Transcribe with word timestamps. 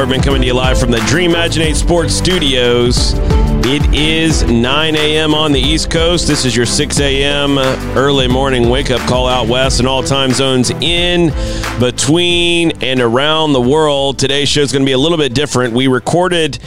Workman 0.00 0.22
coming 0.22 0.40
to 0.40 0.46
you 0.46 0.54
live 0.54 0.80
from 0.80 0.90
the 0.90 1.00
Dream 1.00 1.32
Imaginate 1.32 1.76
Sports 1.76 2.14
Studios. 2.14 3.12
It 3.66 3.94
is 3.94 4.42
9 4.44 4.96
a.m. 4.96 5.34
on 5.34 5.52
the 5.52 5.60
East 5.60 5.90
Coast. 5.90 6.26
This 6.26 6.46
is 6.46 6.56
your 6.56 6.64
6 6.64 7.00
a.m. 7.00 7.58
early 7.98 8.26
morning 8.26 8.70
wake 8.70 8.90
up 8.90 9.06
call 9.06 9.28
out 9.28 9.46
west 9.46 9.78
and 9.78 9.86
all 9.86 10.02
time 10.02 10.32
zones 10.32 10.70
in, 10.70 11.28
between, 11.78 12.72
and 12.82 12.98
around 13.00 13.52
the 13.52 13.60
world. 13.60 14.18
Today's 14.18 14.48
show 14.48 14.62
is 14.62 14.72
going 14.72 14.82
to 14.82 14.86
be 14.86 14.92
a 14.92 14.98
little 14.98 15.18
bit 15.18 15.34
different. 15.34 15.74
We 15.74 15.86
recorded 15.86 16.58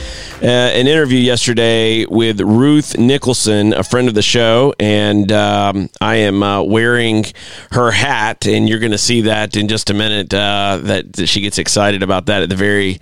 uh, 0.44 0.46
an 0.46 0.86
interview 0.86 1.18
yesterday 1.18 2.04
with 2.04 2.38
Ruth 2.38 2.98
Nicholson, 2.98 3.72
a 3.72 3.82
friend 3.82 4.08
of 4.08 4.14
the 4.14 4.20
show, 4.20 4.74
and 4.78 5.32
um, 5.32 5.88
I 6.02 6.16
am 6.16 6.42
uh, 6.42 6.62
wearing 6.62 7.24
her 7.70 7.90
hat, 7.90 8.46
and 8.46 8.68
you're 8.68 8.78
going 8.78 8.92
to 8.92 8.98
see 8.98 9.22
that 9.22 9.56
in 9.56 9.68
just 9.68 9.88
a 9.88 9.94
minute. 9.94 10.34
Uh, 10.34 10.80
that, 10.82 11.14
that 11.14 11.28
she 11.28 11.40
gets 11.40 11.56
excited 11.56 12.02
about 12.02 12.26
that 12.26 12.42
at 12.42 12.50
the 12.50 12.56
very 12.56 13.00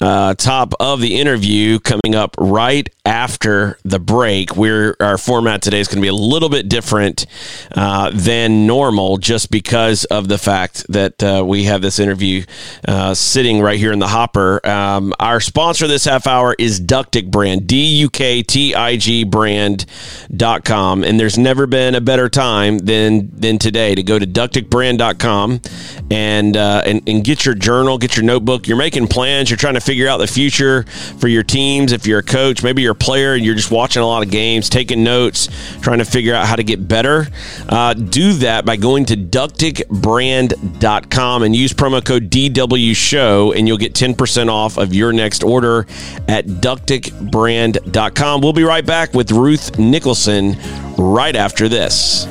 uh, 0.00 0.34
top 0.34 0.72
of 0.78 1.00
the 1.00 1.18
interview 1.18 1.80
coming 1.80 2.14
up 2.14 2.36
right 2.38 2.88
after 3.04 3.76
the 3.84 3.98
break. 3.98 4.54
We're 4.54 4.96
our 5.00 5.18
format 5.18 5.62
today 5.62 5.80
is 5.80 5.88
going 5.88 5.98
to 5.98 6.02
be 6.02 6.06
a 6.08 6.14
little 6.14 6.48
bit 6.48 6.68
different 6.68 7.26
uh, 7.72 8.12
than 8.14 8.68
normal, 8.68 9.18
just 9.18 9.50
because 9.50 10.04
of 10.04 10.28
the 10.28 10.38
fact 10.38 10.86
that 10.90 11.44
we 11.44 11.64
have 11.64 11.82
this 11.82 11.98
interview 11.98 12.44
sitting 13.14 13.60
right 13.60 13.80
here 13.80 13.92
in 13.92 13.98
the 13.98 14.06
hopper. 14.06 14.64
Um, 14.64 15.12
our 15.18 15.40
sponsor 15.40 15.88
this 15.88 16.04
half 16.04 16.28
hour 16.28 16.54
is 16.56 16.83
Duktig 16.86 17.30
Brand, 17.30 17.66
D 17.66 18.00
U 18.00 18.10
K 18.10 18.42
T 18.42 18.74
I 18.74 18.96
G 18.96 19.24
brand.com. 19.24 21.04
And 21.04 21.20
there's 21.20 21.38
never 21.38 21.66
been 21.66 21.94
a 21.94 22.00
better 22.00 22.28
time 22.28 22.78
than 22.78 23.30
than 23.32 23.58
today 23.58 23.94
to 23.94 24.02
go 24.02 24.18
to 24.18 24.26
duktigbrand.com 24.26 25.60
and, 26.10 26.56
uh, 26.56 26.82
and, 26.84 27.08
and 27.08 27.24
get 27.24 27.44
your 27.44 27.54
journal, 27.54 27.98
get 27.98 28.16
your 28.16 28.24
notebook. 28.24 28.66
You're 28.68 28.76
making 28.76 29.08
plans, 29.08 29.50
you're 29.50 29.56
trying 29.56 29.74
to 29.74 29.80
figure 29.80 30.08
out 30.08 30.18
the 30.18 30.26
future 30.26 30.84
for 31.18 31.28
your 31.28 31.42
teams. 31.42 31.92
If 31.92 32.06
you're 32.06 32.20
a 32.20 32.22
coach, 32.22 32.62
maybe 32.62 32.82
you're 32.82 32.92
a 32.92 32.96
player 32.96 33.34
and 33.34 33.44
you're 33.44 33.54
just 33.54 33.70
watching 33.70 34.02
a 34.02 34.06
lot 34.06 34.24
of 34.24 34.30
games, 34.30 34.68
taking 34.68 35.04
notes, 35.04 35.48
trying 35.80 35.98
to 35.98 36.04
figure 36.04 36.34
out 36.34 36.46
how 36.46 36.56
to 36.56 36.64
get 36.64 36.88
better, 36.88 37.28
uh, 37.68 37.94
do 37.94 38.32
that 38.34 38.64
by 38.64 38.76
going 38.76 39.04
to 39.06 39.16
duktigbrand.com 39.16 41.42
and 41.42 41.56
use 41.56 41.72
promo 41.72 42.04
code 42.04 42.30
DW 42.30 42.96
Show, 42.96 43.52
and 43.52 43.68
you'll 43.68 43.78
get 43.78 43.94
10% 43.94 44.48
off 44.48 44.76
of 44.76 44.94
your 44.94 45.12
next 45.12 45.42
order 45.42 45.86
at 46.28 46.46
duktigbrand.com. 46.80 48.40
We'll 48.40 48.52
be 48.52 48.64
right 48.64 48.84
back 48.84 49.14
with 49.14 49.30
Ruth 49.30 49.78
Nicholson 49.78 50.56
right 50.96 51.36
after 51.36 51.68
this. 51.68 52.26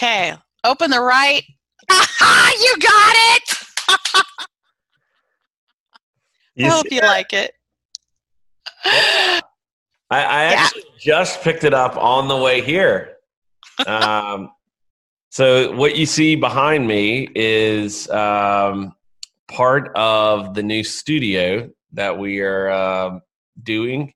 Okay, 0.00 0.32
open 0.64 0.90
the 0.90 0.98
right. 0.98 1.42
you 1.90 2.76
got 2.78 3.14
it. 3.14 3.56
I 6.58 6.68
hope 6.70 6.86
you 6.90 7.02
that? 7.02 7.06
like 7.06 7.34
it. 7.34 7.52
I, 8.82 9.42
I 10.10 10.20
Yeah. 10.20 10.64
actually 10.64 10.84
just 10.98 11.42
picked 11.42 11.64
it 11.64 11.74
up 11.74 11.98
on 11.98 12.28
the 12.28 12.36
way 12.38 12.62
here. 12.62 13.16
Um, 13.86 14.52
so 15.28 15.76
what 15.76 15.96
you 15.96 16.06
see 16.06 16.34
behind 16.34 16.88
me 16.88 17.28
is 17.34 18.08
um, 18.08 18.94
part 19.48 19.90
of 19.96 20.54
the 20.54 20.62
new 20.62 20.82
studio 20.82 21.68
that 21.92 22.16
we 22.16 22.40
are 22.40 22.70
um 22.70 23.20
doing 23.62 24.14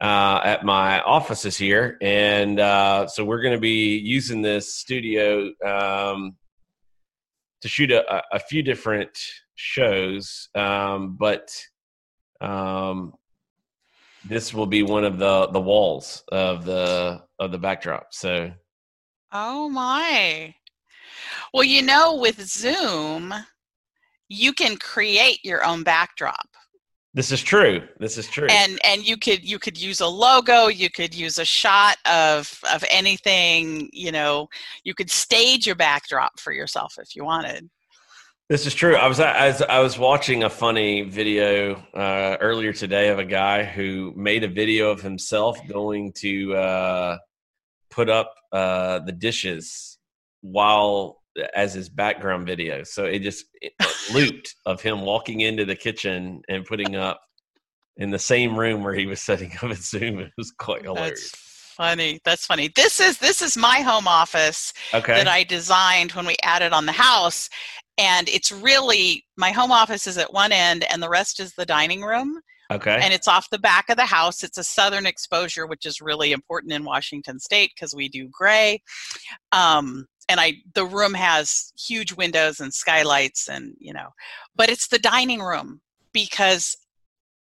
uh, 0.00 0.40
at 0.44 0.64
my 0.64 1.00
offices 1.02 1.56
here, 1.56 1.96
and 2.00 2.60
uh, 2.60 3.06
so 3.06 3.24
we're 3.24 3.42
going 3.42 3.54
to 3.54 3.60
be 3.60 3.96
using 3.98 4.42
this 4.42 4.74
studio 4.76 5.50
um, 5.64 6.36
to 7.62 7.68
shoot 7.68 7.90
a, 7.90 8.22
a- 8.32 8.38
few 8.38 8.62
different 8.62 9.16
shows, 9.54 10.48
um, 10.54 11.16
but 11.18 11.50
um, 12.40 13.12
this 14.24 14.52
will 14.52 14.66
be 14.66 14.82
one 14.82 15.04
of 15.04 15.18
the 15.18 15.46
the 15.48 15.60
walls 15.60 16.24
of 16.32 16.64
the 16.64 17.22
of 17.38 17.52
the 17.52 17.58
backdrop. 17.58 18.08
So 18.12 18.50
Oh 19.36 19.68
my. 19.68 20.54
Well, 21.52 21.64
you 21.64 21.82
know, 21.82 22.16
with 22.16 22.40
Zoom, 22.40 23.34
you 24.28 24.52
can 24.52 24.76
create 24.76 25.44
your 25.44 25.64
own 25.64 25.82
backdrop. 25.82 26.46
This 27.14 27.30
is 27.30 27.42
true. 27.42 27.80
This 28.00 28.18
is 28.18 28.26
true. 28.26 28.48
and 28.50 28.78
and 28.84 29.06
you 29.06 29.16
could 29.16 29.48
you 29.48 29.58
could 29.60 29.80
use 29.80 30.00
a 30.00 30.06
logo 30.06 30.66
you 30.66 30.90
could 30.90 31.14
use 31.14 31.38
a 31.38 31.44
shot 31.44 31.96
of 32.06 32.60
of 32.72 32.84
anything 32.90 33.88
you 33.92 34.10
know 34.10 34.48
you 34.82 34.94
could 34.94 35.10
stage 35.10 35.64
your 35.64 35.76
backdrop 35.76 36.38
for 36.40 36.52
yourself 36.52 36.98
if 36.98 37.14
you 37.14 37.24
wanted 37.24 37.70
This 38.48 38.66
is 38.66 38.74
true. 38.74 38.96
I 38.96 39.06
was 39.06 39.20
I 39.20 39.46
was, 39.46 39.62
I 39.62 39.78
was 39.78 39.98
watching 39.98 40.42
a 40.42 40.50
funny 40.50 41.02
video 41.02 41.76
uh, 41.94 42.36
earlier 42.40 42.72
today 42.72 43.08
of 43.08 43.18
a 43.18 43.24
guy 43.24 43.64
who 43.64 44.12
made 44.16 44.44
a 44.44 44.48
video 44.48 44.90
of 44.90 45.00
himself 45.00 45.56
going 45.68 46.12
to 46.14 46.54
uh, 46.54 47.18
put 47.90 48.10
up 48.10 48.34
uh, 48.52 48.98
the 48.98 49.12
dishes 49.12 49.98
while 50.42 51.22
as 51.54 51.74
his 51.74 51.88
background 51.88 52.46
video. 52.46 52.82
So 52.84 53.04
it 53.04 53.20
just 53.20 53.44
it 53.60 53.72
looped 54.12 54.54
of 54.66 54.80
him 54.80 55.02
walking 55.02 55.40
into 55.40 55.64
the 55.64 55.76
kitchen 55.76 56.42
and 56.48 56.64
putting 56.64 56.96
up 56.96 57.20
in 57.96 58.10
the 58.10 58.18
same 58.18 58.58
room 58.58 58.82
where 58.82 58.94
he 58.94 59.06
was 59.06 59.20
setting 59.20 59.52
up 59.62 59.70
his 59.70 59.88
Zoom. 59.88 60.18
It 60.20 60.32
was 60.38 60.52
quite 60.58 60.82
hilarious. 60.82 61.30
that's 61.30 61.74
funny. 61.76 62.20
That's 62.24 62.46
funny. 62.46 62.70
This 62.76 63.00
is 63.00 63.18
this 63.18 63.42
is 63.42 63.56
my 63.56 63.80
home 63.80 64.06
office 64.08 64.72
Okay. 64.92 65.14
that 65.14 65.28
I 65.28 65.44
designed 65.44 66.12
when 66.12 66.26
we 66.26 66.36
added 66.42 66.72
on 66.72 66.86
the 66.86 66.92
house. 66.92 67.48
And 67.96 68.28
it's 68.28 68.50
really 68.50 69.24
my 69.36 69.50
home 69.52 69.70
office 69.70 70.06
is 70.08 70.18
at 70.18 70.32
one 70.32 70.50
end 70.50 70.84
and 70.90 71.00
the 71.02 71.08
rest 71.08 71.38
is 71.40 71.52
the 71.54 71.66
dining 71.66 72.02
room. 72.02 72.40
Okay. 72.74 72.98
And 73.02 73.12
it's 73.12 73.28
off 73.28 73.50
the 73.50 73.58
back 73.58 73.88
of 73.88 73.96
the 73.96 74.04
house. 74.06 74.42
It's 74.42 74.58
a 74.58 74.64
southern 74.64 75.06
exposure, 75.06 75.66
which 75.66 75.86
is 75.86 76.00
really 76.00 76.32
important 76.32 76.72
in 76.72 76.84
Washington 76.84 77.38
state 77.38 77.72
because 77.74 77.94
we 77.94 78.08
do 78.08 78.28
gray. 78.28 78.82
Um, 79.52 80.06
and 80.28 80.40
I 80.40 80.54
the 80.74 80.86
room 80.86 81.14
has 81.14 81.72
huge 81.78 82.12
windows 82.12 82.60
and 82.60 82.72
skylights 82.72 83.48
and 83.48 83.74
you 83.78 83.92
know, 83.92 84.08
but 84.56 84.70
it's 84.70 84.88
the 84.88 84.98
dining 84.98 85.40
room 85.42 85.80
because 86.12 86.76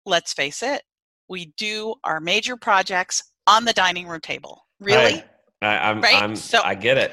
let's 0.05 0.33
face 0.33 0.61
it, 0.61 0.83
we 1.27 1.53
do 1.57 1.95
our 2.03 2.19
major 2.19 2.55
projects 2.55 3.23
on 3.47 3.65
the 3.65 3.73
dining 3.73 4.07
room 4.07 4.21
table. 4.21 4.61
Really? 4.79 5.23
I, 5.61 5.65
I, 5.67 5.89
I'm, 5.89 6.01
Right? 6.01 6.21
I'm, 6.21 6.35
So- 6.35 6.61
I 6.63 6.75
get 6.75 6.97
it. 6.97 7.11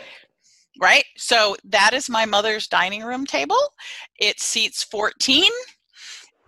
right? 0.81 1.05
So 1.17 1.57
that 1.65 1.93
is 1.95 2.11
my 2.11 2.25
mother's 2.27 2.69
dining 2.69 3.03
room 3.03 3.25
table. 3.27 3.59
It 4.19 4.41
seats 4.41 4.85
14 4.85 5.51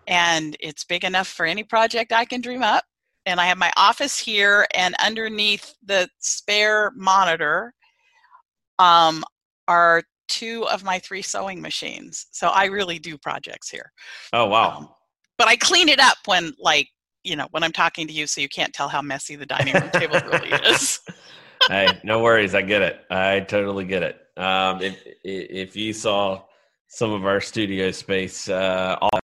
and 0.07 0.57
it's 0.61 0.85
big 0.85 1.05
enough 1.05 1.29
for 1.29 1.47
any 1.47 1.63
project 1.63 2.13
I 2.13 2.25
can 2.25 2.41
dream 2.41 2.63
up. 2.63 2.85
And 3.27 3.41
I 3.41 3.47
have 3.47 3.59
my 3.59 3.73
office 3.77 4.17
here, 4.17 4.67
and 4.75 4.95
underneath 5.05 5.75
the 5.85 6.09
spare 6.21 6.93
monitor 6.95 7.75
um, 8.79 9.25
are 9.67 10.05
two 10.29 10.67
of 10.69 10.85
my 10.85 10.99
three 11.01 11.23
sewing 11.23 11.61
machines. 11.61 12.27
So 12.31 12.49
I 12.49 12.67
really 12.67 12.99
do 12.99 13.19
projects 13.19 13.69
here. 13.69 13.93
Oh, 14.33 14.47
wow. 14.47 14.77
Um, 14.77 14.89
but 15.39 15.49
I 15.49 15.57
clean 15.57 15.89
it 15.89 15.99
up 15.99 16.19
when, 16.27 16.53
like, 16.59 16.89
you 17.25 17.35
know, 17.35 17.49
when 17.51 17.65
I'm 17.65 17.73
talking 17.73 18.07
to 18.07 18.13
you, 18.13 18.29
so 18.29 18.41
you 18.41 18.49
can't 18.49 18.73
tell 18.73 18.89
how 18.89 19.03
messy 19.03 19.35
the 19.35 19.47
dining 19.47 19.75
room 19.75 19.91
table 19.91 20.21
really 20.31 20.51
is. 20.67 21.01
hey, 21.69 21.89
no 22.05 22.23
worries. 22.23 22.55
I 22.55 22.63
get 22.63 22.83
it. 22.83 23.01
I 23.11 23.41
totally 23.41 23.85
get 23.85 24.03
it. 24.03 24.21
Um, 24.37 24.81
if 24.83 25.03
if 25.25 25.77
you 25.77 25.93
saw 25.93 26.43
some 26.89 27.11
of 27.11 27.27
our 27.27 27.41
studio 27.41 27.91
space 27.91 28.49
uh, 28.49 28.97
off, 29.01 29.21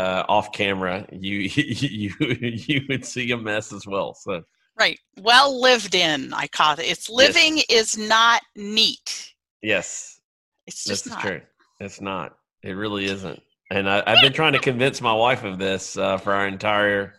uh, 0.00 0.24
off 0.28 0.52
camera, 0.52 1.06
you 1.12 1.38
you 1.54 2.12
you 2.20 2.80
would 2.88 3.04
see 3.04 3.30
a 3.30 3.36
mess 3.36 3.72
as 3.72 3.86
well. 3.86 4.14
So 4.14 4.42
Right. 4.78 4.98
Well 5.18 5.58
lived 5.58 5.94
in, 5.94 6.34
I 6.34 6.48
call 6.48 6.74
it. 6.74 6.80
It's 6.80 7.08
living 7.08 7.62
is 7.70 7.96
not 7.96 8.42
neat. 8.56 9.32
yes, 9.62 10.20
It's 10.66 10.84
just 10.84 11.08
not. 11.08 11.20
true. 11.20 11.40
It's 11.80 12.00
not. 12.00 12.36
It 12.62 12.72
really 12.72 13.06
isn't. 13.06 13.40
And 13.70 13.88
I, 13.88 14.02
I've 14.06 14.20
been 14.20 14.32
trying 14.34 14.52
to 14.52 14.58
convince 14.58 15.00
my 15.00 15.12
wife 15.14 15.44
of 15.44 15.58
this 15.58 15.96
uh, 15.96 16.18
for 16.18 16.32
our 16.34 16.46
entire 16.46 17.14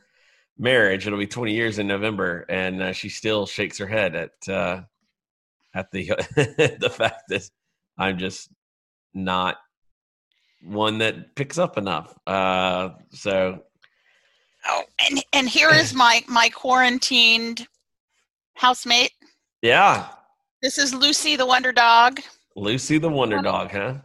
marriage. 0.57 1.07
It'll 1.07 1.19
be 1.19 1.27
20 1.27 1.51
years 1.53 1.79
in 1.79 1.87
November, 1.87 2.45
and 2.47 2.81
uh, 2.81 2.93
she 2.93 3.09
still 3.09 3.45
shakes 3.47 3.77
her 3.79 3.87
head 3.87 4.15
at 4.15 4.31
uh, 4.47 4.81
at 5.73 5.89
the 5.91 6.05
the 6.79 6.91
fact 6.91 7.23
that 7.29 7.49
I'm 7.97 8.17
just 8.19 8.49
not 9.13 9.57
one 10.61 10.97
that 10.99 11.35
picks 11.35 11.57
up 11.57 11.77
enough. 11.77 12.17
Uh, 12.27 12.89
so 13.11 13.63
Oh, 14.69 14.83
and 15.09 15.23
and 15.33 15.47
here 15.47 15.69
is 15.69 15.93
my 15.93 16.23
my 16.27 16.49
quarantined 16.49 17.67
housemate. 18.55 19.11
yeah, 19.61 20.07
This 20.61 20.77
is 20.77 20.93
Lucy 20.93 21.35
the 21.35 21.45
Wonder 21.45 21.71
Dog. 21.71 22.19
Lucy 22.55 22.97
the 22.97 23.09
Wonder 23.09 23.41
Dog, 23.41 23.71
huh? 23.71 23.95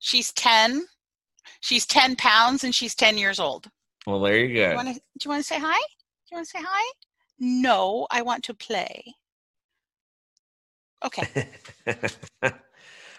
She's 0.00 0.32
10. 0.32 0.84
She's 1.60 1.86
10 1.86 2.16
pounds 2.16 2.64
and 2.64 2.74
she's 2.74 2.94
10 2.94 3.16
years 3.16 3.38
old. 3.40 3.70
Well, 4.06 4.20
there 4.20 4.36
you 4.38 4.54
go. 4.54 4.82
do 4.82 4.90
you 5.24 5.30
want 5.30 5.40
to 5.40 5.46
say 5.46 5.58
hi? 5.58 5.78
Do 5.78 6.32
you 6.32 6.36
want 6.36 6.46
to 6.48 6.50
say 6.58 6.62
hi? 6.62 6.92
No, 7.38 8.06
I 8.10 8.20
want 8.20 8.44
to 8.44 8.54
play. 8.54 9.14
Okay. 11.04 11.48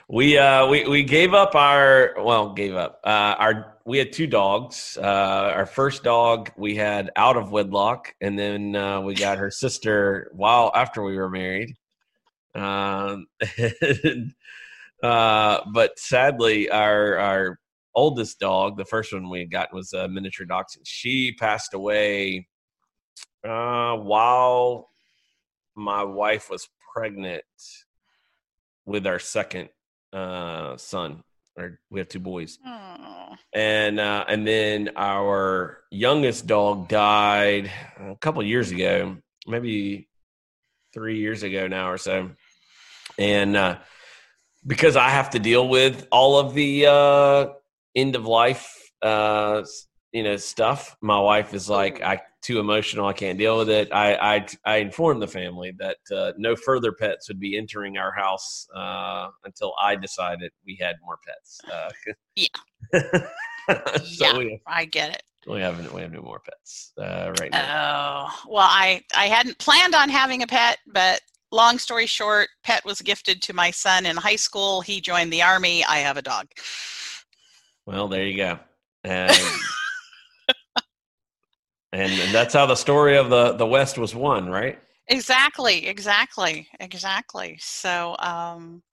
we 0.07 0.37
uh 0.37 0.67
we 0.67 0.87
we 0.87 1.03
gave 1.03 1.33
up 1.33 1.55
our 1.55 2.13
well 2.17 2.53
gave 2.53 2.75
up 2.75 2.99
uh 3.03 3.35
our 3.39 3.77
we 3.85 3.97
had 3.97 4.11
two 4.11 4.27
dogs. 4.27 4.97
Uh 5.01 5.51
our 5.55 5.65
first 5.65 6.03
dog 6.03 6.51
we 6.57 6.75
had 6.75 7.11
out 7.15 7.37
of 7.37 7.51
wedlock 7.51 8.13
and 8.21 8.37
then 8.37 8.75
uh 8.75 9.01
we 9.01 9.15
got 9.15 9.37
her 9.37 9.49
sister 9.49 10.31
while 10.33 10.71
after 10.75 11.01
we 11.03 11.17
were 11.17 11.29
married. 11.29 11.75
Um 12.53 13.25
and, 14.03 14.33
uh 15.01 15.61
but 15.73 15.97
sadly 15.97 16.69
our 16.69 17.17
our 17.17 17.59
oldest 17.95 18.39
dog 18.39 18.77
the 18.77 18.85
first 18.85 19.11
one 19.13 19.29
we 19.29 19.45
gotten 19.45 19.75
was 19.75 19.93
a 19.93 20.07
miniature 20.07 20.45
dachshund. 20.45 20.85
She 20.85 21.33
passed 21.39 21.73
away 21.73 22.47
uh 23.43 23.95
while 23.95 24.89
my 25.75 26.03
wife 26.03 26.49
was 26.49 26.69
pregnant 26.93 27.43
with 28.85 29.07
our 29.07 29.19
second 29.19 29.69
uh 30.15 30.77
son 30.77 31.21
or 31.57 31.79
we 31.89 31.99
have 31.99 32.09
two 32.09 32.19
boys. 32.19 32.57
Oh, 32.65 33.35
and 33.53 33.99
uh 33.99 34.25
and 34.27 34.47
then 34.47 34.91
our 34.95 35.79
youngest 35.91 36.47
dog 36.47 36.87
died 36.87 37.71
a 37.99 38.15
couple 38.15 38.41
years 38.43 38.71
ago 38.71 39.17
maybe 39.47 40.07
three 40.93 41.19
years 41.19 41.43
ago 41.43 41.67
now 41.67 41.91
or 41.91 41.97
so. 41.97 42.31
And 43.17 43.55
uh 43.55 43.77
because 44.67 44.95
i 44.95 45.09
have 45.09 45.29
to 45.29 45.39
deal 45.39 45.67
with 45.67 46.07
all 46.11 46.39
of 46.39 46.53
the 46.53 46.85
uh 46.87 47.47
end 47.95 48.15
of 48.15 48.25
life 48.25 48.91
uh 49.01 49.63
you 50.11 50.23
know 50.23 50.37
stuff 50.37 50.95
my 51.01 51.19
wife 51.19 51.53
is 51.53 51.69
like 51.69 52.01
i 52.01 52.19
too 52.45 52.59
emotional 52.59 53.07
i 53.07 53.13
can't 53.13 53.39
deal 53.39 53.57
with 53.57 53.69
it 53.69 53.91
i 53.91 54.35
i, 54.35 54.47
I 54.65 54.75
informed 54.77 55.21
the 55.21 55.27
family 55.27 55.73
that 55.79 55.97
uh, 56.15 56.31
no 56.37 56.55
further 56.55 56.91
pets 56.91 57.27
would 57.27 57.39
be 57.39 57.57
entering 57.57 57.97
our 57.97 58.11
house 58.11 58.67
uh 58.75 59.29
until 59.45 59.73
i 59.81 59.95
decided 59.95 60.51
we 60.65 60.77
had 60.79 60.95
more 61.03 61.17
pets 61.25 61.59
uh 61.73 61.89
yeah 62.35 62.47
so 64.03 64.25
Yeah. 64.25 64.37
we, 64.37 64.61
I 64.67 64.85
get 64.85 65.09
it. 65.15 65.23
we 65.47 65.59
haven't 65.59 65.91
we 65.91 66.01
have 66.01 66.11
no 66.11 66.21
more 66.21 66.39
pets 66.39 66.93
uh 67.01 67.33
right 67.39 67.51
now 67.51 68.27
Oh, 68.27 68.39
well, 68.47 68.67
I 68.69 69.01
I 69.15 69.25
hadn't 69.25 69.57
planned 69.59 69.95
on 69.95 70.09
having 70.09 70.43
a 70.43 70.47
pet, 70.47 70.77
but 70.87 71.21
long 71.51 71.79
story 71.79 72.05
short, 72.05 72.49
pet 72.63 72.83
was 72.85 73.01
gifted 73.01 73.41
to 73.43 73.53
my 73.53 73.71
son 73.71 74.05
in 74.05 74.15
high 74.17 74.35
school. 74.35 74.81
He 74.81 75.01
joined 75.01 75.31
the 75.33 75.41
army. 75.41 75.83
I 75.85 75.97
have 75.97 76.17
a 76.17 76.21
dog. 76.21 76.47
Well, 77.85 78.07
there 78.07 78.25
you 78.25 78.37
go. 78.37 78.59
and 81.95 82.11
and 82.11 82.33
that's 82.33 82.53
how 82.53 82.65
the 82.65 82.75
story 82.75 83.15
of 83.15 83.29
the 83.29 83.53
the 83.53 83.65
West 83.65 83.97
was 83.97 84.13
won, 84.13 84.49
right? 84.49 84.77
Exactly, 85.07 85.87
exactly, 85.87 86.67
exactly. 86.79 87.57
So, 87.61 88.15
um, 88.19 88.83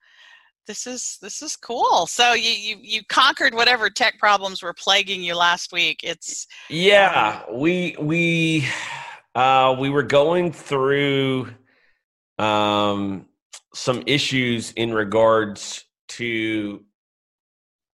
this 0.67 0.87
is 0.87 1.19
this 1.21 1.43
is 1.43 1.57
cool. 1.57 2.07
So 2.07 2.33
you 2.35 2.51
you 2.51 2.77
you 2.81 3.01
conquered 3.09 3.55
whatever 3.55 3.91
tech 3.91 4.19
problems 4.19 4.63
were 4.63 4.73
plaguing 4.73 5.23
you 5.23 5.35
last 5.35 5.73
week. 5.73 6.01
It's 6.05 6.47
Yeah, 6.71 7.43
we 7.51 7.97
we 7.99 8.69
uh 9.35 9.77
we 9.81 9.91
were 9.91 10.05
going 10.05 10.53
through 10.53 11.49
um 12.39 13.27
some 13.75 14.05
issues 14.07 14.71
in 14.73 14.95
regards 14.95 15.85
to 16.09 16.85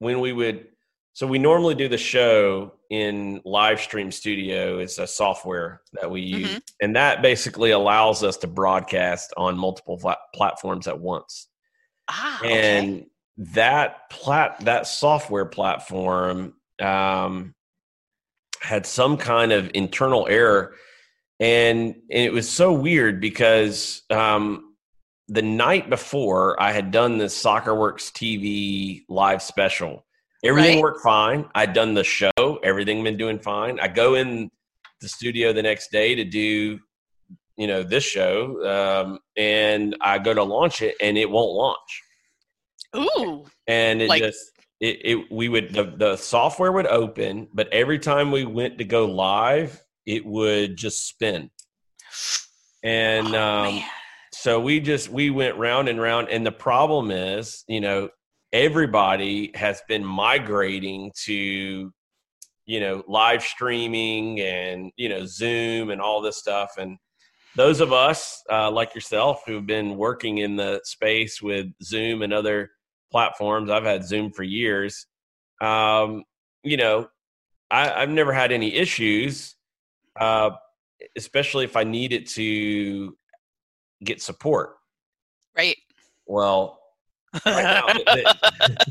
when 0.00 0.20
we 0.20 0.32
would 0.32 0.66
so 1.14 1.26
we 1.26 1.38
normally 1.38 1.74
do 1.74 1.88
the 1.88 1.98
show 1.98 2.72
in 2.90 3.40
live 3.44 3.80
stream 3.80 4.10
studio 4.10 4.78
it's 4.78 4.98
a 4.98 5.06
software 5.06 5.82
that 5.92 6.10
we 6.10 6.22
use 6.22 6.48
Mhm. 6.54 6.62
and 6.80 6.96
that 6.96 7.20
basically 7.20 7.70
allows 7.72 8.22
us 8.24 8.36
to 8.38 8.46
broadcast 8.46 9.34
on 9.36 9.58
multiple 9.58 9.98
pla- 9.98 10.16
platforms 10.34 10.88
at 10.88 10.98
once 10.98 11.48
ah 12.08 12.38
okay. 12.40 12.78
and 12.78 13.06
that 13.36 14.08
plat 14.10 14.58
that 14.60 14.86
software 14.86 15.44
platform 15.44 16.54
um, 16.80 17.54
had 18.62 18.86
some 18.86 19.16
kind 19.16 19.52
of 19.52 19.70
internal 19.74 20.26
error 20.28 20.74
and, 21.40 21.94
and 22.10 22.24
it 22.24 22.32
was 22.32 22.48
so 22.48 22.72
weird 22.72 23.20
because 23.20 24.02
um, 24.10 24.74
the 25.28 25.42
night 25.42 25.90
before 25.90 26.60
i 26.60 26.72
had 26.72 26.90
done 26.90 27.18
this 27.18 27.40
soccerworks 27.40 28.10
tv 28.12 29.02
live 29.10 29.42
special 29.42 30.04
everything 30.44 30.76
Right. 30.76 30.82
worked 30.82 31.02
fine. 31.02 31.48
I'd 31.54 31.72
done 31.72 31.94
the 31.94 32.04
show. 32.04 32.30
Everything 32.62 33.02
been 33.04 33.16
doing 33.16 33.38
fine. 33.38 33.78
I 33.80 33.88
go 33.88 34.14
in 34.14 34.50
the 35.00 35.08
studio 35.08 35.52
the 35.52 35.62
next 35.62 35.90
day 35.92 36.14
to 36.16 36.24
do 36.24 36.78
you 37.56 37.66
know 37.66 37.82
this 37.82 38.04
show 38.04 38.64
um, 38.64 39.18
and 39.36 39.96
i 40.00 40.16
go 40.18 40.32
to 40.32 40.42
launch 40.44 40.80
it 40.80 40.94
and 41.00 41.18
it 41.18 41.28
won't 41.28 41.52
launch. 41.52 42.02
Ooh, 42.96 43.44
and 43.66 44.00
it 44.00 44.08
Like- 44.08 44.22
just 44.22 44.38
it, 44.80 44.98
it 45.04 45.24
we 45.32 45.48
would 45.48 45.72
the, 45.74 45.84
the 45.96 46.16
software 46.16 46.70
would 46.70 46.86
open 46.86 47.48
but 47.52 47.72
every 47.72 47.98
time 47.98 48.30
we 48.30 48.44
went 48.44 48.78
to 48.78 48.84
go 48.84 49.06
live 49.06 49.82
it 50.06 50.24
would 50.24 50.76
just 50.76 51.06
spin. 51.08 51.50
And 52.84 53.34
Oh, 53.34 53.40
um 53.42 53.82
so 54.32 54.60
we 54.60 54.78
just 54.78 55.08
we 55.08 55.30
went 55.30 55.56
round 55.56 55.88
and 55.88 56.00
round 56.00 56.28
and 56.28 56.46
the 56.46 56.52
problem 56.52 57.10
is 57.10 57.64
you 57.66 57.80
know 57.80 58.08
everybody 58.52 59.50
has 59.54 59.82
been 59.88 60.04
migrating 60.04 61.12
to 61.24 61.92
you 62.66 62.80
know 62.80 63.02
live 63.08 63.42
streaming 63.42 64.40
and 64.40 64.92
you 64.96 65.08
know 65.08 65.24
Zoom 65.26 65.90
and 65.90 66.00
all 66.00 66.20
this 66.20 66.36
stuff. 66.36 66.74
And 66.78 66.98
those 67.56 67.80
of 67.80 67.92
us 67.92 68.42
uh, 68.50 68.70
like 68.70 68.94
yourself 68.94 69.42
who've 69.46 69.66
been 69.66 69.96
working 69.96 70.38
in 70.38 70.56
the 70.56 70.80
space 70.84 71.42
with 71.42 71.66
Zoom 71.82 72.22
and 72.22 72.32
other 72.32 72.70
platforms, 73.10 73.70
I've 73.70 73.84
had 73.84 74.04
Zoom 74.04 74.30
for 74.30 74.42
years. 74.42 75.06
Um, 75.60 76.24
you 76.62 76.76
know, 76.76 77.08
I, 77.70 78.00
have 78.00 78.10
never 78.10 78.32
had 78.32 78.52
any 78.52 78.74
issues, 78.74 79.56
uh, 80.20 80.50
especially 81.16 81.64
if 81.64 81.76
I 81.76 81.84
needed 81.84 82.26
to 82.28 83.16
get 84.04 84.22
support. 84.22 84.76
Right. 85.56 85.76
Well, 86.26 86.77
right 87.46 87.62
now, 87.62 87.86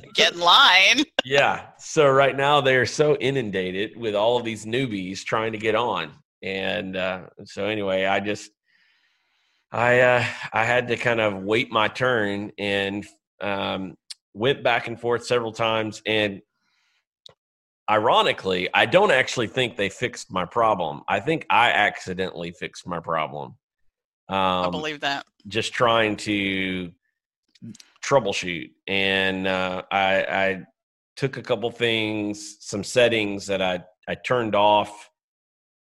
get 0.14 0.34
in 0.34 0.40
line. 0.40 1.04
Yeah. 1.24 1.68
So 1.80 2.08
right 2.10 2.36
now 2.36 2.62
they're 2.62 2.86
so 2.86 3.16
inundated 3.16 3.98
with 3.98 4.16
all 4.16 4.38
of 4.38 4.46
these 4.46 4.66
newbies 4.66 5.24
trying 5.24 5.52
to 5.54 5.58
get 5.58 5.76
on, 5.76 6.12
and 6.44 6.96
uh, 6.96 7.22
so 7.46 7.66
anyway, 7.66 8.06
I 8.06 8.20
just 8.20 8.52
I 9.72 10.02
uh, 10.02 10.26
I 10.54 10.64
had 10.66 10.88
to 10.90 10.98
kind 10.98 11.20
of 11.20 11.44
wait 11.44 11.72
my 11.72 11.88
turn 11.88 12.52
and 12.58 13.06
um, 13.42 13.96
went 14.34 14.64
back 14.64 14.88
and 14.88 15.00
forth 15.00 15.26
several 15.26 15.52
times 15.52 16.02
and 16.06 16.42
ironically, 17.90 18.70
I 18.74 18.86
don't 18.86 19.12
actually 19.12 19.48
think 19.48 19.78
they 19.78 19.90
fixed 19.90 20.32
my 20.32 20.46
problem. 20.46 21.02
I 21.08 21.20
think 21.20 21.46
I 21.50 21.72
accidentally 21.72 22.52
fixed 22.52 22.86
my 22.88 23.00
problem. 23.00 23.56
Um, 24.30 24.38
I 24.38 24.70
believe 24.70 25.00
that. 25.02 25.26
Just 25.48 25.74
trying 25.74 26.18
to 26.18 26.92
troubleshoot, 28.08 28.70
and 28.88 29.48
uh, 29.48 29.84
I, 29.92 30.16
I 30.24 30.64
took 31.16 31.38
a 31.38 31.42
couple 31.42 31.70
things, 31.72 32.58
some 32.60 32.84
settings 32.84 33.48
that 33.48 33.62
I 33.62 33.82
I 34.08 34.16
turned 34.16 34.56
off, 34.56 35.10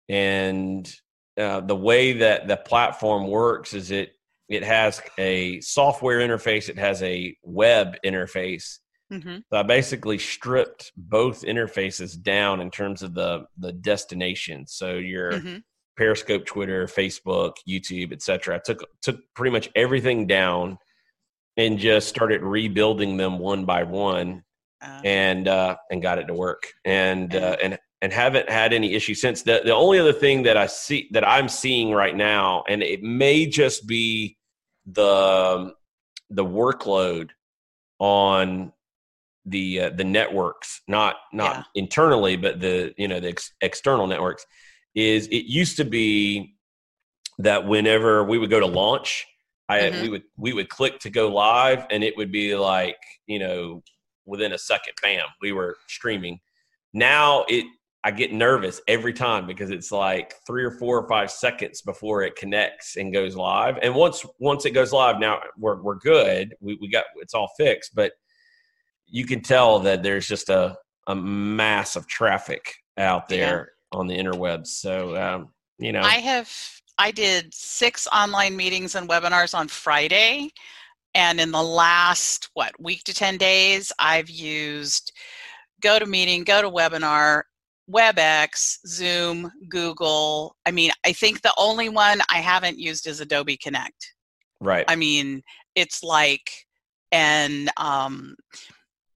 and 0.08 0.90
uh, 1.38 1.60
the 1.60 1.76
way 1.76 2.12
that 2.12 2.48
the 2.48 2.56
platform 2.56 3.28
works 3.28 3.74
is 3.74 3.90
it 3.90 4.12
it 4.48 4.62
has 4.62 5.00
a 5.18 5.60
software 5.60 6.20
interface, 6.20 6.68
it 6.68 6.78
has 6.78 7.02
a 7.02 7.36
web 7.42 7.96
interface, 8.04 8.78
Mm-hmm. 9.12 9.36
So 9.52 9.58
I 9.58 9.62
basically 9.62 10.18
stripped 10.18 10.92
both 10.96 11.42
interfaces 11.42 12.20
down 12.20 12.60
in 12.60 12.70
terms 12.70 13.02
of 13.02 13.14
the 13.14 13.44
the 13.58 13.72
destination. 13.72 14.66
So 14.66 14.94
your 14.94 15.32
mm-hmm. 15.32 15.56
Periscope, 15.96 16.46
Twitter, 16.46 16.86
Facebook, 16.86 17.52
YouTube, 17.68 18.12
etc. 18.12 18.56
I 18.56 18.60
took 18.64 18.84
took 19.02 19.20
pretty 19.34 19.52
much 19.52 19.68
everything 19.76 20.26
down 20.26 20.78
and 21.56 21.78
just 21.78 22.08
started 22.08 22.42
rebuilding 22.42 23.16
them 23.16 23.38
one 23.38 23.64
by 23.64 23.82
one, 23.82 24.42
uh, 24.80 25.00
and 25.04 25.48
uh, 25.48 25.76
and 25.90 26.02
got 26.02 26.18
it 26.18 26.26
to 26.26 26.34
work. 26.34 26.72
And 26.84 27.34
uh, 27.34 27.56
and 27.62 27.78
and 28.00 28.12
haven't 28.12 28.50
had 28.50 28.72
any 28.72 28.94
issues 28.94 29.20
since. 29.20 29.42
The 29.42 29.62
the 29.64 29.74
only 29.74 29.98
other 29.98 30.12
thing 30.12 30.42
that 30.42 30.56
I 30.56 30.66
see 30.66 31.08
that 31.12 31.26
I'm 31.26 31.48
seeing 31.48 31.92
right 31.92 32.16
now, 32.16 32.64
and 32.68 32.82
it 32.82 33.02
may 33.02 33.46
just 33.46 33.86
be 33.86 34.36
the 34.86 35.72
the 36.30 36.44
workload 36.44 37.30
on 37.98 38.72
the 39.46 39.80
uh, 39.80 39.90
the 39.90 40.04
networks, 40.04 40.82
not 40.88 41.16
not 41.32 41.56
yeah. 41.56 41.62
internally, 41.74 42.36
but 42.36 42.60
the 42.60 42.92
you 42.96 43.08
know 43.08 43.20
the 43.20 43.30
ex- 43.30 43.52
external 43.60 44.06
networks, 44.06 44.46
is 44.94 45.26
it 45.28 45.46
used 45.46 45.76
to 45.76 45.84
be 45.84 46.56
that 47.38 47.66
whenever 47.66 48.24
we 48.24 48.38
would 48.38 48.50
go 48.50 48.60
to 48.60 48.66
launch, 48.66 49.26
I 49.72 49.90
mm-hmm. 49.90 50.02
we 50.02 50.08
would 50.08 50.22
we 50.36 50.52
would 50.52 50.68
click 50.68 50.98
to 51.00 51.10
go 51.10 51.28
live, 51.28 51.86
and 51.90 52.02
it 52.02 52.16
would 52.16 52.32
be 52.32 52.54
like 52.56 52.96
you 53.26 53.38
know 53.38 53.82
within 54.24 54.52
a 54.52 54.58
second, 54.58 54.94
bam, 55.02 55.26
we 55.40 55.52
were 55.52 55.76
streaming. 55.88 56.40
Now 56.94 57.44
it 57.48 57.66
I 58.04 58.10
get 58.10 58.32
nervous 58.32 58.80
every 58.88 59.12
time 59.12 59.46
because 59.46 59.70
it's 59.70 59.92
like 59.92 60.34
three 60.44 60.64
or 60.64 60.72
four 60.72 60.98
or 60.98 61.08
five 61.08 61.30
seconds 61.30 61.82
before 61.82 62.22
it 62.22 62.34
connects 62.34 62.96
and 62.96 63.12
goes 63.12 63.36
live. 63.36 63.78
And 63.80 63.94
once 63.94 64.26
once 64.38 64.64
it 64.64 64.70
goes 64.70 64.92
live, 64.92 65.18
now 65.18 65.40
we're 65.56 65.80
we're 65.80 65.98
good. 65.98 66.54
We 66.60 66.78
we 66.80 66.88
got 66.88 67.04
it's 67.16 67.34
all 67.34 67.50
fixed, 67.56 67.94
but 67.94 68.12
you 69.12 69.26
can 69.26 69.42
tell 69.42 69.78
that 69.80 70.02
there's 70.02 70.26
just 70.26 70.48
a, 70.48 70.74
a 71.06 71.14
mass 71.14 71.96
of 71.96 72.06
traffic 72.08 72.74
out 72.96 73.28
there 73.28 73.72
yeah. 73.92 73.98
on 73.98 74.06
the 74.06 74.16
interwebs. 74.16 74.68
So, 74.68 75.14
um, 75.16 75.50
you 75.78 75.92
know, 75.92 76.00
I 76.00 76.14
have, 76.14 76.50
I 76.98 77.10
did 77.10 77.52
six 77.52 78.06
online 78.08 78.56
meetings 78.56 78.94
and 78.94 79.08
webinars 79.08 79.54
on 79.54 79.68
Friday. 79.68 80.50
And 81.14 81.40
in 81.40 81.50
the 81.50 81.62
last, 81.62 82.48
what, 82.54 82.72
week 82.80 83.04
to 83.04 83.14
10 83.14 83.36
days, 83.36 83.92
I've 83.98 84.30
used 84.30 85.12
GoToMeeting, 85.82 86.44
GoToWebinar, 86.44 87.42
WebEx, 87.90 88.78
Zoom, 88.86 89.50
Google. 89.68 90.56
I 90.64 90.70
mean, 90.70 90.90
I 91.04 91.12
think 91.12 91.42
the 91.42 91.52
only 91.58 91.88
one 91.88 92.20
I 92.30 92.38
haven't 92.38 92.78
used 92.78 93.06
is 93.06 93.20
Adobe 93.20 93.56
Connect. 93.56 94.14
Right. 94.60 94.84
I 94.88 94.96
mean, 94.96 95.42
it's 95.74 96.02
like, 96.02 96.50
and 97.10 97.68
um, 97.76 98.36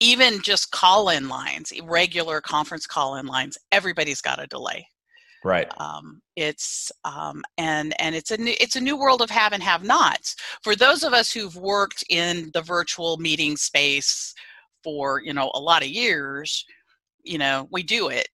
even 0.01 0.43
just 0.43 0.73
call 0.73 1.09
in 1.09 1.29
lines, 1.29 1.73
regular 1.85 2.41
conference 2.41 2.87
call 2.87 3.17
in 3.17 3.27
lines, 3.27 3.57
everybody's 3.73 4.21
got 4.21 4.43
a 4.43 4.47
delay. 4.47 4.87
Right. 5.45 5.71
Um, 5.79 6.21
it's 6.35 6.91
um, 7.05 7.43
and 7.59 7.99
and 8.01 8.15
it's 8.15 8.31
a 8.31 8.37
new 8.37 8.55
it's 8.61 8.77
a 8.77 8.81
new 8.81 8.97
world 8.97 9.23
of 9.23 9.31
have 9.31 9.53
and 9.53 9.63
have 9.63 9.85
nots. 9.85 10.37
For 10.63 10.75
those 10.75 11.03
of 11.05 11.13
us 11.13 11.33
who've 11.33 11.57
worked 11.57 12.05
in 12.11 12.51
the 12.53 12.63
virtual 12.63 13.17
meeting 13.19 13.57
space 13.57 14.35
for 14.83 15.21
you 15.23 15.33
know 15.33 15.51
a 15.55 15.61
lot 15.61 15.83
of 15.83 15.89
years, 15.89 16.65
you 17.23 17.39
know 17.39 17.69
we 17.71 17.83
do 17.83 18.09
it. 18.09 18.29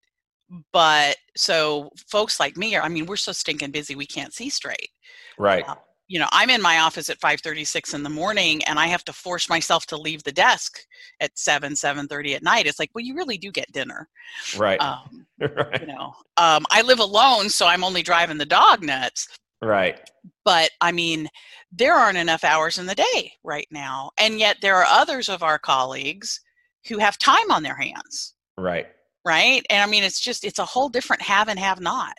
But 0.73 1.17
so 1.37 1.91
folks 2.11 2.39
like 2.39 2.57
me, 2.57 2.77
are, 2.77 2.83
I 2.83 2.89
mean, 2.89 3.07
we're 3.07 3.17
so 3.17 3.33
stinking 3.33 3.71
busy 3.71 3.95
we 3.95 4.07
can't 4.07 4.35
see 4.35 4.51
straight. 4.51 4.91
Right. 5.39 5.67
Uh, 5.67 5.77
you 6.13 6.19
know 6.19 6.29
i'm 6.31 6.51
in 6.51 6.61
my 6.61 6.81
office 6.81 7.09
at 7.09 7.19
5.36 7.21 7.95
in 7.95 8.03
the 8.03 8.11
morning 8.11 8.63
and 8.65 8.79
i 8.79 8.87
have 8.87 9.03
to 9.05 9.13
force 9.15 9.49
myself 9.49 9.87
to 9.87 9.97
leave 9.97 10.23
the 10.23 10.31
desk 10.31 10.79
at 11.21 11.37
7 11.39 11.73
7.30 11.73 12.37
at 12.37 12.43
night. 12.43 12.67
It's 12.67 12.79
like 12.79 12.91
well 12.95 13.05
you 13.05 13.15
really 13.15 13.39
do 13.39 13.51
get 13.51 13.73
dinner. 13.73 14.09
Right, 14.57 14.81
um, 14.81 15.27
right. 15.41 15.81
you 15.81 15.87
know 15.87 16.13
um, 16.37 16.67
i 16.71 16.83
live 16.83 17.01
alone 17.01 17.49
so 17.49 17.67
i'm 17.67 17.83
only 17.83 18.03
driving 18.03 18.39
the 18.39 18.47
dog 18.47 18.83
nuts. 18.83 19.27
Right. 19.63 19.99
But 20.45 20.71
i 20.83 20.93
mean 20.93 21.29
there 21.73 21.95
aren't 21.95 22.19
enough 22.19 22.45
hours 22.45 22.79
in 22.79 22.87
the 22.87 22.95
day 22.95 23.33
right 23.43 23.69
now 23.71 24.11
and 24.19 24.39
yet 24.39 24.59
there 24.61 24.77
are 24.77 24.87
others 24.87 25.31
of 25.31 25.43
our 25.43 25.59
colleagues 25.59 26.41
who 26.89 26.99
have 26.99 27.17
time 27.17 27.51
on 27.51 27.63
their 27.63 27.77
hands. 27.77 28.35
Right. 28.59 28.87
Right? 29.25 29.65
And 29.71 29.83
i 29.83 29.87
mean 29.87 30.05
it's 30.05 30.21
just 30.21 30.45
it's 30.45 30.59
a 30.59 30.65
whole 30.65 30.91
different 30.91 31.23
have 31.23 31.49
and 31.49 31.59
have 31.59 31.81
not 31.81 32.19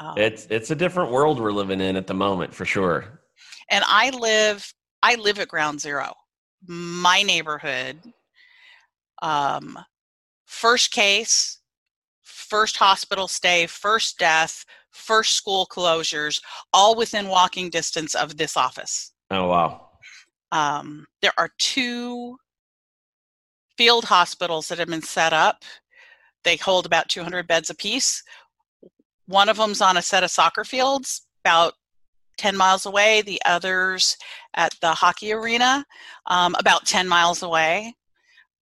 um, 0.00 0.16
it's 0.16 0.46
it's 0.48 0.70
a 0.70 0.74
different 0.74 1.10
world 1.10 1.38
we're 1.38 1.52
living 1.52 1.80
in 1.80 1.94
at 1.94 2.06
the 2.06 2.14
moment 2.14 2.54
for 2.54 2.64
sure. 2.64 3.20
And 3.70 3.84
I 3.86 4.10
live 4.10 4.72
I 5.02 5.16
live 5.16 5.38
at 5.38 5.48
Ground 5.48 5.80
Zero. 5.80 6.14
My 6.66 7.22
neighborhood, 7.22 7.98
um, 9.22 9.78
first 10.46 10.92
case, 10.92 11.60
first 12.22 12.78
hospital 12.78 13.28
stay, 13.28 13.66
first 13.66 14.18
death, 14.18 14.64
first 14.90 15.32
school 15.32 15.66
closures, 15.70 16.40
all 16.72 16.96
within 16.96 17.28
walking 17.28 17.68
distance 17.68 18.14
of 18.14 18.38
this 18.38 18.56
office. 18.56 19.12
Oh 19.30 19.48
wow! 19.48 19.88
Um, 20.50 21.06
there 21.20 21.34
are 21.36 21.50
two 21.58 22.36
field 23.76 24.04
hospitals 24.04 24.68
that 24.68 24.78
have 24.78 24.88
been 24.88 25.02
set 25.02 25.34
up. 25.34 25.62
They 26.42 26.56
hold 26.56 26.86
about 26.86 27.08
200 27.10 27.46
beds 27.46 27.68
apiece. 27.68 28.22
One 29.30 29.48
of 29.48 29.58
them's 29.58 29.80
on 29.80 29.96
a 29.96 30.02
set 30.02 30.24
of 30.24 30.30
soccer 30.30 30.64
fields 30.64 31.24
about 31.44 31.74
10 32.38 32.56
miles 32.56 32.84
away, 32.84 33.22
the 33.22 33.40
others 33.44 34.16
at 34.56 34.74
the 34.80 34.90
hockey 34.90 35.32
arena 35.32 35.86
um, 36.26 36.56
about 36.58 36.84
10 36.84 37.06
miles 37.06 37.44
away. 37.44 37.94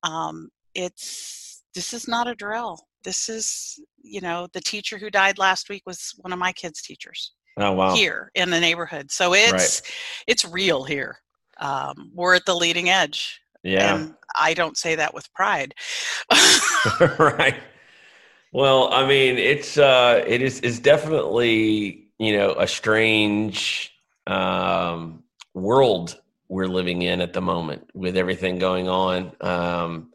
Um, 0.02 0.50
it's 0.74 1.62
this 1.74 1.94
is 1.94 2.06
not 2.06 2.28
a 2.28 2.34
drill. 2.34 2.78
This 3.02 3.30
is, 3.30 3.80
you 4.02 4.20
know, 4.20 4.46
the 4.52 4.60
teacher 4.60 4.98
who 4.98 5.08
died 5.08 5.38
last 5.38 5.70
week 5.70 5.84
was 5.86 6.12
one 6.18 6.34
of 6.34 6.38
my 6.38 6.52
kids' 6.52 6.82
teachers. 6.82 7.32
Oh 7.56 7.72
wow! 7.72 7.94
Here 7.94 8.30
in 8.34 8.50
the 8.50 8.60
neighborhood, 8.60 9.10
so 9.10 9.34
it's 9.34 9.52
right. 9.80 9.92
it's 10.28 10.44
real 10.44 10.84
here. 10.84 11.18
Um, 11.58 12.12
we're 12.14 12.34
at 12.34 12.44
the 12.46 12.54
leading 12.54 12.88
edge. 12.88 13.40
Yeah, 13.64 13.96
and 13.96 14.14
I 14.36 14.54
don't 14.54 14.76
say 14.76 14.94
that 14.94 15.12
with 15.12 15.32
pride. 15.34 15.74
right. 17.18 17.56
Well, 18.52 18.92
I 18.92 19.06
mean, 19.06 19.36
it's 19.36 19.76
uh, 19.76 20.24
it 20.26 20.42
is 20.42 20.60
is 20.60 20.80
definitely 20.80 22.08
you 22.18 22.36
know 22.36 22.54
a 22.58 22.66
strange 22.66 23.92
um, 24.26 25.22
world 25.54 26.18
we're 26.48 26.66
living 26.66 27.02
in 27.02 27.20
at 27.20 27.34
the 27.34 27.42
moment 27.42 27.88
with 27.94 28.16
everything 28.16 28.58
going 28.58 28.88
on. 28.88 29.32
Um, 29.40 30.12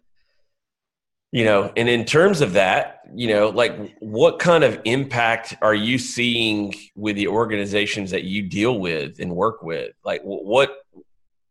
you 1.31 1.45
know, 1.45 1.71
and 1.75 1.89
in 1.89 2.05
terms 2.05 2.41
of 2.41 2.53
that, 2.53 3.01
you 3.13 3.27
know, 3.27 3.49
like 3.49 3.97
what 3.99 4.37
kind 4.37 4.63
of 4.63 4.79
impact 4.85 5.55
are 5.61 5.73
you 5.73 5.97
seeing 5.97 6.75
with 6.95 7.15
the 7.15 7.27
organizations 7.27 8.11
that 8.11 8.23
you 8.23 8.43
deal 8.43 8.79
with 8.79 9.19
and 9.19 9.35
work 9.35 9.63
with? 9.63 9.93
Like, 10.03 10.21
what 10.23 10.75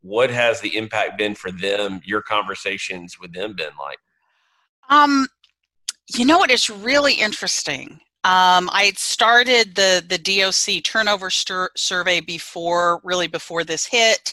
what 0.02 0.30
has 0.30 0.60
the 0.60 0.76
impact 0.76 1.18
been 1.18 1.34
for 1.34 1.50
them? 1.50 2.00
Your 2.04 2.22
conversations 2.22 3.18
with 3.20 3.32
them 3.32 3.54
been 3.56 3.72
like? 3.78 3.98
Um, 4.88 5.26
You 6.14 6.26
know 6.26 6.38
what? 6.38 6.50
It's 6.50 6.68
really 6.68 7.14
interesting. 7.14 8.00
Um, 8.24 8.68
I 8.72 8.84
had 8.84 8.98
started 8.98 9.74
the 9.74 10.04
the 10.06 10.18
DOC 10.18 10.84
turnover 10.84 11.30
survey 11.30 12.20
before, 12.20 13.00
really 13.02 13.28
before 13.28 13.64
this 13.64 13.86
hit. 13.86 14.32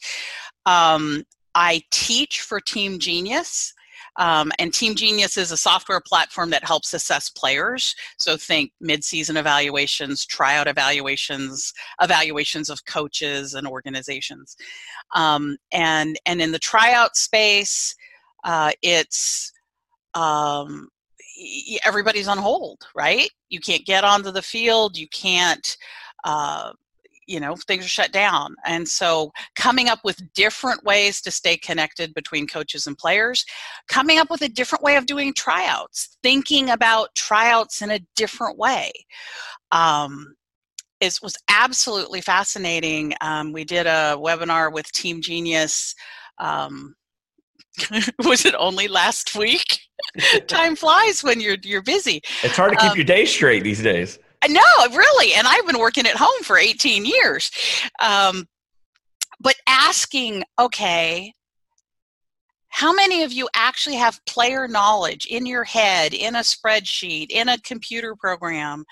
Um, 0.66 1.24
I 1.56 1.82
teach 1.90 2.42
for 2.42 2.60
Team 2.60 3.00
Genius. 3.00 3.74
Um, 4.18 4.52
and 4.60 4.74
Team 4.74 4.96
Genius 4.96 5.38
is 5.38 5.52
a 5.52 5.58
software 5.58 6.02
platform 6.02 6.50
that 6.50 6.66
helps 6.66 6.94
assess 6.94 7.30
players. 7.30 7.96
So 8.18 8.36
think 8.36 8.74
mid-season 8.82 9.38
evaluations, 9.38 10.26
tryout 10.26 10.68
evaluations, 10.68 11.74
evaluations 12.02 12.70
of 12.70 12.84
coaches 12.84 13.54
and 13.54 13.66
organizations. 13.66 14.58
Um, 15.16 15.58
and 15.72 16.20
and 16.26 16.42
in 16.42 16.52
the 16.52 16.60
tryout 16.60 17.16
space, 17.16 17.96
uh, 18.44 18.72
it's 18.82 19.54
um, 20.16 20.90
everybody's 21.86 22.28
on 22.28 22.38
hold, 22.38 22.86
right? 22.96 23.30
You 23.50 23.60
can't 23.60 23.86
get 23.86 24.04
onto 24.04 24.32
the 24.32 24.42
field. 24.42 24.98
You 24.98 25.08
can't. 25.10 25.78
Uh, 26.24 26.74
you 27.30 27.40
know 27.40 27.56
things 27.56 27.86
are 27.86 27.90
shut 27.90 28.12
down 28.12 28.56
and 28.66 28.88
so 28.88 29.32
coming 29.56 29.88
up 29.88 30.00
with 30.04 30.20
different 30.34 30.84
ways 30.84 31.22
to 31.22 31.30
stay 31.30 31.56
connected 31.56 32.12
between 32.16 32.48
coaches 32.48 32.88
and 32.88 32.98
players 32.98 33.46
coming 33.88 34.18
up 34.18 34.32
with 34.32 34.42
a 34.42 34.50
different 34.50 34.84
way 34.84 34.96
of 34.96 35.06
doing 35.06 35.32
tryouts 35.34 36.18
thinking 36.24 36.72
about 36.72 37.14
tryouts 37.14 37.84
in 37.84 37.92
a 37.92 38.00
different 38.16 38.58
way 38.58 38.92
um, 39.72 40.34
it 41.00 41.20
was 41.22 41.38
absolutely 41.50 42.20
fascinating 42.20 43.14
um, 43.22 43.54
we 43.54 43.64
did 43.64 43.86
a 43.86 44.18
webinar 44.18 44.74
with 44.74 44.92
team 44.92 45.22
genius 45.22 45.94
um, 46.40 46.96
was 48.26 48.46
it 48.46 48.56
only 48.58 48.88
last 48.88 49.36
week 49.36 49.80
time 50.48 50.76
flies 50.76 51.24
when 51.24 51.40
you're 51.40 51.58
you're 51.64 51.82
busy 51.82 52.22
it's 52.44 52.56
hard 52.56 52.72
to 52.72 52.78
keep 52.78 52.92
um, 52.92 52.98
your 52.98 53.06
day 53.06 53.26
straight 53.26 53.64
these 53.64 53.82
days 53.82 54.20
no, 54.48 54.62
really. 54.92 55.34
And 55.34 55.48
I've 55.48 55.66
been 55.68 55.80
working 55.80 56.06
at 56.06 56.16
home 56.16 56.44
for 56.44 56.58
18 56.58 57.06
years. 57.06 57.52
Um, 58.02 58.48
but 59.42 59.56
asking, 59.68 60.44
okay, 60.58 61.34
how 62.70 62.94
many 62.94 63.24
of 63.24 63.34
you 63.34 63.50
actually 63.56 63.96
have 63.96 64.24
player 64.26 64.68
knowledge 64.68 65.26
in 65.26 65.46
your 65.46 65.64
head, 65.64 66.14
in 66.14 66.36
a 66.36 66.40
spreadsheet, 66.40 67.28
in 67.30 67.50
a 67.50 67.58
computer 67.60 68.16
program? 68.16 68.86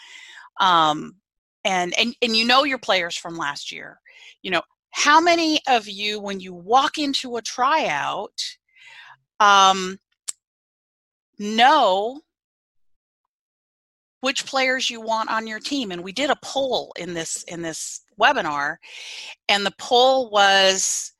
Um, 0.59 1.15
and, 1.63 1.97
and, 1.97 2.15
and 2.21 2.35
you 2.35 2.45
know 2.45 2.63
your 2.63 2.79
players 2.79 3.15
from 3.15 3.37
last 3.37 3.71
year. 3.71 3.99
You 4.41 4.51
know, 4.51 4.61
how 4.91 5.21
many 5.21 5.59
of 5.67 5.87
you, 5.87 6.19
when 6.19 6.39
you 6.39 6.53
walk 6.53 6.97
into 6.97 7.37
a 7.37 7.41
tryout, 7.41 8.56
um, 9.39 9.99
know 11.39 12.21
which 14.21 14.45
players 14.45 14.89
you 14.89 14.99
want 14.99 15.29
on 15.29 15.47
your 15.47 15.59
team 15.59 15.91
and 15.91 16.03
we 16.03 16.11
did 16.11 16.29
a 16.29 16.37
poll 16.41 16.91
in 16.97 17.13
this 17.13 17.43
in 17.43 17.61
this 17.61 18.01
webinar 18.19 18.77
and 19.47 19.65
the 19.65 19.73
poll 19.77 20.29
was 20.29 21.13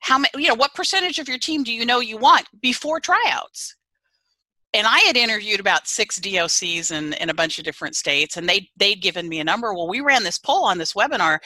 how 0.00 0.18
many 0.18 0.30
you 0.36 0.48
know 0.48 0.54
what 0.54 0.74
percentage 0.74 1.18
of 1.18 1.28
your 1.28 1.38
team 1.38 1.62
do 1.62 1.72
you 1.72 1.86
know 1.86 2.00
you 2.00 2.16
want 2.16 2.46
before 2.60 3.00
tryouts? 3.00 3.76
And 4.74 4.86
i 4.86 5.00
had 5.00 5.16
interviewed 5.16 5.60
about 5.60 5.86
six 5.86 6.18
docs 6.18 6.62
in, 6.62 7.12
in 7.14 7.28
a 7.28 7.34
bunch 7.34 7.58
of 7.58 7.64
different 7.64 7.94
states 7.94 8.36
and 8.36 8.48
they 8.48 8.68
they'd 8.76 9.02
given 9.02 9.28
me 9.28 9.40
a 9.40 9.44
number. 9.44 9.74
Well 9.74 9.88
we 9.88 10.00
ran 10.00 10.24
this 10.24 10.38
poll 10.38 10.64
on 10.64 10.78
this 10.78 10.94
webinar 10.94 11.38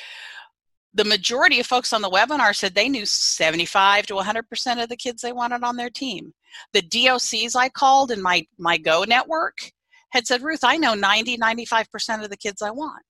the 0.96 1.04
majority 1.04 1.60
of 1.60 1.66
folks 1.66 1.92
on 1.92 2.02
the 2.02 2.10
webinar 2.10 2.56
said 2.56 2.74
they 2.74 2.88
knew 2.88 3.06
75 3.06 4.06
to 4.06 4.14
100% 4.14 4.82
of 4.82 4.88
the 4.88 4.96
kids 4.96 5.22
they 5.22 5.32
wanted 5.32 5.62
on 5.62 5.76
their 5.76 5.90
team 5.90 6.34
the 6.72 6.82
docs 6.82 7.54
i 7.54 7.68
called 7.68 8.10
in 8.10 8.20
my 8.20 8.44
my 8.58 8.76
go 8.76 9.04
network 9.04 9.72
had 10.16 10.26
said, 10.26 10.42
Ruth, 10.42 10.64
I 10.64 10.76
know 10.76 10.94
90, 10.94 11.38
95% 11.38 12.24
of 12.24 12.30
the 12.30 12.36
kids 12.36 12.62
I 12.62 12.70
want. 12.70 13.04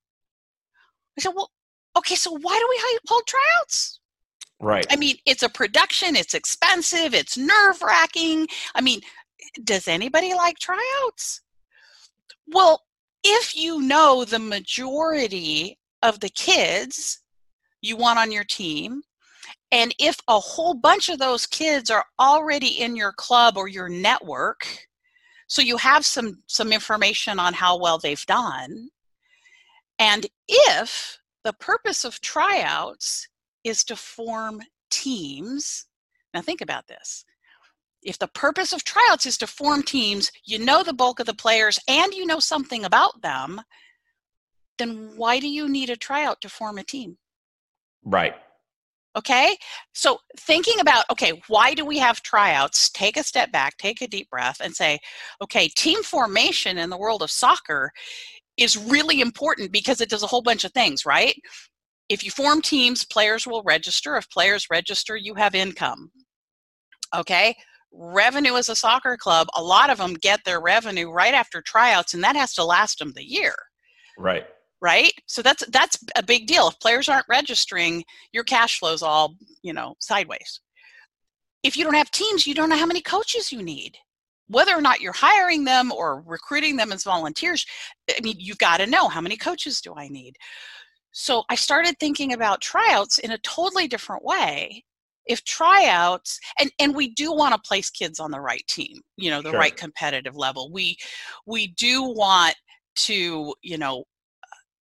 I 1.17 1.21
said, 1.21 1.33
well, 1.35 1.49
okay, 1.97 2.15
so 2.15 2.31
why 2.31 2.59
do 2.59 2.67
we 2.69 2.99
hold 3.07 3.23
tryouts? 3.25 3.99
Right. 4.59 4.85
I 4.89 4.95
mean, 4.95 5.15
it's 5.25 5.43
a 5.43 5.49
production, 5.49 6.15
it's 6.15 6.33
expensive, 6.33 7.13
it's 7.13 7.37
nerve 7.37 7.81
wracking. 7.81 8.47
I 8.75 8.81
mean, 8.81 9.01
does 9.63 9.87
anybody 9.87 10.33
like 10.33 10.57
tryouts? 10.59 11.41
Well, 12.47 12.83
if 13.23 13.55
you 13.55 13.81
know 13.81 14.25
the 14.25 14.39
majority 14.39 15.79
of 16.01 16.19
the 16.19 16.29
kids 16.29 17.19
you 17.81 17.97
want 17.97 18.19
on 18.19 18.31
your 18.31 18.43
team, 18.43 19.01
and 19.71 19.93
if 19.99 20.17
a 20.27 20.39
whole 20.39 20.73
bunch 20.73 21.09
of 21.09 21.19
those 21.19 21.45
kids 21.45 21.89
are 21.89 22.05
already 22.19 22.81
in 22.81 22.95
your 22.95 23.11
club 23.11 23.57
or 23.57 23.67
your 23.67 23.89
network, 23.89 24.87
so 25.47 25.61
you 25.61 25.77
have 25.77 26.05
some 26.05 26.43
some 26.47 26.71
information 26.71 27.39
on 27.39 27.53
how 27.53 27.77
well 27.77 27.97
they've 27.97 28.25
done. 28.25 28.89
And 29.99 30.27
if 30.47 31.17
the 31.43 31.53
purpose 31.53 32.05
of 32.05 32.21
tryouts 32.21 33.27
is 33.63 33.83
to 33.85 33.95
form 33.95 34.61
teams, 34.89 35.85
now 36.33 36.41
think 36.41 36.61
about 36.61 36.87
this. 36.87 37.25
If 38.03 38.19
the 38.19 38.27
purpose 38.27 38.73
of 38.73 38.83
tryouts 38.83 39.25
is 39.25 39.37
to 39.39 39.47
form 39.47 39.83
teams, 39.83 40.31
you 40.45 40.59
know 40.59 40.83
the 40.83 40.93
bulk 40.93 41.19
of 41.19 41.25
the 41.25 41.33
players 41.33 41.79
and 41.87 42.13
you 42.13 42.25
know 42.25 42.39
something 42.39 42.85
about 42.85 43.21
them, 43.21 43.61
then 44.77 45.13
why 45.15 45.39
do 45.39 45.49
you 45.49 45.67
need 45.67 45.89
a 45.89 45.97
tryout 45.97 46.39
to 46.41 46.49
form 46.49 46.77
a 46.77 46.83
team? 46.83 47.17
Right. 48.03 48.35
Okay. 49.17 49.57
So 49.93 50.19
thinking 50.37 50.79
about, 50.79 51.05
okay, 51.11 51.41
why 51.47 51.73
do 51.73 51.83
we 51.83 51.97
have 51.97 52.21
tryouts? 52.21 52.89
Take 52.91 53.17
a 53.17 53.23
step 53.23 53.51
back, 53.51 53.75
take 53.77 54.01
a 54.01 54.07
deep 54.07 54.29
breath, 54.29 54.57
and 54.61 54.75
say, 54.75 54.99
okay, 55.41 55.69
team 55.69 56.03
formation 56.03 56.77
in 56.77 56.91
the 56.91 56.97
world 56.97 57.23
of 57.23 57.31
soccer 57.31 57.91
is 58.57 58.77
really 58.77 59.19
important 59.21 59.71
because 59.71 60.01
it 60.01 60.09
does 60.09 60.21
a 60.21 60.27
whole 60.27 60.43
bunch 60.43 60.63
of 60.65 60.71
things, 60.73 61.03
right? 61.03 61.35
If 62.09 62.23
you 62.23 62.29
form 62.29 62.61
teams, 62.61 63.05
players 63.05 63.47
will 63.47 63.63
register. 63.63 64.17
If 64.17 64.29
players 64.29 64.67
register, 64.69 65.17
you 65.17 65.33
have 65.33 65.55
income. 65.55 66.11
Okay. 67.15 67.55
Revenue 67.91 68.55
as 68.55 68.69
a 68.69 68.75
soccer 68.75 69.17
club, 69.17 69.47
a 69.55 69.63
lot 69.63 69.89
of 69.89 69.97
them 69.97 70.13
get 70.13 70.41
their 70.45 70.61
revenue 70.61 71.09
right 71.09 71.33
after 71.33 71.61
tryouts, 71.61 72.13
and 72.13 72.23
that 72.23 72.35
has 72.35 72.53
to 72.53 72.63
last 72.63 72.99
them 72.99 73.13
the 73.15 73.27
year. 73.27 73.55
Right 74.19 74.45
right? 74.81 75.11
So 75.25 75.41
that's 75.41 75.63
that's 75.67 75.97
a 76.15 76.23
big 76.23 76.47
deal. 76.47 76.67
If 76.67 76.79
players 76.79 77.09
aren't 77.09 77.25
registering 77.29 78.03
your 78.31 78.43
cash 78.43 78.79
flows 78.79 79.01
all 79.01 79.35
you 79.63 79.73
know 79.73 79.95
sideways. 79.99 80.61
If 81.63 81.75
you 81.75 81.83
don't 81.83 81.95
have 81.95 82.11
teams 82.11 82.45
you 82.45 82.53
don't 82.53 82.69
know 82.69 82.77
how 82.77 82.85
many 82.85 83.01
coaches 83.01 83.51
you 83.51 83.63
need. 83.63 83.97
Whether 84.49 84.73
or 84.73 84.81
not 84.81 85.01
you're 85.01 85.13
hiring 85.13 85.65
them 85.65 85.91
or 85.91 86.23
recruiting 86.25 86.77
them 86.77 86.93
as 86.93 87.03
volunteers 87.03 87.65
i 88.09 88.21
mean 88.21 88.35
you've 88.39 88.59
got 88.59 88.77
to 88.77 88.87
know 88.87 89.07
how 89.09 89.21
many 89.21 89.37
coaches 89.37 89.81
do 89.81 89.93
i 89.95 90.07
need. 90.07 90.35
So 91.11 91.43
i 91.49 91.55
started 91.55 91.95
thinking 91.99 92.33
about 92.33 92.61
tryouts 92.61 93.17
in 93.19 93.31
a 93.31 93.39
totally 93.39 93.87
different 93.87 94.23
way. 94.23 94.83
If 95.25 95.43
tryouts 95.43 96.39
and 96.59 96.71
and 96.79 96.95
we 96.95 97.09
do 97.09 97.33
want 97.33 97.53
to 97.53 97.67
place 97.67 97.89
kids 97.89 98.19
on 98.19 98.31
the 98.31 98.39
right 98.39 98.65
team 98.67 99.01
you 99.17 99.31
know 99.31 99.41
the 99.41 99.49
sure. 99.49 99.59
right 99.59 99.75
competitive 99.75 100.35
level. 100.37 100.71
We 100.71 100.97
we 101.47 101.67
do 101.67 102.03
want 102.03 102.55
to 102.97 103.53
you 103.63 103.77
know 103.77 104.05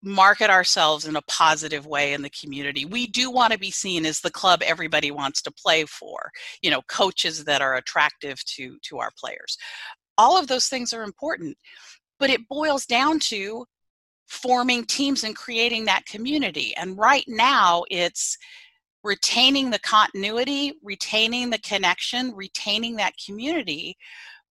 market 0.03 0.51
ourselves 0.51 1.07
in 1.07 1.17
a 1.17 1.23
positive 1.23 1.87
way 1.87 2.13
in 2.13 2.23
the 2.23 2.31
community. 2.31 2.85
We 2.85 3.07
do 3.07 3.31
want 3.31 3.53
to 3.53 3.59
be 3.59 3.71
seen 3.71 4.07
as 4.07 4.21
the 4.21 4.31
club 4.31 4.63
everybody 4.63 5.11
wants 5.11 5.43
to 5.43 5.51
play 5.51 5.85
for, 5.85 6.31
you 6.63 6.71
know, 6.71 6.83
coaches 6.89 7.45
that 7.45 7.61
are 7.61 7.77
attractive 7.77 8.43
to 8.57 8.79
to 8.83 8.99
our 8.99 9.11
players. 9.19 9.59
All 10.17 10.39
of 10.39 10.47
those 10.47 10.69
things 10.69 10.93
are 10.93 11.03
important, 11.03 11.57
but 12.19 12.31
it 12.31 12.49
boils 12.49 12.87
down 12.87 13.19
to 13.21 13.65
forming 14.29 14.85
teams 14.85 15.25
and 15.25 15.35
creating 15.35 15.85
that 15.87 16.07
community. 16.07 16.75
And 16.77 16.97
right 16.97 17.25
now 17.27 17.85
it's 17.91 18.39
retaining 19.03 19.71
the 19.71 19.79
continuity, 19.81 20.75
retaining 20.83 21.51
the 21.51 21.59
connection, 21.59 22.33
retaining 22.35 22.97
that 22.97 23.15
community 23.25 23.97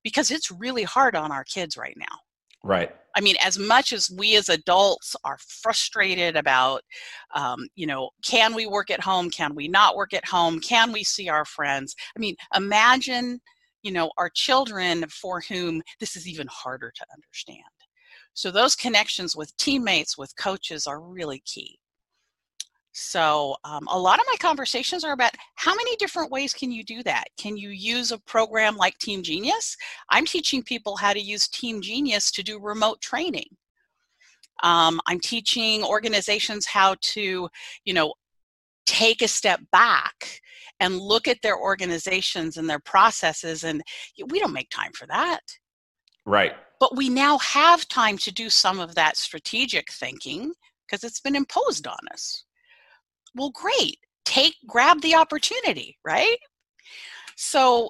because 0.03 0.31
it's 0.31 0.51
really 0.51 0.83
hard 0.83 1.15
on 1.15 1.31
our 1.31 1.43
kids 1.43 1.77
right 1.77 1.95
now. 1.97 2.17
Right. 2.63 2.93
I 3.19 3.21
mean, 3.21 3.35
as 3.43 3.59
much 3.59 3.91
as 3.91 4.09
we 4.09 4.37
as 4.37 4.47
adults 4.47 5.13
are 5.25 5.37
frustrated 5.39 6.37
about, 6.37 6.83
um, 7.35 7.67
you 7.75 7.85
know, 7.85 8.11
can 8.23 8.55
we 8.55 8.65
work 8.65 8.89
at 8.89 9.01
home? 9.01 9.29
Can 9.29 9.53
we 9.55 9.67
not 9.67 9.97
work 9.97 10.13
at 10.13 10.25
home? 10.25 10.61
Can 10.61 10.93
we 10.93 11.03
see 11.03 11.27
our 11.27 11.43
friends? 11.43 11.93
I 12.15 12.19
mean, 12.19 12.37
imagine, 12.55 13.41
you 13.83 13.91
know, 13.91 14.09
our 14.17 14.29
children 14.29 15.03
for 15.09 15.41
whom 15.41 15.81
this 15.99 16.15
is 16.15 16.29
even 16.29 16.47
harder 16.47 16.93
to 16.95 17.05
understand. 17.13 17.59
So 18.35 18.51
those 18.51 18.73
connections 18.73 19.35
with 19.35 19.53
teammates, 19.57 20.17
with 20.17 20.33
coaches 20.37 20.87
are 20.87 21.01
really 21.01 21.43
key. 21.45 21.77
So 22.91 23.55
um, 23.63 23.87
a 23.87 23.97
lot 23.97 24.19
of 24.19 24.25
my 24.27 24.35
conversations 24.39 25.03
are 25.03 25.13
about 25.13 25.31
how 25.55 25.75
many 25.75 25.95
different 25.97 26.31
ways 26.31 26.53
can 26.53 26.71
you 26.71 26.83
do 26.83 27.03
that? 27.03 27.25
Can 27.37 27.55
you 27.55 27.69
use 27.69 28.11
a 28.11 28.19
program 28.19 28.77
like 28.77 28.97
Team 28.97 29.21
Genius? 29.21 29.77
I'm 30.09 30.25
teaching 30.25 30.63
people 30.63 30.95
how 30.95 31.13
to 31.13 31.19
use 31.19 31.47
Team 31.47 31.81
Genius 31.81 32.31
to 32.31 32.43
do 32.43 32.59
remote 32.59 32.99
training. 33.01 33.47
Um, 34.63 34.99
I'm 35.07 35.19
teaching 35.19 35.83
organizations 35.83 36.65
how 36.65 36.95
to, 37.01 37.47
you 37.85 37.93
know, 37.93 38.13
take 38.85 39.21
a 39.21 39.27
step 39.27 39.61
back 39.71 40.41
and 40.79 40.97
look 40.97 41.27
at 41.27 41.41
their 41.43 41.57
organizations 41.57 42.57
and 42.57 42.67
their 42.67 42.79
processes 42.79 43.63
and 43.63 43.83
we 44.29 44.39
don't 44.39 44.51
make 44.51 44.69
time 44.71 44.91
for 44.93 45.05
that 45.05 45.41
right 46.25 46.53
but 46.79 46.95
we 46.95 47.09
now 47.09 47.37
have 47.39 47.87
time 47.87 48.17
to 48.17 48.31
do 48.31 48.49
some 48.49 48.79
of 48.79 48.95
that 48.95 49.17
strategic 49.17 49.91
thinking 49.91 50.53
because 50.87 51.03
it's 51.03 51.19
been 51.19 51.35
imposed 51.35 51.87
on 51.87 51.97
us. 52.11 52.45
Well, 53.35 53.51
great. 53.51 53.97
Take 54.25 54.55
grab 54.67 55.01
the 55.01 55.15
opportunity, 55.15 55.97
right? 56.03 56.37
So 57.35 57.89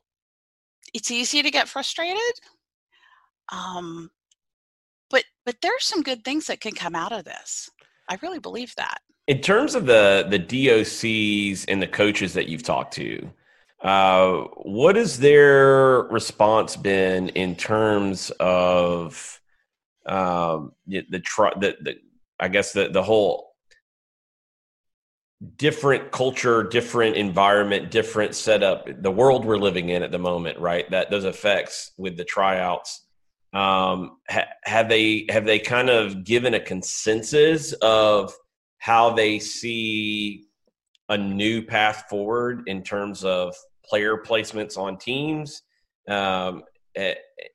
it's 0.93 1.11
easy 1.11 1.41
to 1.41 1.51
get 1.51 1.67
frustrated. 1.67 2.19
Um, 3.51 4.09
but 5.09 5.23
but 5.45 5.55
there's 5.61 5.85
some 5.85 6.03
good 6.03 6.23
things 6.23 6.47
that 6.47 6.61
can 6.61 6.73
come 6.73 6.95
out 6.95 7.11
of 7.11 7.25
this. 7.25 7.69
I 8.07 8.17
really 8.21 8.39
believe 8.39 8.73
that. 8.77 8.99
In 9.27 9.41
terms 9.41 9.75
of 9.75 9.85
the 9.85 10.27
the 10.29 10.39
DOCs 10.39 11.65
and 11.67 11.81
the 11.81 11.87
coaches 11.87 12.33
that 12.33 12.47
you've 12.47 12.63
talked 12.63 12.93
to, 12.95 13.29
uh, 13.81 14.41
what 14.57 14.95
has 14.95 15.19
their 15.19 16.03
response 16.03 16.75
been 16.75 17.29
in 17.29 17.55
terms 17.55 18.31
of 18.39 19.39
um, 20.05 20.73
the 20.87 21.05
the, 21.09 21.19
the, 21.19 21.77
the 21.81 21.95
I 22.39 22.47
guess 22.47 22.73
the 22.73 22.89
the 22.89 23.03
whole 23.03 23.48
different 25.55 26.11
culture, 26.11 26.63
different 26.63 27.15
environment, 27.15 27.91
different 27.91 28.35
setup, 28.35 28.87
the 29.01 29.11
world 29.11 29.45
we're 29.45 29.57
living 29.57 29.89
in 29.89 30.03
at 30.03 30.11
the 30.11 30.19
moment, 30.19 30.59
right? 30.59 30.89
That 30.91 31.09
those 31.09 31.25
effects 31.25 31.91
with 31.97 32.17
the 32.17 32.25
tryouts. 32.25 33.05
Um, 33.53 34.17
ha- 34.29 34.49
have 34.63 34.89
they 34.89 35.25
have 35.29 35.45
they 35.45 35.59
kind 35.59 35.89
of 35.89 36.23
given 36.23 36.53
a 36.53 36.59
consensus 36.59 37.73
of 37.73 38.33
how 38.77 39.11
they 39.11 39.39
see 39.39 40.45
a 41.07 41.17
new 41.17 41.63
path 41.63 42.05
forward 42.09 42.63
in 42.67 42.83
terms 42.83 43.23
of 43.23 43.55
player 43.85 44.17
placements 44.17 44.77
on 44.77 44.97
teams? 44.97 45.61
Um, 46.07 46.63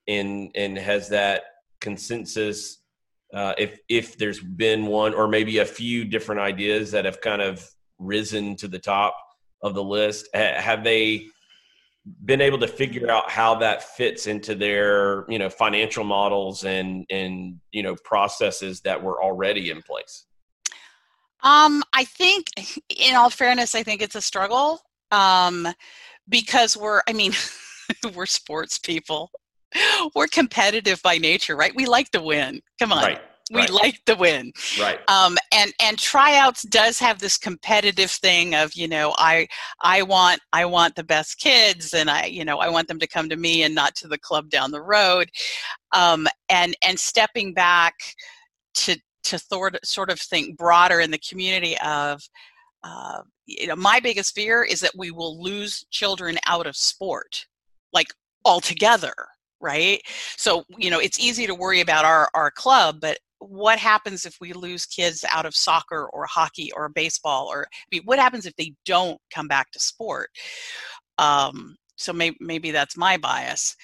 and 0.08 0.50
and 0.54 0.78
has 0.78 1.08
that 1.10 1.42
consensus 1.80 2.78
uh, 3.34 3.52
if 3.58 3.80
if 3.88 4.16
there's 4.16 4.40
been 4.40 4.86
one 4.86 5.12
or 5.12 5.26
maybe 5.26 5.58
a 5.58 5.64
few 5.64 6.04
different 6.04 6.40
ideas 6.40 6.92
that 6.92 7.04
have 7.04 7.20
kind 7.20 7.42
of 7.42 7.68
risen 7.98 8.54
to 8.56 8.68
the 8.68 8.78
top 8.78 9.16
of 9.62 9.74
the 9.74 9.82
list, 9.82 10.28
have 10.34 10.84
they 10.84 11.26
been 12.24 12.40
able 12.40 12.58
to 12.58 12.68
figure 12.68 13.10
out 13.10 13.30
how 13.30 13.54
that 13.54 13.82
fits 13.82 14.26
into 14.26 14.54
their 14.54 15.24
you 15.28 15.38
know 15.38 15.50
financial 15.50 16.04
models 16.04 16.64
and 16.64 17.04
and 17.10 17.60
you 17.72 17.82
know 17.82 17.96
processes 18.04 18.80
that 18.82 19.02
were 19.02 19.22
already 19.22 19.70
in 19.70 19.82
place? 19.82 20.26
Um, 21.42 21.82
I 21.92 22.04
think, 22.04 22.46
in 22.88 23.16
all 23.16 23.30
fairness, 23.30 23.74
I 23.74 23.82
think 23.82 24.00
it's 24.00 24.14
a 24.14 24.20
struggle 24.20 24.80
um, 25.10 25.68
because 26.28 26.76
we're. 26.76 27.02
I 27.08 27.12
mean, 27.12 27.32
we're 28.14 28.26
sports 28.26 28.78
people 28.78 29.30
we're 30.14 30.26
competitive 30.26 31.00
by 31.02 31.18
nature, 31.18 31.56
right? 31.56 31.72
We 31.74 31.86
like 31.86 32.10
to 32.10 32.22
win. 32.22 32.60
Come 32.78 32.92
on. 32.92 33.04
Right. 33.04 33.20
We 33.50 33.60
right. 33.60 33.70
like 33.70 34.04
to 34.06 34.14
win. 34.14 34.52
Right. 34.80 34.98
Um, 35.08 35.36
and 35.52 35.72
and 35.80 35.98
tryouts 35.98 36.62
does 36.62 36.98
have 36.98 37.18
this 37.18 37.36
competitive 37.36 38.10
thing 38.10 38.54
of 38.54 38.72
you 38.74 38.88
know 38.88 39.14
I 39.18 39.48
I 39.82 40.02
want 40.02 40.40
I 40.54 40.64
want 40.64 40.96
the 40.96 41.04
best 41.04 41.38
kids 41.38 41.92
and 41.92 42.08
I 42.08 42.24
you 42.24 42.44
know 42.44 42.58
I 42.58 42.70
want 42.70 42.88
them 42.88 42.98
to 43.00 43.06
come 43.06 43.28
to 43.28 43.36
me 43.36 43.62
and 43.62 43.74
not 43.74 43.94
to 43.96 44.08
the 44.08 44.16
club 44.16 44.48
down 44.48 44.70
the 44.70 44.80
road, 44.80 45.28
um, 45.92 46.26
and 46.48 46.74
and 46.82 46.98
stepping 46.98 47.52
back 47.52 47.94
to 48.76 48.96
to 49.24 49.38
sort 49.38 49.78
sort 49.84 50.10
of 50.10 50.18
think 50.20 50.56
broader 50.56 51.00
in 51.00 51.10
the 51.10 51.18
community 51.18 51.76
of 51.84 52.22
uh, 52.82 53.20
you 53.44 53.66
know 53.66 53.76
my 53.76 54.00
biggest 54.00 54.34
fear 54.34 54.62
is 54.62 54.80
that 54.80 54.96
we 54.96 55.10
will 55.10 55.42
lose 55.42 55.84
children 55.90 56.38
out 56.46 56.66
of 56.66 56.76
sport 56.76 57.46
like 57.92 58.08
altogether 58.44 59.14
right? 59.64 60.00
So 60.36 60.64
you 60.78 60.90
know 60.90 61.00
it's 61.00 61.18
easy 61.18 61.46
to 61.46 61.54
worry 61.54 61.80
about 61.80 62.04
our 62.04 62.28
our 62.34 62.50
club 62.50 63.00
but 63.00 63.18
what 63.40 63.78
happens 63.78 64.24
if 64.24 64.36
we 64.40 64.52
lose 64.52 64.86
kids 64.86 65.24
out 65.30 65.46
of 65.46 65.54
soccer 65.54 66.08
or 66.12 66.26
hockey 66.26 66.70
or 66.72 66.88
baseball 66.88 67.46
or 67.46 67.66
I 67.70 67.86
mean, 67.92 68.02
what 68.04 68.18
happens 68.18 68.46
if 68.46 68.56
they 68.56 68.74
don't 68.84 69.20
come 69.32 69.48
back 69.48 69.70
to 69.72 69.80
sport? 69.80 70.30
Um, 71.18 71.76
so 71.96 72.12
maybe, 72.12 72.36
maybe 72.40 72.70
that's 72.70 72.96
my 72.96 73.16
bias. 73.16 73.76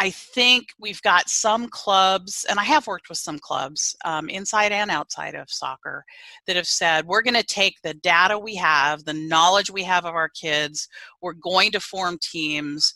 I 0.00 0.10
think 0.10 0.68
we've 0.78 1.02
got 1.02 1.28
some 1.28 1.68
clubs 1.68 2.46
and 2.48 2.60
i 2.60 2.62
have 2.62 2.86
worked 2.86 3.08
with 3.08 3.18
some 3.18 3.38
clubs 3.40 3.96
um, 4.04 4.28
inside 4.28 4.70
and 4.70 4.92
outside 4.92 5.34
of 5.34 5.50
soccer 5.50 6.04
that 6.46 6.54
have 6.54 6.68
said 6.68 7.04
we're 7.04 7.22
going 7.22 7.34
to 7.34 7.42
take 7.42 7.74
the 7.82 7.94
data 7.94 8.38
we 8.38 8.54
have 8.54 9.04
the 9.04 9.12
knowledge 9.12 9.70
we 9.70 9.82
have 9.82 10.04
of 10.04 10.14
our 10.14 10.28
kids 10.28 10.88
we're 11.20 11.32
going 11.32 11.72
to 11.72 11.80
form 11.80 12.16
teams 12.22 12.94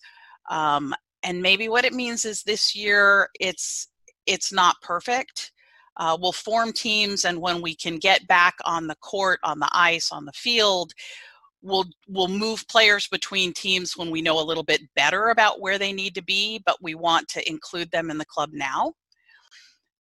um, 0.49 0.95
and 1.23 1.41
maybe 1.41 1.69
what 1.69 1.85
it 1.85 1.93
means 1.93 2.25
is 2.25 2.43
this 2.43 2.75
year 2.75 3.29
it's 3.41 3.89
it's 4.27 4.53
not 4.53 4.81
perfect. 4.83 5.53
Uh, 5.99 6.17
we'll 6.21 6.33
form 6.33 6.73
teams 6.73 7.25
and 7.25 7.41
when 7.41 7.61
we 7.61 7.75
can 7.75 7.99
get 7.99 8.27
back 8.27 8.55
on 8.65 8.87
the 8.87 8.95
court 8.97 9.39
on 9.45 9.59
the 9.59 9.69
ice 9.73 10.11
on 10.11 10.25
the 10.25 10.33
field 10.33 10.93
we'll 11.63 11.85
we'll 12.09 12.29
move 12.29 12.67
players 12.69 13.07
between 13.09 13.53
teams 13.53 13.97
when 13.97 14.11
we 14.11 14.23
know 14.23 14.41
a 14.41 14.45
little 14.45 14.63
bit 14.63 14.81
better 14.97 15.29
about 15.29 15.61
where 15.61 15.79
they 15.79 15.93
need 15.93 16.15
to 16.15 16.23
be 16.23 16.61
but 16.67 16.77
we 16.83 16.95
want 16.95 17.29
to 17.29 17.49
include 17.49 17.91
them 17.91 18.11
in 18.11 18.19
the 18.19 18.25
club 18.25 18.51
now. 18.53 18.93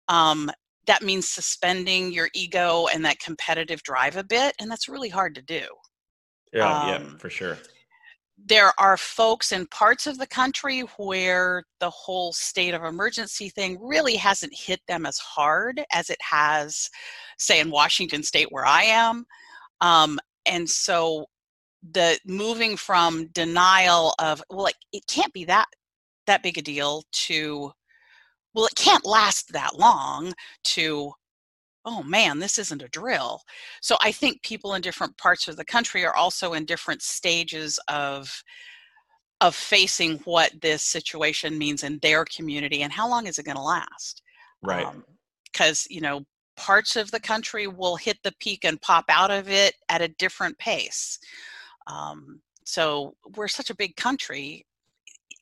Um, 0.09 0.51
that 0.87 1.03
means 1.03 1.29
suspending 1.29 2.13
your 2.13 2.31
ego 2.35 2.87
and 2.93 3.05
that 3.05 3.21
competitive 3.21 3.83
drive 3.83 4.17
a 4.17 4.25
bit 4.25 4.55
and 4.59 4.71
that's 4.71 4.89
really 4.89 5.09
hard 5.09 5.35
to 5.35 5.43
do. 5.43 5.63
Yeah 6.53 6.73
um, 6.73 6.89
yeah 6.89 7.19
for 7.19 7.31
sure 7.31 7.59
there 8.47 8.73
are 8.79 8.97
folks 8.97 9.53
in 9.53 9.67
parts 9.67 10.07
of 10.07 10.19
the 10.19 10.27
country 10.27 10.81
where 10.97 11.65
the 11.79 11.91
whole 11.91 12.33
state 12.33 12.75
of 12.75 12.85
emergency 12.85 13.49
thing 13.49 13.79
really 13.81 14.17
hasn't 14.17 14.53
hit 14.55 14.81
them 14.89 15.07
as 15.07 15.19
hard 15.19 15.83
as 15.93 16.11
it 16.11 16.21
has, 16.21 16.89
say, 17.39 17.61
in 17.61 17.71
Washington 17.71 18.23
state 18.23 18.49
where 18.51 18.67
I 18.67 18.83
am. 18.85 19.25
Um, 19.81 20.19
and 20.47 20.69
so 20.69 21.27
the 21.93 22.19
moving 22.27 22.77
from 22.77 23.27
denial 23.29 24.15
of, 24.19 24.43
well, 24.51 24.67
it, 24.67 24.77
it 24.93 25.07
can't 25.07 25.33
be 25.33 25.45
that 25.47 25.67
that 26.31 26.43
big 26.45 26.59
a 26.59 26.63
deal 26.63 27.03
to 27.11 27.73
well 28.55 28.67
it 28.67 28.75
can't 28.77 29.05
last 29.05 29.53
that 29.53 29.77
long 29.77 30.33
to 30.63 31.13
oh 31.91 32.05
man, 32.05 32.39
this 32.39 32.57
isn't 32.59 32.83
a 32.83 32.89
drill. 32.89 33.43
So 33.83 33.97
I 34.01 34.13
think 34.13 34.43
people 34.43 34.75
in 34.75 34.81
different 34.81 35.17
parts 35.19 35.49
of 35.49 35.57
the 35.57 35.65
country 35.65 36.05
are 36.07 36.15
also 36.15 36.53
in 36.53 36.65
different 36.65 37.03
stages 37.03 37.79
of 37.89 38.43
of 39.41 39.55
facing 39.55 40.19
what 40.19 40.53
this 40.61 40.83
situation 40.83 41.57
means 41.59 41.83
in 41.83 41.99
their 42.03 42.25
community 42.27 42.83
and 42.83 42.93
how 42.93 43.09
long 43.09 43.27
is 43.27 43.39
it 43.39 43.47
going 43.47 43.57
to 43.57 43.63
last. 43.63 44.23
Right. 44.63 44.87
Because, 45.51 45.87
um, 45.91 45.95
you 45.95 46.03
know, 46.03 46.27
parts 46.57 46.95
of 46.95 47.11
the 47.11 47.21
country 47.21 47.67
will 47.67 47.97
hit 47.97 48.19
the 48.23 48.35
peak 48.39 48.67
and 48.67 48.81
pop 48.83 49.07
out 49.09 49.31
of 49.31 49.49
it 49.49 49.75
at 49.89 50.03
a 50.03 50.09
different 50.09 50.59
pace. 50.59 51.19
Um, 51.87 52.43
so 52.67 53.15
we're 53.35 53.49
such 53.49 53.71
a 53.71 53.75
big 53.75 53.97
country. 53.97 54.67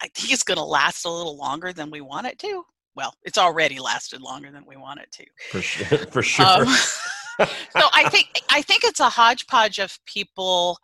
I 0.01 0.07
think 0.15 0.33
it's 0.33 0.45
going 0.45 0.59
to 0.59 0.65
last 0.65 1.05
a 1.05 1.11
little 1.11 1.37
longer 1.37 1.73
than 1.73 1.91
we 1.91 2.01
want 2.01 2.29
it 2.29 2.39
to 2.39 2.63
well, 2.99 3.15
it's 3.23 3.39
already 3.39 3.79
lasted 3.79 4.21
longer 4.21 4.51
than 4.51 4.65
we 4.67 4.77
want 4.77 4.99
it 4.99 5.13
to. 5.13 5.25
For 5.53 5.63
sure. 5.63 5.99
For 6.11 6.21
sure. 6.21 6.45
Um, 6.45 6.67
so 7.39 7.87
I 7.95 8.09
think 8.09 8.27
I 8.51 8.61
think 8.61 8.83
it's 8.83 8.99
a 8.99 9.09
hodgepodge 9.09 9.79
of 9.79 9.97
people 10.05 10.77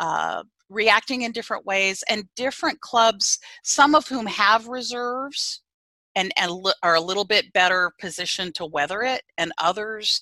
uh, 0.00 0.42
reacting 0.68 1.22
in 1.22 1.30
different 1.30 1.64
ways 1.64 2.02
and 2.10 2.24
different 2.34 2.80
clubs, 2.80 3.38
some 3.62 3.94
of 3.94 4.08
whom 4.08 4.26
have 4.26 4.66
reserves 4.66 5.62
and 6.16 6.32
and 6.36 6.50
are 6.82 6.96
a 6.96 7.00
little 7.00 7.24
bit 7.24 7.52
better 7.52 7.92
positioned 8.00 8.56
to 8.56 8.66
weather 8.66 9.02
it, 9.02 9.22
and 9.38 9.52
others 9.58 10.20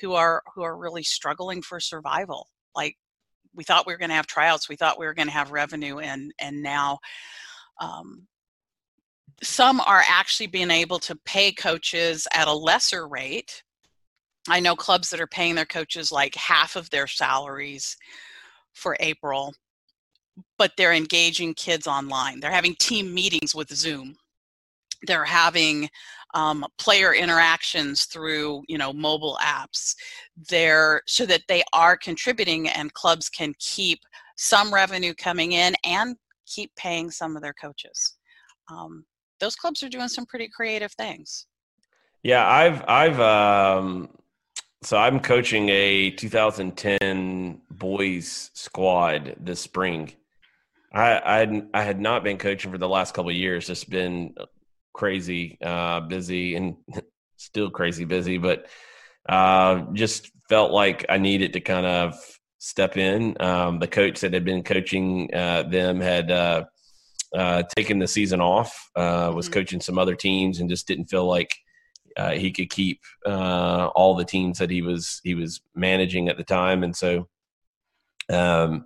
who 0.00 0.14
are 0.14 0.42
who 0.56 0.62
are 0.62 0.76
really 0.76 1.04
struggling 1.04 1.62
for 1.62 1.78
survival. 1.78 2.48
Like 2.74 2.96
we 3.54 3.62
thought 3.62 3.86
we 3.86 3.92
were 3.92 3.98
going 3.98 4.10
to 4.10 4.16
have 4.16 4.26
tryouts, 4.26 4.68
we 4.68 4.74
thought 4.74 4.98
we 4.98 5.06
were 5.06 5.14
going 5.14 5.28
to 5.28 5.34
have 5.34 5.52
revenue, 5.52 6.00
and 6.00 6.32
and 6.40 6.60
now 6.60 6.98
um, 7.80 8.26
some 9.42 9.80
are 9.80 10.02
actually 10.06 10.46
being 10.46 10.70
able 10.70 10.98
to 11.00 11.16
pay 11.24 11.52
coaches 11.52 12.26
at 12.32 12.48
a 12.48 12.52
lesser 12.52 13.08
rate. 13.08 13.62
I 14.48 14.60
know 14.60 14.76
clubs 14.76 15.10
that 15.10 15.20
are 15.20 15.26
paying 15.26 15.54
their 15.54 15.66
coaches 15.66 16.12
like 16.12 16.34
half 16.34 16.76
of 16.76 16.90
their 16.90 17.06
salaries 17.06 17.96
for 18.74 18.96
April, 19.00 19.54
but 20.58 20.72
they're 20.76 20.92
engaging 20.92 21.54
kids 21.54 21.86
online. 21.86 22.40
They're 22.40 22.50
having 22.50 22.74
team 22.76 23.12
meetings 23.12 23.54
with 23.54 23.74
Zoom. 23.74 24.16
They're 25.06 25.24
having 25.24 25.88
um, 26.34 26.64
player 26.78 27.14
interactions 27.14 28.04
through 28.04 28.62
you 28.68 28.78
know 28.78 28.92
mobile 28.92 29.38
apps. 29.42 29.94
They're 30.48 31.02
so 31.06 31.26
that 31.26 31.42
they 31.48 31.62
are 31.72 31.96
contributing 31.96 32.68
and 32.68 32.92
clubs 32.94 33.28
can 33.28 33.54
keep 33.58 34.00
some 34.36 34.72
revenue 34.72 35.14
coming 35.14 35.52
in 35.52 35.74
and 35.84 36.16
keep 36.46 36.74
paying 36.76 37.10
some 37.10 37.36
of 37.36 37.42
their 37.42 37.54
coaches. 37.54 38.16
Um, 38.70 39.04
those 39.40 39.56
clubs 39.56 39.82
are 39.82 39.88
doing 39.88 40.08
some 40.08 40.26
pretty 40.26 40.48
creative 40.48 40.92
things. 40.92 41.46
Yeah, 42.22 42.46
I've 42.46 42.84
I've 42.86 43.20
um 43.20 44.10
so 44.82 44.96
I'm 44.96 45.20
coaching 45.20 45.68
a 45.68 46.10
2010 46.10 47.60
boys 47.70 48.50
squad 48.54 49.36
this 49.40 49.60
spring. 49.60 50.12
I 50.92 51.42
I 51.42 51.62
I 51.74 51.82
had 51.82 52.00
not 52.00 52.24
been 52.24 52.38
coaching 52.38 52.70
for 52.70 52.78
the 52.78 52.88
last 52.88 53.14
couple 53.14 53.32
years. 53.32 53.68
It's 53.70 53.84
been 53.84 54.34
crazy 54.92 55.58
uh, 55.62 56.00
busy 56.00 56.56
and 56.56 56.76
still 57.36 57.70
crazy 57.70 58.04
busy, 58.04 58.38
but 58.38 58.66
uh, 59.28 59.84
just 59.92 60.30
felt 60.48 60.72
like 60.72 61.06
I 61.08 61.18
needed 61.18 61.52
to 61.54 61.60
kind 61.60 61.86
of 61.86 62.14
step 62.58 62.96
in. 62.96 63.36
Um, 63.40 63.78
the 63.78 63.86
coach 63.86 64.20
that 64.20 64.34
had 64.34 64.44
been 64.44 64.62
coaching 64.62 65.34
uh, 65.34 65.62
them 65.62 66.00
had 66.00 66.30
uh, 66.30 66.64
uh, 67.34 67.62
taken 67.76 67.98
the 67.98 68.08
season 68.08 68.40
off, 68.40 68.90
uh, 68.96 69.32
was 69.34 69.46
mm-hmm. 69.46 69.54
coaching 69.54 69.80
some 69.80 69.98
other 69.98 70.14
teams, 70.14 70.60
and 70.60 70.70
just 70.70 70.86
didn't 70.86 71.06
feel 71.06 71.26
like 71.26 71.54
uh, 72.16 72.32
he 72.32 72.50
could 72.50 72.70
keep 72.70 73.00
uh, 73.26 73.88
all 73.94 74.14
the 74.14 74.24
teams 74.24 74.58
that 74.58 74.70
he 74.70 74.82
was 74.82 75.20
he 75.22 75.34
was 75.34 75.60
managing 75.74 76.28
at 76.28 76.36
the 76.36 76.44
time, 76.44 76.82
and 76.82 76.96
so 76.96 77.28
um, 78.30 78.84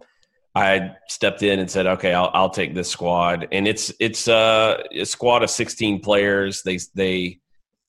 I 0.54 0.96
stepped 1.09 1.42
in 1.42 1.59
and 1.59 1.70
said, 1.70 1.87
"Okay, 1.87 2.12
I'll, 2.12 2.30
I'll 2.33 2.50
take 2.50 2.74
this 2.74 2.88
squad." 2.88 3.48
And 3.50 3.66
it's 3.66 3.92
it's 3.98 4.28
uh, 4.28 4.83
a 4.92 5.04
squad 5.04 5.42
of 5.42 5.50
sixteen 5.50 6.00
players. 6.00 6.62
They 6.62 6.78
they 6.94 7.40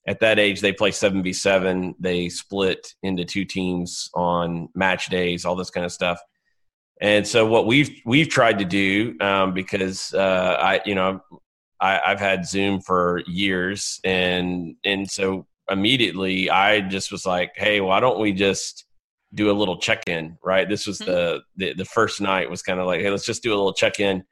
at 0.08 0.20
that 0.20 0.38
age 0.38 0.60
they 0.60 0.72
play 0.72 0.90
seven 0.90 1.22
v 1.22 1.32
seven. 1.32 1.94
They 2.00 2.28
split 2.28 2.94
into 3.02 3.24
two 3.24 3.44
teams 3.44 4.10
on 4.14 4.68
match 4.74 5.06
days, 5.06 5.44
all 5.44 5.56
this 5.56 5.70
kind 5.70 5.86
of 5.86 5.92
stuff. 5.92 6.20
And 7.00 7.26
so 7.26 7.46
what 7.46 7.66
we've 7.66 7.90
we've 8.06 8.28
tried 8.28 8.58
to 8.58 8.64
do 8.64 9.16
um, 9.20 9.52
because 9.52 10.14
uh, 10.14 10.56
I 10.58 10.80
you 10.86 10.94
know 10.94 11.20
I, 11.80 12.00
I've 12.06 12.20
had 12.20 12.46
Zoom 12.46 12.80
for 12.80 13.22
years, 13.26 14.00
and 14.04 14.76
and 14.84 15.10
so 15.10 15.46
immediately 15.70 16.48
I 16.48 16.80
just 16.80 17.12
was 17.12 17.26
like, 17.26 17.52
hey, 17.56 17.80
why 17.80 18.00
don't 18.00 18.20
we 18.20 18.32
just 18.32 18.84
do 19.34 19.50
a 19.50 19.52
little 19.52 19.78
check 19.78 20.04
in? 20.06 20.38
Right. 20.42 20.68
This 20.68 20.86
was 20.86 21.00
mm-hmm. 21.00 21.10
the, 21.10 21.42
the 21.56 21.74
the 21.74 21.84
first 21.84 22.20
night 22.20 22.48
was 22.48 22.62
kind 22.62 22.80
of 22.80 22.86
like, 22.86 23.00
hey, 23.00 23.10
let's 23.10 23.26
just 23.26 23.42
do 23.42 23.50
a 23.50 23.56
little 23.56 23.74
check 23.74 24.00
in. 24.00 24.24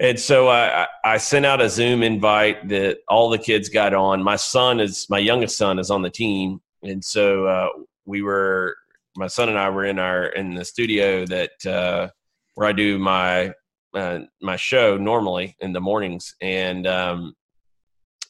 And 0.00 0.18
so 0.18 0.48
I, 0.48 0.88
I 1.04 1.18
sent 1.18 1.46
out 1.46 1.60
a 1.60 1.68
Zoom 1.68 2.02
invite 2.02 2.68
that 2.68 2.98
all 3.06 3.30
the 3.30 3.38
kids 3.38 3.68
got 3.68 3.94
on. 3.94 4.24
My 4.24 4.34
son 4.34 4.80
is 4.80 5.06
my 5.08 5.18
youngest 5.18 5.56
son 5.56 5.78
is 5.78 5.90
on 5.90 6.02
the 6.02 6.10
team, 6.10 6.60
and 6.82 7.04
so 7.04 7.46
uh, 7.46 7.68
we 8.04 8.22
were 8.22 8.76
my 9.16 9.26
son 9.26 9.48
and 9.48 9.58
I 9.58 9.70
were 9.70 9.84
in 9.84 9.98
our 9.98 10.26
in 10.26 10.54
the 10.54 10.64
studio 10.64 11.24
that 11.26 11.66
uh, 11.66 12.08
where 12.54 12.68
I 12.68 12.72
do 12.72 12.98
my 12.98 13.52
uh, 13.94 14.20
my 14.42 14.56
show 14.56 14.96
normally 14.96 15.56
in 15.60 15.72
the 15.72 15.80
mornings, 15.80 16.34
and 16.40 16.86
um, 16.86 17.34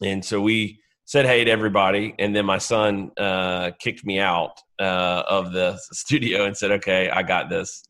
and 0.02 0.24
so 0.24 0.40
we 0.40 0.80
said 1.06 1.26
hey 1.26 1.44
to 1.44 1.50
everybody, 1.50 2.14
and 2.18 2.34
then 2.34 2.46
my 2.46 2.58
son 2.58 3.10
uh, 3.18 3.70
kicked 3.78 4.04
me 4.04 4.18
out 4.18 4.60
uh, 4.80 5.22
of 5.28 5.52
the 5.52 5.78
studio 5.92 6.44
and 6.44 6.56
said, 6.56 6.70
"Okay, 6.72 7.10
I 7.10 7.22
got 7.22 7.48
this." 7.48 7.82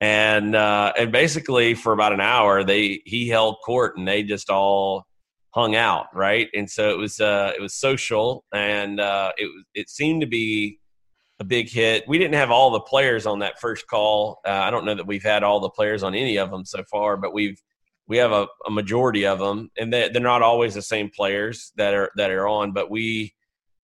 And 0.00 0.54
uh, 0.54 0.92
and 0.98 1.10
basically 1.10 1.74
for 1.74 1.92
about 1.92 2.12
an 2.12 2.20
hour, 2.20 2.64
they 2.64 3.00
he 3.06 3.28
held 3.28 3.56
court, 3.64 3.96
and 3.96 4.06
they 4.06 4.22
just 4.22 4.50
all 4.50 5.06
hung 5.50 5.74
out, 5.74 6.06
right? 6.14 6.48
And 6.54 6.70
so 6.70 6.90
it 6.90 6.98
was 6.98 7.18
uh, 7.18 7.52
it 7.56 7.62
was 7.62 7.74
social, 7.74 8.44
and 8.52 9.00
uh, 9.00 9.32
it 9.38 9.50
it 9.74 9.88
seemed 9.88 10.20
to 10.20 10.26
be 10.26 10.78
a 11.38 11.44
big 11.44 11.68
hit. 11.68 12.04
We 12.08 12.18
didn't 12.18 12.34
have 12.34 12.50
all 12.50 12.70
the 12.70 12.80
players 12.80 13.26
on 13.26 13.40
that 13.40 13.60
first 13.60 13.86
call. 13.86 14.40
Uh, 14.46 14.50
I 14.50 14.70
don't 14.70 14.84
know 14.84 14.94
that 14.94 15.06
we've 15.06 15.22
had 15.22 15.42
all 15.42 15.60
the 15.60 15.70
players 15.70 16.02
on 16.02 16.14
any 16.14 16.38
of 16.38 16.50
them 16.50 16.64
so 16.64 16.82
far, 16.90 17.16
but 17.16 17.34
we've 17.34 17.60
we 18.08 18.18
have 18.18 18.32
a, 18.32 18.46
a 18.66 18.70
majority 18.70 19.26
of 19.26 19.40
them, 19.40 19.70
and 19.76 19.92
they, 19.92 20.08
they're 20.08 20.22
not 20.22 20.42
always 20.42 20.74
the 20.74 20.82
same 20.82 21.10
players 21.10 21.72
that 21.76 21.92
are 21.92 22.10
that 22.16 22.30
are 22.30 22.46
on. 22.46 22.72
But 22.72 22.90
we 22.90 23.34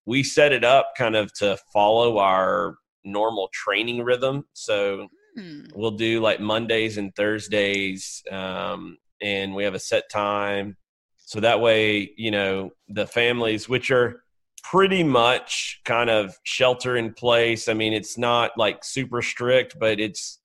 we 0.06 0.22
set 0.22 0.52
it 0.52 0.64
up 0.64 0.92
kind 0.96 1.16
of 1.16 1.32
to 1.34 1.58
follow 1.72 2.18
our 2.18 2.76
normal 3.04 3.48
training 3.52 4.02
rhythm. 4.02 4.44
So 4.52 5.08
hmm. 5.36 5.64
we'll 5.74 5.92
do 5.92 6.20
like 6.20 6.40
Mondays 6.40 6.98
and 6.98 7.14
Thursdays, 7.14 8.22
um, 8.30 8.96
and 9.20 9.54
we 9.54 9.64
have 9.64 9.74
a 9.74 9.80
set 9.80 10.04
time. 10.10 10.76
So 11.16 11.40
that 11.40 11.60
way, 11.60 12.12
you 12.16 12.30
know, 12.30 12.70
the 12.88 13.06
families, 13.06 13.68
which 13.68 13.90
are 13.90 14.21
pretty 14.62 15.02
much 15.02 15.80
kind 15.84 16.10
of 16.10 16.34
shelter 16.44 16.96
in 16.96 17.12
place. 17.12 17.68
I 17.68 17.74
mean, 17.74 17.92
it's 17.92 18.16
not 18.16 18.52
like 18.56 18.84
super 18.84 19.22
strict, 19.22 19.78
but 19.78 20.00
it's 20.00 20.40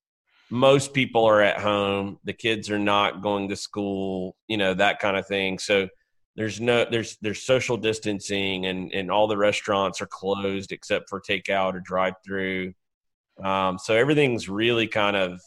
most 0.49 0.93
people 0.93 1.25
are 1.25 1.41
at 1.41 1.59
home. 1.59 2.19
The 2.23 2.33
kids 2.33 2.69
are 2.69 2.79
not 2.79 3.21
going 3.21 3.49
to 3.49 3.55
school, 3.55 4.35
you 4.47 4.57
know, 4.57 4.73
that 4.73 4.99
kind 4.99 5.17
of 5.17 5.27
thing. 5.27 5.59
So 5.59 5.87
there's 6.35 6.61
no 6.61 6.85
there's 6.89 7.17
there's 7.21 7.41
social 7.41 7.77
distancing 7.77 8.67
and 8.67 8.91
and 8.93 9.09
all 9.11 9.27
the 9.27 9.37
restaurants 9.37 10.01
are 10.01 10.07
closed 10.07 10.71
except 10.71 11.09
for 11.09 11.19
takeout 11.19 11.73
or 11.73 11.79
drive 11.79 12.13
through. 12.25 12.73
Um, 13.43 13.77
so 13.77 13.95
everything's 13.95 14.47
really 14.47 14.87
kind 14.87 15.15
of 15.15 15.41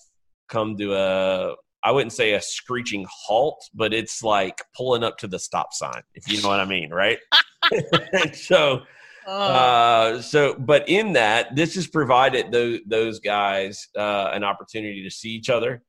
come 0.49 0.77
to 0.77 0.95
a 0.95 1.55
I 1.83 1.93
wouldn't 1.93 2.13
say 2.13 2.35
a 2.35 2.43
screeching 2.43 3.07
halt, 3.11 3.63
but 3.75 3.95
it's 3.95 4.23
like 4.23 4.63
pulling 4.77 5.03
up 5.03 5.19
to 5.19 5.27
the 5.27 5.39
stop 5.39 5.73
sign, 5.73 6.03
if 6.15 6.29
you 6.29 6.43
know 6.43 6.49
what 6.49 6.61
I 6.61 6.65
mean, 6.65 6.91
right? 6.91 7.19
so, 8.35 8.83
oh. 9.27 9.33
uh, 9.33 10.23
so, 10.23 10.55
but 10.59 10.89
in 10.89 11.13
that, 11.15 11.55
this 11.57 11.75
has 11.75 11.87
provided 11.87 12.53
those 12.53 12.81
those 12.87 13.21
guys 13.21 13.89
uh, 13.97 14.31
an 14.33 14.45
opportunity 14.45 15.03
to 15.03 15.11
see 15.11 15.31
each 15.31 15.49
other 15.49 15.83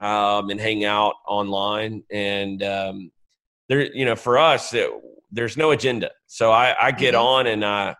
um, 0.00 0.50
and 0.50 0.60
hang 0.60 0.84
out 0.84 1.14
online. 1.26 2.02
And 2.10 2.62
um, 2.62 3.10
there, 3.68 3.92
you 3.94 4.04
know, 4.04 4.16
for 4.16 4.38
us, 4.38 4.72
it, 4.74 4.90
there's 5.30 5.56
no 5.56 5.70
agenda. 5.70 6.10
So 6.26 6.52
I, 6.52 6.74
I 6.80 6.90
get 6.92 7.14
mm-hmm. 7.14 7.24
on 7.24 7.46
and 7.46 7.64
I, 7.64 7.94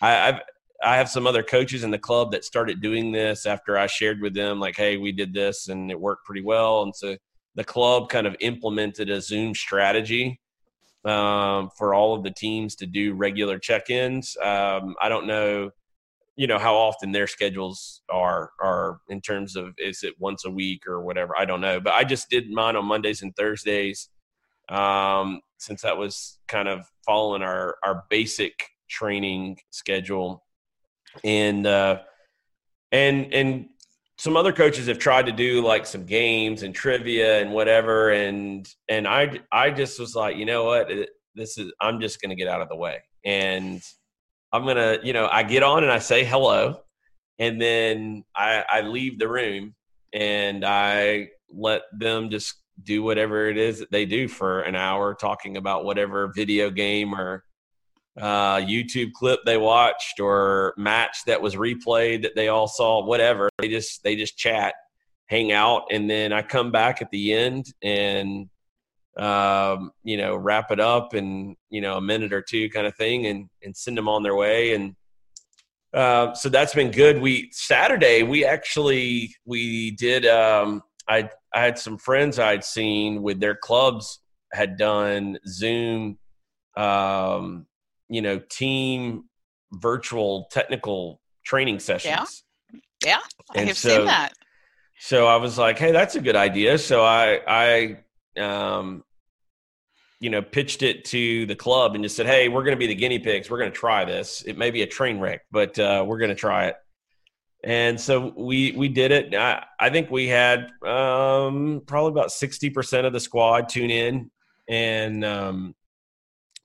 I, 0.00 0.28
I've, 0.28 0.40
I 0.82 0.96
have 0.96 1.08
some 1.08 1.26
other 1.26 1.42
coaches 1.42 1.84
in 1.84 1.90
the 1.90 1.98
club 1.98 2.32
that 2.32 2.44
started 2.44 2.80
doing 2.80 3.12
this 3.12 3.46
after 3.46 3.76
I 3.76 3.86
shared 3.86 4.20
with 4.20 4.34
them, 4.34 4.60
like, 4.60 4.76
hey, 4.76 4.96
we 4.96 5.12
did 5.12 5.34
this 5.34 5.68
and 5.68 5.90
it 5.90 6.00
worked 6.00 6.24
pretty 6.24 6.42
well. 6.42 6.82
And 6.82 6.94
so 6.96 7.16
the 7.54 7.64
club 7.64 8.08
kind 8.08 8.26
of 8.26 8.36
implemented 8.40 9.10
a 9.10 9.20
Zoom 9.20 9.54
strategy 9.54 10.40
um, 11.04 11.70
for 11.76 11.94
all 11.94 12.14
of 12.14 12.22
the 12.22 12.30
teams 12.30 12.74
to 12.76 12.86
do 12.86 13.14
regular 13.14 13.58
check-ins. 13.58 14.36
Um, 14.38 14.94
I 15.00 15.08
don't 15.08 15.26
know, 15.26 15.70
you 16.36 16.46
know, 16.46 16.58
how 16.58 16.76
often 16.76 17.12
their 17.12 17.26
schedules 17.26 18.02
are 18.10 18.50
are 18.60 19.00
in 19.08 19.20
terms 19.20 19.56
of 19.56 19.74
is 19.78 20.02
it 20.02 20.14
once 20.18 20.44
a 20.44 20.50
week 20.50 20.86
or 20.86 21.02
whatever. 21.02 21.36
I 21.36 21.44
don't 21.44 21.60
know, 21.60 21.80
but 21.80 21.94
I 21.94 22.04
just 22.04 22.30
did 22.30 22.50
mine 22.50 22.76
on 22.76 22.86
Mondays 22.86 23.22
and 23.22 23.34
Thursdays 23.36 24.08
um, 24.70 25.40
since 25.58 25.82
that 25.82 25.98
was 25.98 26.38
kind 26.48 26.68
of 26.68 26.86
following 27.04 27.42
our 27.42 27.76
our 27.84 28.04
basic 28.08 28.54
training 28.88 29.58
schedule, 29.70 30.44
and 31.24 31.66
uh, 31.66 32.00
and 32.92 33.32
and 33.32 33.68
some 34.18 34.36
other 34.36 34.52
coaches 34.52 34.86
have 34.86 34.98
tried 34.98 35.24
to 35.24 35.32
do 35.32 35.64
like 35.64 35.86
some 35.86 36.04
games 36.04 36.62
and 36.62 36.74
trivia 36.74 37.40
and 37.40 37.52
whatever. 37.52 38.10
And 38.10 38.68
and 38.88 39.08
i 39.08 39.40
i 39.50 39.70
just 39.70 39.98
was 39.98 40.14
like 40.14 40.36
you 40.36 40.44
know 40.44 40.64
what? 40.64 40.90
This 41.34 41.58
is 41.58 41.72
i'm 41.80 42.00
just 42.00 42.20
gonna 42.20 42.34
get 42.34 42.48
out 42.48 42.60
of 42.60 42.68
the 42.68 42.76
way. 42.76 42.98
And 43.24 43.82
i'm 44.52 44.66
gonna 44.66 44.98
you 45.02 45.12
know 45.12 45.28
i 45.30 45.42
get 45.42 45.62
on 45.62 45.82
and 45.82 45.92
i 45.92 45.98
say 45.98 46.24
hello. 46.24 46.80
And 47.38 47.60
then 47.60 48.24
i 48.34 48.64
i 48.68 48.80
leave 48.82 49.18
the 49.18 49.28
room 49.28 49.74
and 50.12 50.64
i 50.64 51.28
let 51.50 51.82
them 51.98 52.30
just 52.30 52.54
do 52.82 53.02
whatever 53.02 53.48
it 53.48 53.58
is 53.58 53.78
that 53.78 53.90
they 53.90 54.06
do 54.06 54.28
for 54.28 54.60
an 54.62 54.74
hour 54.74 55.14
talking 55.14 55.56
about 55.56 55.84
whatever 55.84 56.32
video 56.34 56.70
game 56.70 57.14
or 57.14 57.44
uh, 58.20 58.56
YouTube 58.56 59.12
clip 59.12 59.40
they 59.44 59.56
watched 59.56 60.20
or 60.20 60.74
match 60.76 61.18
that 61.26 61.40
was 61.40 61.56
replayed 61.56 62.22
that 62.22 62.36
they 62.36 62.48
all 62.48 62.68
saw, 62.68 63.04
whatever. 63.04 63.48
They 63.58 63.68
just 63.68 64.02
they 64.02 64.16
just 64.16 64.36
chat, 64.36 64.74
hang 65.26 65.52
out, 65.52 65.84
and 65.90 66.08
then 66.08 66.32
I 66.32 66.42
come 66.42 66.70
back 66.70 67.00
at 67.02 67.10
the 67.10 67.32
end 67.32 67.66
and 67.82 68.48
um, 69.18 69.90
you 70.04 70.16
know 70.16 70.36
wrap 70.36 70.70
it 70.70 70.80
up 70.80 71.14
and 71.14 71.56
you 71.70 71.80
know 71.80 71.96
a 71.96 72.00
minute 72.00 72.32
or 72.32 72.42
two 72.42 72.68
kind 72.70 72.86
of 72.86 72.94
thing 72.96 73.26
and 73.26 73.48
and 73.62 73.76
send 73.76 73.96
them 73.96 74.08
on 74.08 74.22
their 74.22 74.36
way 74.36 74.74
and 74.74 74.94
uh, 75.92 76.32
so 76.34 76.48
that's 76.48 76.74
been 76.74 76.90
good. 76.90 77.20
We 77.20 77.48
Saturday 77.52 78.22
we 78.22 78.44
actually 78.44 79.34
we 79.44 79.92
did. 79.92 80.24
Um, 80.26 80.82
I 81.08 81.28
I 81.52 81.62
had 81.62 81.78
some 81.78 81.98
friends 81.98 82.38
I'd 82.38 82.64
seen 82.64 83.22
with 83.22 83.40
their 83.40 83.56
clubs 83.56 84.20
had 84.52 84.76
done 84.76 85.38
Zoom 85.48 86.18
um, 86.76 87.66
you 88.10 88.20
know 88.20 88.40
team 88.50 89.24
virtual 89.72 90.48
technical 90.50 91.20
training 91.44 91.78
sessions. 91.78 92.44
Yeah, 92.72 92.80
yeah, 93.04 93.18
I 93.54 93.64
have 93.64 93.78
so, 93.78 93.88
seen 93.88 94.06
that. 94.06 94.32
So 94.98 95.26
I 95.26 95.36
was 95.36 95.56
like, 95.56 95.78
hey, 95.78 95.92
that's 95.92 96.16
a 96.16 96.20
good 96.20 96.36
idea. 96.36 96.76
So 96.76 97.02
I 97.02 97.40
I 98.36 98.40
um 98.40 99.02
you 100.20 100.28
know 100.28 100.42
pitched 100.42 100.82
it 100.82 101.06
to 101.06 101.46
the 101.46 101.56
club 101.56 101.94
and 101.94 102.04
just 102.04 102.16
said, 102.16 102.26
hey, 102.26 102.48
we're 102.48 102.64
going 102.64 102.76
to 102.76 102.78
be 102.78 102.86
the 102.86 102.94
guinea 102.94 103.18
pigs. 103.18 103.48
We're 103.48 103.58
going 103.58 103.72
to 103.72 103.76
try 103.76 104.04
this. 104.04 104.42
It 104.42 104.58
may 104.58 104.70
be 104.70 104.82
a 104.82 104.86
train 104.86 105.18
wreck, 105.18 105.42
but 105.50 105.78
uh, 105.78 106.04
we're 106.06 106.18
going 106.18 106.30
to 106.30 106.34
try 106.34 106.66
it. 106.66 106.76
And 107.62 108.00
so 108.00 108.32
we 108.36 108.72
we 108.72 108.88
did 108.88 109.10
it. 109.10 109.34
I, 109.34 109.64
I 109.78 109.90
think 109.90 110.10
we 110.10 110.28
had 110.28 110.70
um, 110.82 111.82
probably 111.86 112.10
about 112.10 112.32
sixty 112.32 112.70
percent 112.70 113.06
of 113.06 113.12
the 113.12 113.20
squad 113.20 113.68
tune 113.68 113.90
in, 113.90 114.30
and 114.68 115.24
um, 115.24 115.74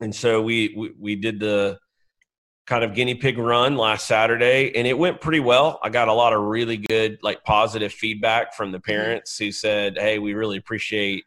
and 0.01 0.13
so 0.13 0.41
we, 0.41 0.73
we, 0.75 0.91
we 0.99 1.15
did 1.15 1.39
the 1.39 1.79
kind 2.65 2.83
of 2.83 2.93
guinea 2.93 3.15
pig 3.15 3.37
run 3.37 3.77
last 3.77 4.07
Saturday, 4.07 4.75
and 4.75 4.87
it 4.87 4.97
went 4.97 5.21
pretty 5.21 5.39
well. 5.39 5.79
I 5.83 5.89
got 5.89 6.07
a 6.07 6.13
lot 6.13 6.33
of 6.33 6.41
really 6.41 6.77
good, 6.77 7.19
like 7.21 7.43
positive 7.43 7.93
feedback 7.93 8.55
from 8.55 8.71
the 8.71 8.79
mm-hmm. 8.79 8.91
parents 8.91 9.37
who 9.37 9.51
said, 9.51 9.97
"Hey, 9.97 10.19
we 10.19 10.33
really 10.33 10.57
appreciate." 10.57 11.25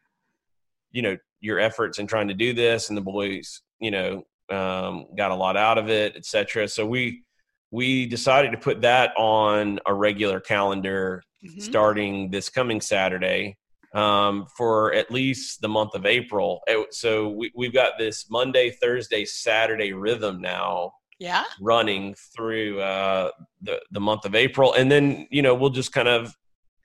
You 0.91 1.03
know, 1.03 1.17
your 1.41 1.59
efforts 1.59 1.99
in 1.99 2.07
trying 2.07 2.29
to 2.29 2.35
do 2.35 2.53
this, 2.53 2.89
and 2.89 2.97
the 2.97 3.03
boys, 3.03 3.63
you 3.79 3.91
know, 3.91 4.25
um, 4.51 5.07
got 5.17 5.31
a 5.31 5.35
lot 5.35 5.57
out 5.57 5.79
of 5.79 5.89
it, 5.89 6.17
etc. 6.17 6.67
So 6.69 6.87
we 6.87 7.23
we 7.71 8.07
decided 8.07 8.53
to 8.53 8.59
put 8.59 8.81
that 8.83 9.13
on 9.17 9.79
a 9.87 9.93
regular 9.93 10.41
calendar 10.41 11.23
mm-hmm. 11.45 11.61
starting 11.61 12.31
this 12.31 12.49
coming 12.49 12.81
Saturday 12.81 13.58
um, 13.95 14.47
for 14.57 14.93
at 14.93 15.11
least 15.11 15.61
the 15.61 15.69
month 15.69 15.95
of 15.95 16.07
April. 16.07 16.61
So 16.91 17.29
we, 17.31 17.53
we've 17.55 17.73
got 17.73 17.93
this 17.99 18.31
Monday, 18.31 18.71
Thursday, 18.71 19.25
Saturday 19.25 19.93
rhythm 19.93 20.41
now. 20.41 20.93
Yeah. 21.19 21.45
Running 21.61 22.15
through 22.37 22.81
uh, 22.81 23.33
the 23.61 23.81
the 23.91 23.99
month 24.01 24.25
of 24.25 24.37
April, 24.37 24.75
and 24.75 24.89
then 24.89 25.27
you 25.33 25.43
know 25.43 25.53
we'll 25.53 25.71
just 25.71 25.93
kind 25.93 26.07
of 26.07 26.33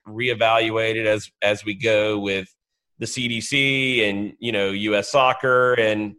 reevaluate 0.07 0.95
it 0.95 1.05
as 1.05 1.29
as 1.43 1.63
we 1.63 1.75
go 1.75 2.17
with 2.17 2.47
the 2.97 3.05
CDC 3.05 4.09
and 4.09 4.33
you 4.39 4.51
know 4.51 4.71
U.S. 4.71 5.11
Soccer 5.11 5.73
and 5.73 6.15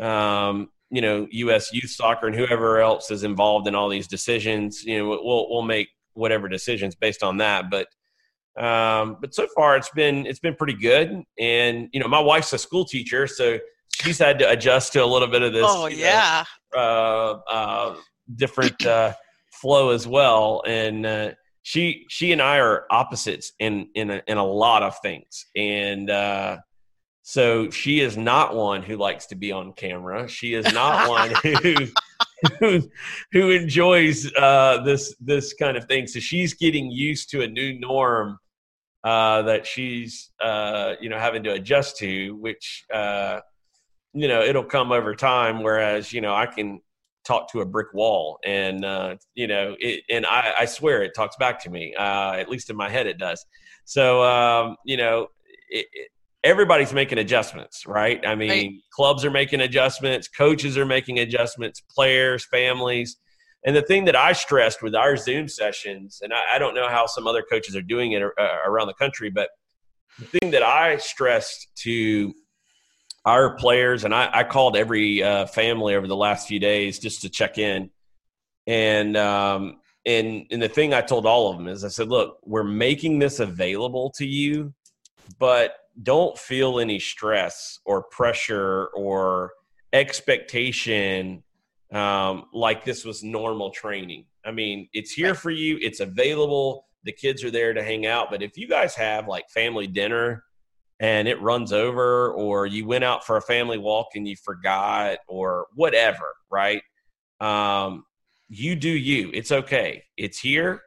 um, 0.00 0.70
you 0.90 1.02
know 1.02 1.26
U.S. 1.30 1.70
Youth 1.72 1.90
Soccer 1.90 2.28
and 2.28 2.34
whoever 2.36 2.80
else 2.80 3.10
is 3.10 3.24
involved 3.24 3.68
in 3.68 3.74
all 3.74 3.90
these 3.90 4.08
decisions. 4.08 4.82
You 4.82 4.98
know 4.98 5.08
we'll 5.08 5.50
we'll 5.50 5.62
make 5.62 5.88
whatever 6.14 6.48
decisions 6.48 6.94
based 6.94 7.22
on 7.22 7.36
that, 7.38 7.70
but 7.70 7.88
um, 8.58 9.18
but 9.20 9.34
so 9.34 9.46
far, 9.54 9.76
it's 9.76 9.90
been 9.90 10.26
it's 10.26 10.40
been 10.40 10.54
pretty 10.54 10.74
good. 10.74 11.22
And 11.38 11.88
you 11.92 12.00
know, 12.00 12.08
my 12.08 12.20
wife's 12.20 12.52
a 12.52 12.58
school 12.58 12.84
teacher, 12.84 13.26
so 13.26 13.58
she's 13.94 14.18
had 14.18 14.38
to 14.40 14.50
adjust 14.50 14.92
to 14.94 15.04
a 15.04 15.06
little 15.06 15.28
bit 15.28 15.42
of 15.42 15.52
this. 15.52 15.66
Oh 15.66 15.86
yeah, 15.86 16.44
know, 16.74 16.80
uh, 16.80 17.50
uh, 17.50 17.96
different 18.34 18.84
uh, 18.84 19.14
flow 19.52 19.90
as 19.90 20.06
well. 20.06 20.62
And 20.66 21.06
uh, 21.06 21.30
she 21.62 22.06
she 22.08 22.32
and 22.32 22.42
I 22.42 22.58
are 22.58 22.86
opposites 22.90 23.52
in 23.58 23.88
in 23.94 24.10
a, 24.10 24.22
in 24.26 24.36
a 24.36 24.46
lot 24.46 24.82
of 24.82 24.98
things. 25.00 25.46
And 25.54 26.10
uh, 26.10 26.58
so 27.22 27.70
she 27.70 28.00
is 28.00 28.16
not 28.16 28.56
one 28.56 28.82
who 28.82 28.96
likes 28.96 29.26
to 29.26 29.36
be 29.36 29.52
on 29.52 29.72
camera. 29.72 30.28
She 30.28 30.54
is 30.54 30.72
not 30.72 31.08
one 31.08 31.30
who. 31.62 31.86
Who, 32.58 33.50
enjoys 33.50 34.32
uh, 34.34 34.82
this 34.84 35.14
this 35.20 35.52
kind 35.54 35.76
of 35.76 35.84
thing. 35.86 36.06
So 36.06 36.20
she's 36.20 36.54
getting 36.54 36.90
used 36.90 37.30
to 37.30 37.42
a 37.42 37.46
new 37.46 37.78
norm 37.78 38.38
uh, 39.04 39.42
that 39.42 39.66
she's 39.66 40.30
uh, 40.42 40.94
you 41.00 41.08
know 41.08 41.18
having 41.18 41.42
to 41.44 41.52
adjust 41.52 41.96
to, 41.98 42.36
which 42.36 42.84
uh, 42.92 43.40
you 44.12 44.28
know 44.28 44.42
it'll 44.42 44.64
come 44.64 44.92
over 44.92 45.14
time. 45.14 45.62
Whereas 45.62 46.12
you 46.12 46.20
know 46.20 46.34
I 46.34 46.46
can 46.46 46.80
talk 47.24 47.50
to 47.52 47.60
a 47.60 47.66
brick 47.66 47.92
wall, 47.94 48.38
and 48.44 48.84
uh, 48.84 49.16
you 49.34 49.46
know, 49.46 49.76
it, 49.78 50.04
and 50.10 50.26
I, 50.26 50.54
I, 50.60 50.64
swear 50.64 51.02
it 51.02 51.12
talks 51.14 51.36
back 51.36 51.62
to 51.62 51.70
me. 51.70 51.94
Uh, 51.94 52.32
at 52.32 52.48
least 52.48 52.70
in 52.70 52.76
my 52.76 52.88
head, 52.88 53.06
it 53.06 53.18
does. 53.18 53.44
So 53.84 54.22
um, 54.22 54.76
you 54.84 54.96
know, 54.96 55.28
it, 55.68 55.86
it, 55.92 56.10
everybody's 56.42 56.92
making 56.92 57.18
adjustments, 57.18 57.86
right? 57.86 58.24
I 58.26 58.34
mean, 58.34 58.48
right. 58.50 58.72
clubs 58.92 59.24
are 59.24 59.30
making 59.30 59.60
adjustments, 59.60 60.28
coaches 60.28 60.78
are 60.78 60.86
making 60.86 61.18
adjustments, 61.18 61.80
players, 61.80 62.44
families. 62.46 63.16
And 63.64 63.76
the 63.76 63.82
thing 63.82 64.06
that 64.06 64.16
I 64.16 64.32
stressed 64.32 64.82
with 64.82 64.94
our 64.94 65.16
Zoom 65.16 65.48
sessions, 65.48 66.20
and 66.22 66.32
I, 66.32 66.56
I 66.56 66.58
don't 66.58 66.74
know 66.74 66.88
how 66.88 67.06
some 67.06 67.26
other 67.26 67.42
coaches 67.42 67.76
are 67.76 67.82
doing 67.82 68.12
it 68.12 68.22
uh, 68.22 68.56
around 68.64 68.86
the 68.86 68.94
country, 68.94 69.28
but 69.28 69.50
the 70.18 70.24
thing 70.24 70.50
that 70.52 70.62
I 70.62 70.96
stressed 70.96 71.68
to 71.82 72.32
our 73.26 73.54
players, 73.56 74.04
and 74.04 74.14
I, 74.14 74.30
I 74.32 74.44
called 74.44 74.76
every 74.76 75.22
uh, 75.22 75.46
family 75.46 75.94
over 75.94 76.06
the 76.06 76.16
last 76.16 76.48
few 76.48 76.58
days 76.58 76.98
just 76.98 77.20
to 77.22 77.28
check 77.28 77.58
in, 77.58 77.90
and 78.66 79.16
um, 79.16 79.80
and 80.06 80.46
and 80.50 80.62
the 80.62 80.68
thing 80.68 80.94
I 80.94 81.02
told 81.02 81.26
all 81.26 81.50
of 81.50 81.58
them 81.58 81.68
is 81.68 81.84
I 81.84 81.88
said, 81.88 82.08
look, 82.08 82.38
we're 82.44 82.64
making 82.64 83.18
this 83.18 83.40
available 83.40 84.10
to 84.16 84.26
you, 84.26 84.72
but 85.38 85.74
don't 86.02 86.38
feel 86.38 86.80
any 86.80 86.98
stress 86.98 87.78
or 87.84 88.04
pressure 88.04 88.86
or 88.94 89.52
expectation 89.92 91.42
um, 91.92 92.44
like 92.52 92.84
this 92.84 93.04
was 93.04 93.22
normal 93.22 93.70
training. 93.70 94.26
I 94.44 94.52
mean, 94.52 94.88
it's 94.92 95.10
here 95.10 95.34
for 95.34 95.50
you, 95.50 95.78
it's 95.80 96.00
available. 96.00 96.86
The 97.04 97.12
kids 97.12 97.42
are 97.44 97.50
there 97.50 97.72
to 97.72 97.82
hang 97.82 98.06
out. 98.06 98.30
But 98.30 98.42
if 98.42 98.56
you 98.56 98.68
guys 98.68 98.94
have 98.94 99.26
like 99.26 99.48
family 99.50 99.86
dinner 99.86 100.44
and 101.00 101.26
it 101.26 101.40
runs 101.40 101.72
over, 101.72 102.32
or 102.32 102.66
you 102.66 102.86
went 102.86 103.04
out 103.04 103.24
for 103.24 103.38
a 103.38 103.42
family 103.42 103.78
walk 103.78 104.08
and 104.14 104.28
you 104.28 104.36
forgot, 104.36 105.18
or 105.26 105.66
whatever, 105.74 106.34
right? 106.50 106.82
Um, 107.40 108.04
you 108.48 108.76
do 108.76 108.90
you. 108.90 109.30
It's 109.32 109.50
okay. 109.50 110.04
It's 110.18 110.38
here. 110.38 110.82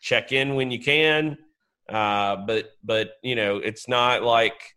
Check 0.00 0.32
in 0.32 0.54
when 0.54 0.70
you 0.70 0.80
can. 0.80 1.36
Uh, 1.90 2.36
but 2.46 2.70
but 2.84 3.12
you 3.22 3.34
know, 3.34 3.56
it's 3.56 3.88
not 3.88 4.22
like 4.22 4.76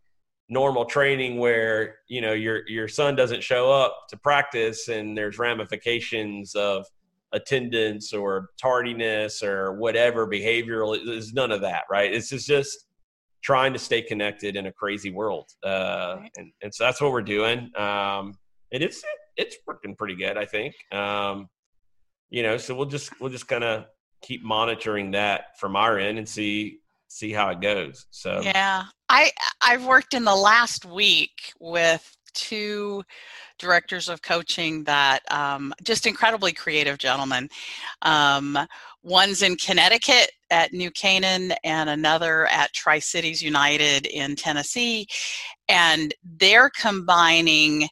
normal 0.49 0.86
training 0.86 1.38
where 1.38 1.95
you 2.08 2.21
know 2.21 2.34
your 2.34 2.67
your 2.67 2.88
son 2.88 3.15
doesn't 3.15 3.43
show 3.43 3.71
up 3.71 4.06
to 4.10 4.17
practice 4.17 4.88
and 4.88 5.17
there's 5.17 5.38
ramifications 5.39 6.54
of 6.56 6.86
attendance 7.32 8.13
or 8.13 8.49
tardiness 8.62 9.41
or 9.41 9.73
whatever 9.73 10.28
behavioral 10.28 10.97
there's 11.06 11.34
none 11.34 11.52
of 11.52 11.62
that 11.62 11.84
right? 11.89 12.13
It's 12.13 12.30
just, 12.30 12.47
just 12.47 12.86
trying 13.43 13.73
to 13.73 13.80
stay 13.80 14.02
connected 14.02 14.56
in 14.56 14.67
a 14.67 14.71
crazy 14.71 15.12
world. 15.12 15.49
Uh, 15.63 16.17
and, 16.38 16.52
and 16.62 16.73
so 16.73 16.86
that's 16.86 17.02
what 17.02 17.12
we're 17.12 17.21
doing. 17.21 17.71
Um, 17.76 18.36
and 18.71 18.82
it's 18.84 19.04
it's 19.36 19.58
working 19.65 19.95
pretty 19.95 20.15
good 20.15 20.38
i 20.38 20.45
think. 20.45 20.73
Um, 20.91 21.47
you 22.30 22.43
know 22.43 22.57
so 22.57 22.74
we'll 22.76 22.88
just 22.88 23.20
we'll 23.22 23.32
just 23.32 23.47
kind 23.47 23.64
of 23.64 23.86
keep 24.22 24.43
monitoring 24.43 25.11
that 25.11 25.57
from 25.59 25.76
our 25.76 25.99
end 25.99 26.18
and 26.18 26.28
see 26.28 26.80
see 27.14 27.32
how 27.32 27.49
it 27.49 27.61
goes. 27.61 28.07
So 28.09 28.41
yeah, 28.43 28.86
I 29.07 29.32
I've 29.61 29.86
worked 29.86 30.14
in 30.14 30.24
the 30.24 30.36
last 30.36 30.86
week 30.86 31.53
with 31.59 32.18
two 32.34 33.03
directors 33.59 34.09
of 34.09 34.24
coaching 34.24 34.84
that 34.86 35.20
um, 35.32 35.74
just 35.84 36.07
incredibly 36.07 36.51
creative 36.51 36.97
gentlemen. 36.97 37.47
Um, 38.01 38.57
one's 39.03 39.43
in 39.43 39.55
Connecticut 39.57 40.32
at 40.49 40.74
New 40.74 40.89
Canaan, 40.89 41.53
and 41.64 41.89
another 41.89 42.47
at 42.47 42.74
Tri 42.74 42.97
Cities 42.97 43.43
United 43.43 44.07
in 44.07 44.36
Tennessee, 44.36 45.07
and 45.70 46.14
they're 46.24 46.72
combining 46.72 47.88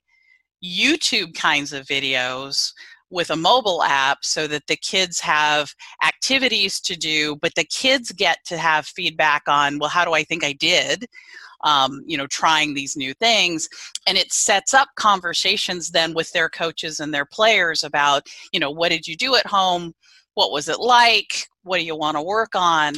YouTube 0.64 1.34
kinds 1.36 1.74
of 1.74 1.86
videos 1.86 2.72
with 3.12 3.30
a 3.30 3.36
mobile 3.36 3.84
app 3.84 4.24
so 4.24 4.48
that 4.48 4.66
the 4.68 4.78
kids 4.78 5.20
have 5.20 5.76
activities 6.04 6.80
to 6.80 6.96
do, 6.96 7.36
but 7.36 7.54
the 7.56 7.66
kids 7.66 8.12
get 8.14 8.38
to 8.46 8.58
have 8.58 8.88
feedback 8.88 9.44
on, 9.48 9.78
well, 9.78 9.90
how 9.90 10.06
do 10.06 10.14
I 10.14 10.24
think 10.24 10.44
I 10.44 10.54
did? 10.54 11.06
Um, 11.64 12.02
you 12.08 12.18
know, 12.18 12.26
trying 12.26 12.74
these 12.74 12.98
new 12.98 13.14
things. 13.14 13.70
And 14.08 14.18
it 14.18 14.32
sets 14.32 14.74
up 14.74 14.88
conversations 14.96 15.90
then 15.90 16.14
with 16.16 16.32
their 16.32 16.50
coaches 16.50 17.00
and 17.00 17.14
their 17.14 17.26
players 17.26 17.84
about, 17.84 18.28
you 18.52 18.60
know, 18.60 18.72
what 18.72 18.90
did 18.90 19.08
you 19.08 19.16
do 19.16 19.36
at 19.36 19.46
home? 19.46 19.94
What 20.34 20.52
was 20.52 20.70
it 20.70 20.80
like? 20.80 21.48
What 21.64 21.78
do 21.78 21.84
you 21.84 21.96
want 21.96 22.18
to 22.18 22.24
work 22.24 22.56
on? 22.56 22.96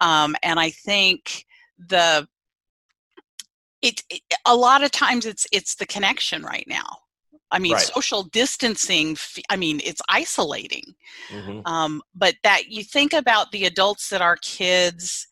Um, 0.00 0.36
and 0.42 0.60
I 0.60 0.70
think 0.70 1.46
the 1.78 2.28
it, 3.82 4.02
it, 4.10 4.20
a 4.46 4.54
lot 4.54 4.82
of 4.82 4.90
times 4.90 5.26
it's 5.26 5.46
it's 5.52 5.74
the 5.74 5.86
connection 5.86 6.42
right 6.42 6.66
now 6.66 6.98
I 7.56 7.58
mean, 7.58 7.72
right. 7.72 7.80
social 7.80 8.24
distancing, 8.24 9.16
I 9.48 9.56
mean, 9.56 9.80
it's 9.82 10.02
isolating. 10.10 10.94
Mm-hmm. 11.30 11.60
Um, 11.64 12.02
but 12.14 12.34
that 12.44 12.68
you 12.68 12.84
think 12.84 13.14
about 13.14 13.50
the 13.50 13.64
adults 13.64 14.10
that 14.10 14.20
our 14.20 14.36
kids 14.36 15.26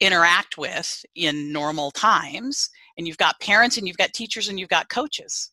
interact 0.00 0.56
with 0.56 1.04
in 1.14 1.52
normal 1.52 1.90
times, 1.90 2.70
and 2.96 3.06
you've 3.06 3.18
got 3.18 3.38
parents 3.40 3.76
and 3.76 3.86
you've 3.86 3.98
got 3.98 4.14
teachers 4.14 4.48
and 4.48 4.58
you've 4.58 4.70
got 4.70 4.88
coaches. 4.88 5.50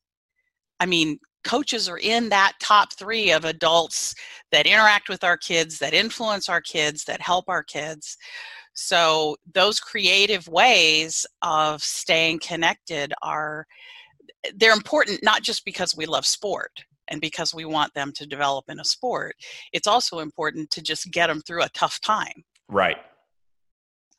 I 0.79 0.85
mean, 0.85 1.19
coaches 1.43 1.89
are 1.89 1.99
in 1.99 2.29
that 2.29 2.53
top 2.61 2.93
three 2.93 3.33
of 3.33 3.43
adults 3.43 4.15
that 4.53 4.65
interact 4.65 5.09
with 5.09 5.25
our 5.25 5.35
kids, 5.35 5.79
that 5.79 5.93
influence 5.93 6.47
our 6.47 6.61
kids, 6.61 7.03
that 7.05 7.19
help 7.19 7.49
our 7.49 7.61
kids. 7.63 8.15
So, 8.73 9.35
those 9.53 9.81
creative 9.81 10.47
ways 10.47 11.25
of 11.41 11.83
staying 11.83 12.39
connected 12.39 13.13
are 13.21 13.67
they're 14.55 14.73
important 14.73 15.19
not 15.23 15.41
just 15.41 15.65
because 15.65 15.95
we 15.95 16.05
love 16.05 16.25
sport 16.25 16.71
and 17.07 17.21
because 17.21 17.53
we 17.53 17.65
want 17.65 17.93
them 17.93 18.11
to 18.15 18.25
develop 18.25 18.65
in 18.69 18.79
a 18.79 18.85
sport 18.85 19.35
it's 19.73 19.87
also 19.87 20.19
important 20.19 20.69
to 20.71 20.81
just 20.81 21.11
get 21.11 21.27
them 21.27 21.41
through 21.41 21.63
a 21.63 21.69
tough 21.69 21.99
time. 22.01 22.43
Right. 22.69 22.97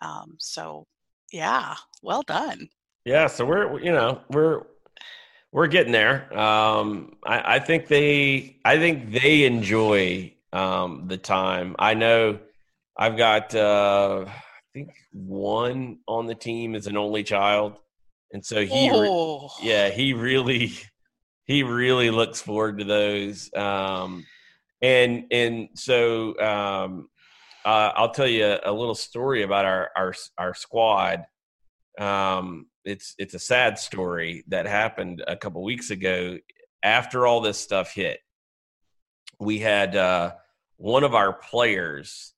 Um, 0.01 0.37
so 0.39 0.87
yeah 1.33 1.75
well 2.03 2.23
done. 2.23 2.69
Yeah 3.05 3.27
so 3.27 3.45
we're 3.45 3.81
you 3.81 3.93
know 3.93 4.21
we're 4.31 4.63
we're 5.53 5.69
getting 5.69 5.93
there. 5.93 6.37
Um, 6.37 7.17
I, 7.25 7.57
I, 7.57 7.59
think 7.61 7.87
they 7.87 8.59
i 8.65 8.77
think 8.77 9.13
they 9.13 9.45
enjoy 9.45 10.35
um, 10.53 11.05
the 11.07 11.17
time. 11.17 11.77
I 11.79 11.95
know 11.95 12.39
i've 12.97 13.17
got 13.17 13.55
uh, 13.55 14.25
i 14.27 14.33
think 14.73 14.91
one 15.13 15.99
on 16.09 16.27
the 16.27 16.35
team 16.35 16.75
is 16.75 16.87
an 16.87 16.97
only 16.97 17.23
child 17.23 17.79
and 18.33 18.45
so 18.45 18.65
he, 18.65 18.91
oh. 18.93 19.51
yeah, 19.63 19.89
he 19.89 20.13
really, 20.13 20.73
he 21.45 21.63
really 21.63 22.11
looks 22.11 22.41
forward 22.41 22.79
to 22.79 22.85
those. 22.85 23.51
Um, 23.55 24.27
and 24.83 25.25
and 25.31 25.69
so 25.75 26.39
um, 26.39 27.09
uh, 27.65 27.93
I'll 27.95 28.13
tell 28.13 28.27
you 28.27 28.45
a, 28.45 28.61
a, 28.67 28.73
little 28.73 28.95
story 28.95 29.43
about 29.43 29.65
our 29.65 29.91
our 29.97 30.15
our 30.39 30.55
squad. 30.55 31.25
um, 31.99 32.67
it's 32.85 33.15
it's 33.19 33.35
a 33.35 33.39
sad 33.39 33.79
story 33.79 34.45
that 34.49 34.67
happened 34.67 35.25
a 35.27 35.37
couple 35.37 35.63
weeks 35.63 35.91
ago. 35.91 36.39
After 36.83 37.27
all 37.27 37.41
this 37.41 37.59
stuff 37.59 37.93
hit, 37.93 38.21
we 39.41 39.59
had 39.59 39.97
uh, 39.97 40.35
one 40.77 41.03
of 41.03 41.15
our 41.15 41.33
players, 41.33 42.33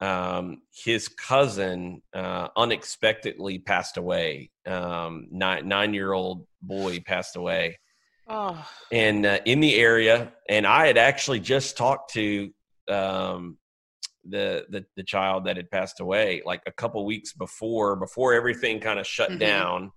um, 0.00 0.62
his 0.72 1.08
cousin, 1.08 2.02
uh, 2.14 2.48
unexpectedly 2.56 3.58
passed 3.58 3.96
away. 3.96 4.50
Um, 4.66 5.28
nine 5.30 5.68
nine 5.68 5.94
year 5.94 6.12
old 6.12 6.46
boy 6.62 7.00
passed 7.00 7.36
away. 7.36 7.78
Oh. 8.28 8.64
And 8.92 9.26
uh, 9.26 9.40
in 9.44 9.60
the 9.60 9.74
area, 9.74 10.32
and 10.48 10.66
I 10.66 10.86
had 10.86 10.96
actually 10.96 11.40
just 11.40 11.76
talked 11.76 12.12
to 12.14 12.50
um, 12.88 13.58
the, 14.24 14.66
the 14.68 14.84
the 14.96 15.02
child 15.02 15.44
that 15.44 15.56
had 15.56 15.70
passed 15.70 16.00
away 16.00 16.42
like 16.44 16.62
a 16.66 16.72
couple 16.72 17.04
weeks 17.04 17.32
before 17.32 17.96
before 17.96 18.34
everything 18.34 18.80
kind 18.80 18.98
of 18.98 19.06
shut 19.06 19.30
mm-hmm. 19.30 19.38
down 19.38 19.92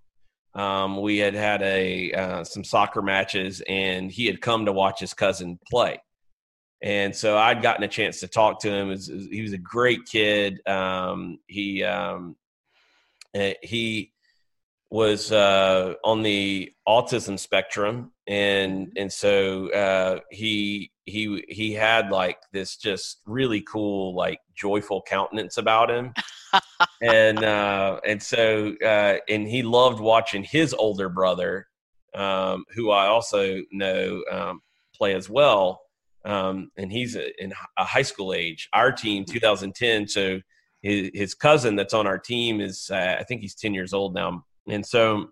um, 0.54 1.00
we 1.00 1.18
had 1.18 1.34
had 1.34 1.62
a 1.62 2.12
uh, 2.12 2.44
some 2.44 2.64
soccer 2.64 3.02
matches 3.02 3.62
and 3.68 4.10
he 4.10 4.26
had 4.26 4.40
come 4.40 4.64
to 4.64 4.72
watch 4.72 5.00
his 5.00 5.12
cousin 5.12 5.58
play 5.70 6.00
and 6.84 7.16
so 7.16 7.38
i'd 7.38 7.62
gotten 7.62 7.82
a 7.82 7.88
chance 7.88 8.20
to 8.20 8.28
talk 8.28 8.60
to 8.60 8.70
him. 8.70 8.88
He 9.30 9.42
was 9.42 9.54
a 9.54 9.58
great 9.58 10.04
kid. 10.04 10.60
Um, 10.68 11.38
he 11.48 11.82
um, 11.82 12.36
eh, 13.34 13.54
he 13.62 14.12
was 14.90 15.32
uh, 15.32 15.94
on 16.04 16.22
the 16.22 16.72
autism 16.86 17.36
spectrum. 17.36 18.12
And 18.28 18.92
and 18.96 19.12
so 19.12 19.68
uh, 19.72 20.20
he 20.30 20.92
he 21.04 21.44
he 21.48 21.72
had 21.72 22.10
like 22.10 22.38
this 22.52 22.76
just 22.76 23.20
really 23.26 23.62
cool 23.62 24.14
like 24.14 24.38
joyful 24.54 25.02
countenance 25.02 25.56
about 25.58 25.90
him. 25.90 26.14
And 27.02 27.42
uh 27.42 28.00
and 28.06 28.22
so 28.22 28.74
uh 28.84 29.16
and 29.28 29.48
he 29.48 29.62
loved 29.64 29.98
watching 29.98 30.44
his 30.44 30.72
older 30.72 31.08
brother 31.08 31.66
um 32.14 32.64
who 32.74 32.92
i 32.92 33.08
also 33.08 33.60
know 33.72 34.22
um 34.30 34.60
play 34.94 35.14
as 35.14 35.28
well 35.28 35.80
um 36.24 36.70
and 36.76 36.90
he's 36.90 37.16
a, 37.16 37.42
in 37.42 37.52
a 37.78 37.84
high 37.84 38.02
school 38.02 38.32
age. 38.32 38.68
Our 38.72 38.92
team 38.92 39.24
2010 39.24 40.08
so 40.08 40.40
his, 40.82 41.10
his 41.14 41.34
cousin 41.34 41.76
that's 41.76 41.94
on 41.94 42.06
our 42.06 42.18
team 42.18 42.60
is 42.60 42.90
uh, 42.92 43.16
i 43.18 43.24
think 43.24 43.40
he's 43.40 43.54
10 43.54 43.74
years 43.74 43.92
old 43.92 44.14
now. 44.14 44.44
And 44.68 44.84
so 44.84 45.30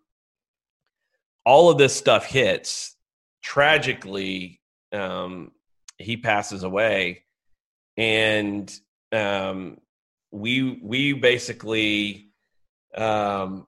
all 1.44 1.70
of 1.70 1.78
this 1.78 1.94
stuff 1.94 2.26
hits. 2.26 2.96
Tragically 3.42 4.60
um 4.92 5.50
he 6.02 6.16
passes 6.16 6.62
away, 6.62 7.24
and 7.96 8.72
um, 9.12 9.78
we 10.30 10.78
we 10.82 11.12
basically 11.12 12.28
um, 12.96 13.66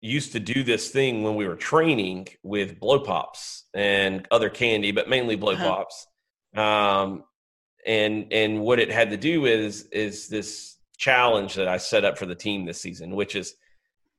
used 0.00 0.32
to 0.32 0.40
do 0.40 0.62
this 0.62 0.90
thing 0.90 1.22
when 1.22 1.34
we 1.34 1.46
were 1.46 1.56
training 1.56 2.28
with 2.42 2.78
blow 2.78 3.00
pops 3.00 3.64
and 3.74 4.26
other 4.30 4.50
candy, 4.50 4.92
but 4.92 5.08
mainly 5.08 5.36
blow 5.36 5.52
uh-huh. 5.52 5.68
pops. 5.68 6.06
Um, 6.56 7.24
and 7.86 8.32
and 8.32 8.60
what 8.60 8.78
it 8.78 8.90
had 8.90 9.10
to 9.10 9.16
do 9.16 9.46
is 9.46 9.84
is 9.92 10.28
this 10.28 10.76
challenge 10.96 11.54
that 11.54 11.68
I 11.68 11.78
set 11.78 12.04
up 12.04 12.18
for 12.18 12.26
the 12.26 12.34
team 12.34 12.64
this 12.64 12.80
season, 12.80 13.14
which 13.14 13.36
is 13.36 13.54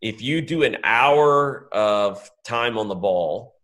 if 0.02 0.22
you 0.22 0.42
do 0.42 0.64
an 0.64 0.78
hour 0.84 1.68
of 1.74 2.30
time 2.46 2.78
on 2.78 2.88
the 2.88 2.96
ball 2.96 3.56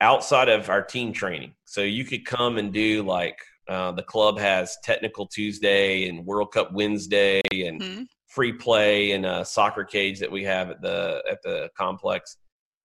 outside 0.00 0.48
of 0.48 0.68
our 0.68 0.82
team 0.82 1.12
training. 1.12 1.54
So 1.64 1.82
you 1.82 2.04
could 2.04 2.24
come 2.24 2.58
and 2.58 2.72
do 2.72 3.02
like 3.02 3.38
uh, 3.68 3.92
the 3.92 4.02
club 4.02 4.38
has 4.38 4.76
technical 4.82 5.26
Tuesday 5.26 6.08
and 6.08 6.24
World 6.24 6.52
Cup 6.52 6.72
Wednesday 6.72 7.40
and 7.50 7.80
mm-hmm. 7.80 8.02
Free 8.28 8.52
play 8.52 9.12
and 9.12 9.26
a 9.26 9.44
soccer 9.44 9.84
cage 9.84 10.20
that 10.20 10.30
we 10.30 10.44
have 10.44 10.70
at 10.70 10.80
the 10.80 11.22
at 11.30 11.42
the 11.42 11.68
complex 11.76 12.36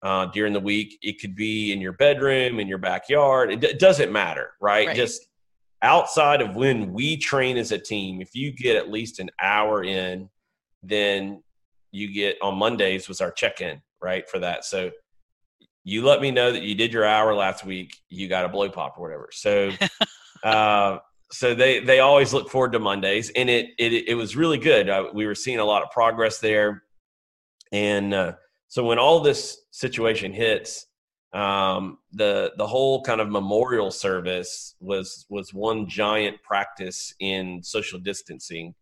uh, 0.02 0.26
during 0.26 0.52
the 0.52 0.60
week. 0.60 0.98
It 1.02 1.20
could 1.20 1.34
be 1.34 1.72
in 1.72 1.80
your 1.80 1.92
bedroom, 1.92 2.60
in 2.60 2.68
your 2.68 2.78
backyard. 2.78 3.52
It, 3.52 3.60
d- 3.60 3.66
it 3.68 3.78
doesn't 3.78 4.12
matter, 4.12 4.52
right? 4.60 4.88
right? 4.88 4.96
Just 4.96 5.26
outside 5.82 6.40
of 6.40 6.56
when 6.56 6.92
we 6.92 7.16
train 7.16 7.56
as 7.56 7.72
a 7.72 7.78
team, 7.78 8.20
if 8.20 8.34
you 8.34 8.52
get 8.52 8.76
at 8.76 8.90
least 8.90 9.18
an 9.18 9.30
hour 9.40 9.82
in, 9.82 10.28
then 10.82 11.42
you 11.90 12.12
get 12.12 12.36
on 12.42 12.56
Mondays 12.56 13.08
was 13.08 13.20
our 13.20 13.30
check 13.30 13.60
in, 13.60 13.80
right? 14.02 14.28
For 14.28 14.38
that. 14.40 14.64
So 14.64 14.90
you 15.84 16.04
let 16.04 16.20
me 16.20 16.30
know 16.30 16.50
that 16.52 16.62
you 16.62 16.74
did 16.74 16.92
your 16.92 17.04
hour 17.04 17.34
last 17.34 17.64
week. 17.64 17.96
You 18.08 18.28
got 18.28 18.44
a 18.44 18.48
blow 18.48 18.68
pop 18.70 18.98
or 18.98 19.02
whatever. 19.02 19.28
So, 19.32 19.70
uh, 20.44 20.98
so 21.34 21.52
they 21.52 21.80
they 21.80 21.98
always 21.98 22.32
look 22.32 22.48
forward 22.48 22.72
to 22.72 22.78
Mondays, 22.78 23.30
and 23.30 23.50
it 23.50 23.70
it 23.76 24.08
it 24.08 24.14
was 24.14 24.36
really 24.36 24.58
good. 24.58 24.88
Uh, 24.88 25.10
we 25.12 25.26
were 25.26 25.34
seeing 25.34 25.58
a 25.58 25.64
lot 25.64 25.82
of 25.82 25.90
progress 25.90 26.38
there, 26.38 26.84
and 27.72 28.14
uh, 28.14 28.32
so 28.68 28.84
when 28.84 29.00
all 29.00 29.18
this 29.18 29.58
situation 29.72 30.32
hits, 30.32 30.86
um, 31.32 31.98
the 32.12 32.52
the 32.56 32.66
whole 32.66 33.02
kind 33.02 33.20
of 33.20 33.28
memorial 33.28 33.90
service 33.90 34.76
was 34.78 35.26
was 35.28 35.52
one 35.52 35.88
giant 35.88 36.40
practice 36.44 37.12
in 37.18 37.60
social 37.64 37.98
distancing. 37.98 38.72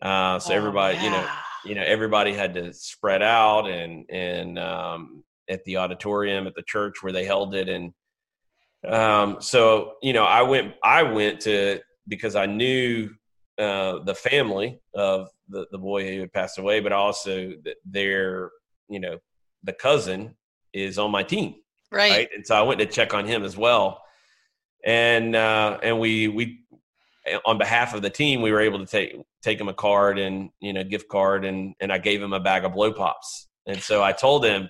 Uh, 0.00 0.38
so 0.38 0.54
oh, 0.54 0.56
everybody, 0.56 0.96
yeah. 0.96 1.04
you 1.04 1.10
know, 1.10 1.28
you 1.66 1.74
know, 1.74 1.84
everybody 1.84 2.32
had 2.32 2.54
to 2.54 2.72
spread 2.72 3.22
out 3.22 3.68
and 3.68 4.06
and 4.08 4.58
um, 4.58 5.22
at 5.50 5.62
the 5.64 5.76
auditorium 5.76 6.46
at 6.46 6.54
the 6.54 6.62
church 6.62 7.02
where 7.02 7.12
they 7.12 7.26
held 7.26 7.54
it 7.54 7.68
and 7.68 7.92
um, 8.88 9.40
so 9.40 9.94
you 10.02 10.12
know 10.12 10.24
i 10.24 10.42
went 10.42 10.74
i 10.82 11.02
went 11.02 11.40
to 11.40 11.80
because 12.08 12.34
i 12.36 12.46
knew 12.46 13.08
uh, 13.58 13.98
the 14.04 14.14
family 14.14 14.80
of 14.94 15.28
the, 15.48 15.66
the 15.70 15.78
boy 15.78 16.06
who 16.06 16.20
had 16.20 16.32
passed 16.32 16.58
away 16.58 16.80
but 16.80 16.92
also 16.92 17.52
their 17.84 18.50
you 18.88 18.98
know 18.98 19.18
the 19.64 19.72
cousin 19.72 20.34
is 20.72 20.98
on 20.98 21.10
my 21.10 21.22
team 21.22 21.54
right, 21.90 22.10
right? 22.10 22.28
and 22.34 22.46
so 22.46 22.56
i 22.56 22.62
went 22.62 22.80
to 22.80 22.86
check 22.86 23.14
on 23.14 23.26
him 23.26 23.44
as 23.44 23.56
well. 23.56 24.02
And 24.84 25.36
uh, 25.36 25.78
and 25.82 26.00
we 26.00 26.28
we 26.28 26.64
on 27.46 27.56
behalf 27.56 27.94
of 27.94 28.02
the 28.02 28.10
team 28.10 28.42
we 28.42 28.50
were 28.50 28.60
able 28.60 28.80
to 28.80 28.86
take 28.86 29.16
take 29.42 29.60
him 29.60 29.68
a 29.68 29.74
card 29.74 30.18
and 30.18 30.50
you 30.60 30.72
know 30.72 30.82
gift 30.82 31.08
card 31.08 31.44
and 31.44 31.74
and 31.80 31.92
i 31.92 31.98
gave 31.98 32.20
him 32.20 32.32
a 32.32 32.40
bag 32.40 32.64
of 32.64 32.74
blow 32.74 32.92
pops. 32.92 33.46
And 33.66 33.80
so 33.80 34.02
i 34.02 34.12
told 34.12 34.44
him 34.44 34.68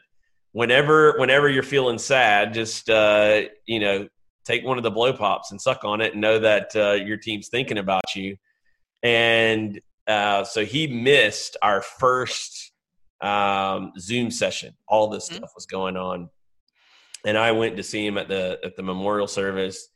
whenever 0.53 1.14
whenever 1.18 1.48
you're 1.48 1.62
feeling 1.62 1.98
sad, 1.98 2.55
just 2.55 2.88
uh, 2.88 3.42
you 3.66 3.80
know 3.80 4.09
take 4.44 4.64
one 4.64 4.76
of 4.76 4.84
the 4.84 4.90
blow 4.90 5.12
pops 5.12 5.50
and 5.50 5.61
suck 5.61 5.84
on 5.84 6.00
it 6.00 6.12
and 6.12 6.20
know 6.20 6.38
that 6.38 6.74
uh, 6.74 6.92
your 6.92 7.16
team's 7.16 7.48
thinking 7.48 7.78
about 7.78 8.14
you. 8.16 8.36
And 9.03 9.80
uh, 10.07 10.44
so 10.44 10.64
he 10.64 10.86
missed 10.86 11.57
our 11.62 11.80
first 11.80 12.72
um, 13.20 13.92
Zoom 13.98 14.30
session. 14.30 14.74
All 14.88 15.09
this 15.09 15.26
mm-hmm. 15.28 15.36
stuff 15.36 15.53
was 15.55 15.66
going 15.66 15.96
on, 15.96 16.28
and 17.24 17.36
I 17.36 17.53
went 17.53 17.76
to 17.76 17.82
see 17.82 18.07
him 18.07 18.18
at 18.18 18.28
the 18.28 18.59
at 18.64 18.76
the 18.76 18.82
memorial 18.82 19.26
service. 19.26 19.88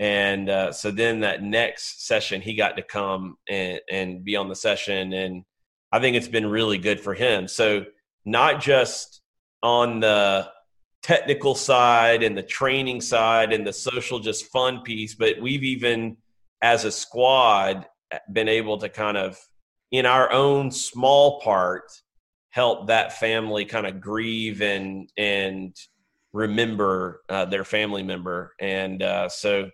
And 0.00 0.50
uh, 0.50 0.72
so 0.72 0.90
then 0.90 1.20
that 1.20 1.40
next 1.40 2.04
session, 2.04 2.40
he 2.40 2.56
got 2.56 2.76
to 2.76 2.82
come 2.82 3.36
and, 3.48 3.80
and 3.88 4.24
be 4.24 4.34
on 4.34 4.48
the 4.48 4.56
session, 4.56 5.12
and 5.12 5.44
I 5.92 6.00
think 6.00 6.16
it's 6.16 6.26
been 6.26 6.46
really 6.46 6.78
good 6.78 6.98
for 6.98 7.14
him. 7.14 7.46
So 7.46 7.84
not 8.24 8.60
just 8.60 9.20
on 9.64 10.00
the 10.00 10.48
technical 11.02 11.54
side 11.54 12.22
and 12.22 12.36
the 12.36 12.42
training 12.42 13.00
side 13.00 13.52
and 13.52 13.66
the 13.66 13.72
social 13.72 14.20
just 14.20 14.46
fun 14.46 14.80
piece 14.82 15.14
but 15.14 15.40
we've 15.40 15.64
even 15.64 16.16
as 16.62 16.84
a 16.84 16.92
squad 16.92 17.86
been 18.32 18.48
able 18.48 18.78
to 18.78 18.88
kind 18.88 19.16
of 19.16 19.36
in 19.90 20.06
our 20.06 20.30
own 20.32 20.70
small 20.70 21.40
part 21.40 21.90
help 22.50 22.86
that 22.86 23.12
family 23.18 23.64
kind 23.64 23.86
of 23.86 24.00
grieve 24.00 24.62
and 24.62 25.10
and 25.18 25.76
remember 26.32 27.22
uh, 27.28 27.44
their 27.44 27.64
family 27.64 28.02
member 28.02 28.54
and 28.60 29.02
uh, 29.02 29.28
so 29.28 29.68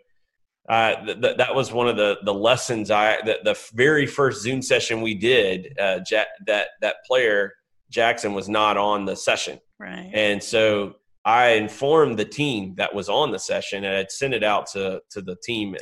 uh, 0.69 1.05
th- 1.05 1.21
th- 1.21 1.37
that 1.37 1.55
was 1.55 1.73
one 1.73 1.89
of 1.89 1.97
the 1.97 2.19
the 2.25 2.35
lessons 2.35 2.91
I 2.91 3.17
the, 3.23 3.39
the 3.43 3.59
very 3.75 4.07
first 4.07 4.43
Zoom 4.43 4.63
session 4.63 5.01
we 5.01 5.15
did. 5.15 5.75
Uh, 5.79 6.01
that 6.47 6.69
that 6.81 6.97
player 7.07 7.55
Jackson 7.91 8.35
was 8.35 8.49
not 8.49 8.77
on 8.77 9.05
the 9.05 9.17
session, 9.17 9.59
Right. 9.81 10.11
And 10.13 10.43
so 10.43 10.97
I 11.25 11.53
informed 11.53 12.19
the 12.19 12.25
team 12.25 12.75
that 12.77 12.95
was 12.95 13.09
on 13.09 13.33
the 13.33 13.39
session 13.39 13.85
and 13.85 13.97
I'd 13.97 14.13
sent 14.13 14.35
it 14.35 14.45
out 14.45 14.67
to, 14.73 15.01
to 15.11 15.23
the 15.23 15.37
team 15.43 15.75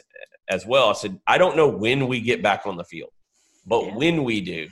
as 0.49 0.65
well. 0.65 0.89
I 0.89 0.93
said, 0.93 1.19
I 1.27 1.37
don't 1.37 1.57
know 1.57 1.69
when 1.69 2.07
we 2.07 2.21
get 2.21 2.41
back 2.41 2.65
on 2.65 2.77
the 2.77 2.85
field, 2.85 3.11
but 3.67 3.87
yeah. 3.87 3.97
when 3.97 4.25
we 4.25 4.41
do, 4.41 4.69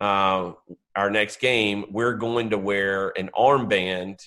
uh, 0.00 0.52
our 0.94 1.10
next 1.10 1.40
game, 1.40 1.86
we're 1.90 2.14
going 2.14 2.50
to 2.50 2.58
wear 2.58 3.12
an 3.18 3.30
armband 3.36 4.20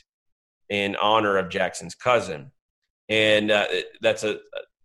in 0.70 0.96
honor 0.98 1.38
of 1.38 1.50
Jackson's 1.50 1.96
cousin. 1.96 2.52
And 3.08 3.52
uh, 3.52 3.68
that's 4.02 4.24
a, 4.24 4.40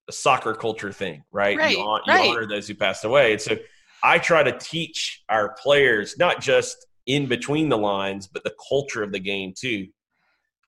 a, 0.08 0.12
soccer 0.12 0.54
culture 0.54 0.92
thing, 0.92 1.22
right? 1.30 1.56
right, 1.56 1.76
you, 1.76 1.78
you 1.78 2.02
right. 2.08 2.30
honor 2.30 2.46
those 2.46 2.66
who 2.66 2.74
passed 2.74 3.04
away. 3.04 3.32
And 3.32 3.40
so 3.40 3.56
I 4.02 4.18
try 4.18 4.42
to 4.42 4.58
teach 4.58 5.22
our 5.28 5.54
players 5.62 6.18
not 6.18 6.40
just 6.40 6.86
in 7.10 7.26
between 7.26 7.68
the 7.68 7.78
lines, 7.78 8.26
but 8.26 8.44
the 8.44 8.54
culture 8.68 9.02
of 9.02 9.12
the 9.12 9.18
game 9.18 9.52
too. 9.56 9.88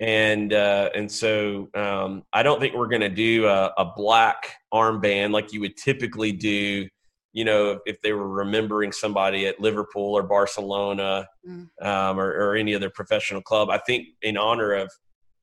And 0.01 0.53
uh, 0.53 0.91
and 0.95 1.11
so 1.11 1.69
um, 1.75 2.25
I 2.33 2.43
don't 2.43 2.61
think 2.61 2.75
we're 2.75 2.89
going 2.89 3.03
to 3.03 3.09
do 3.09 3.47
a, 3.47 3.73
a, 3.79 3.93
black 3.97 4.57
armband 4.75 5.31
like 5.31 5.53
you 5.53 5.61
would 5.61 5.77
typically 5.77 6.33
do 6.33 6.89
you 7.33 7.45
know, 7.47 7.79
if 7.87 8.01
they 8.03 8.13
were 8.13 8.29
remembering 8.29 8.93
somebody 8.93 9.47
at 9.47 9.59
Liverpool 9.59 10.15
or 10.15 10.23
Barcelona 10.23 11.27
mm. 11.49 11.67
um, 11.81 12.21
or, 12.21 12.31
or, 12.31 12.57
any 12.57 12.75
other 12.75 12.91
professional 12.91 13.41
club. 13.41 13.71
I 13.71 13.79
think 13.79 14.09
in 14.21 14.37
honor 14.37 14.73
of 14.73 14.93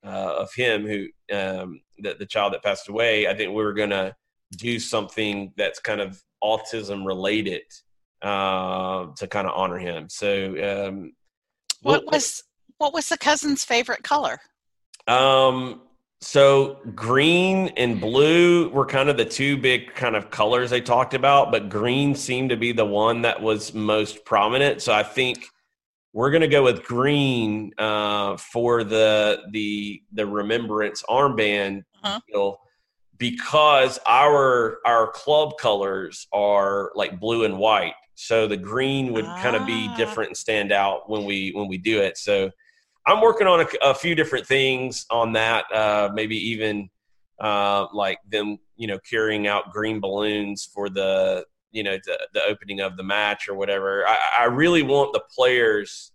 uh, 0.06 0.36
of 0.38 0.54
him, 0.54 0.86
who 0.86 1.08
um, 1.36 1.82
the, 1.98 2.16
the 2.18 2.26
child 2.26 2.54
that 2.54 2.64
passed 2.64 2.90
away, 2.90 3.28
I 3.28 3.34
think 3.34 3.50
we 3.50 3.64
were 3.64 3.74
going 3.74 3.90
to 3.90 4.16
do 4.56 4.80
something 4.80 5.52
that's 5.58 5.80
kind 5.80 6.00
of 6.00 6.22
autism 6.44 7.06
related 7.06 7.64
uh, 8.22 9.08
to 9.16 9.28
kind 9.28 9.48
of 9.48 9.54
honor 9.56 9.78
him. 9.78 10.10
So, 10.10 10.88
um, 10.88 11.14
what 11.82 12.06
was 12.06 12.44
what 12.78 12.94
was 12.94 13.10
the 13.10 13.18
cousin's 13.18 13.64
favorite 13.64 14.04
color? 14.04 14.40
Um, 15.08 15.82
so 16.22 16.80
green 16.96 17.70
and 17.78 18.02
blue 18.02 18.70
were 18.70 18.86
kind 18.86 19.10
of 19.10 19.16
the 19.16 19.26
two 19.26 19.58
big 19.58 19.94
kind 19.96 20.16
of 20.16 20.30
colors 20.30 20.70
they 20.70 20.82
talked 20.82 21.14
about, 21.14 21.52
but 21.52 21.70
green 21.70 22.14
seemed 22.14 22.50
to 22.50 22.58
be 22.58 22.74
the 22.74 22.86
one 22.86 23.22
that 23.22 23.42
was 23.42 23.74
most 23.74 24.26
prominent. 24.26 24.82
So 24.82 24.94
I 24.94 25.04
think 25.04 25.46
we're 26.12 26.32
going 26.32 26.42
to 26.42 26.50
go 26.50 26.64
with 26.64 26.84
green 26.84 27.72
uh, 27.78 28.36
for 28.36 28.84
the 28.84 29.44
the 29.52 30.02
the 30.12 30.26
remembrance 30.26 31.04
armband 31.04 31.84
uh-huh. 32.04 32.20
deal 32.28 32.60
because 33.18 34.00
our 34.06 34.80
our 34.86 35.12
club 35.12 35.54
colors 35.58 36.28
are 36.34 36.92
like 36.96 37.20
blue 37.20 37.46
and 37.46 37.58
white. 37.58 37.94
So 38.22 38.48
the 38.48 38.58
green 38.58 39.14
would 39.14 39.24
ah. 39.24 39.42
kind 39.42 39.56
of 39.56 39.66
be 39.66 39.88
different 39.96 40.32
and 40.32 40.38
stand 40.38 40.74
out 40.74 41.10
when 41.10 41.24
we 41.24 41.52
when 41.52 41.70
we 41.70 41.78
do 41.78 42.02
it. 42.02 42.18
So 42.18 42.52
I'm 43.08 43.22
working 43.22 43.48
on 43.48 43.62
a, 43.62 43.68
a 43.82 43.94
few 43.96 44.14
different 44.14 44.46
things 44.46 45.06
on 45.10 45.32
that. 45.34 45.64
Uh, 45.74 46.10
maybe 46.14 46.36
even 46.50 46.90
uh, 47.40 47.88
like 47.94 48.18
them, 48.30 48.60
you 48.76 48.88
know, 48.88 49.00
carrying 49.10 49.48
out 49.48 49.72
green 49.72 50.02
balloons 50.02 50.66
for 50.66 50.90
the, 50.90 51.46
you 51.72 51.82
know, 51.82 51.98
the, 52.06 52.28
the 52.34 52.44
opening 52.44 52.82
of 52.82 52.98
the 52.98 53.04
match 53.04 53.48
or 53.48 53.56
whatever. 53.56 54.06
I, 54.06 54.18
I 54.42 54.44
really 54.46 54.84
want 54.84 55.14
the 55.14 55.24
players 55.34 56.12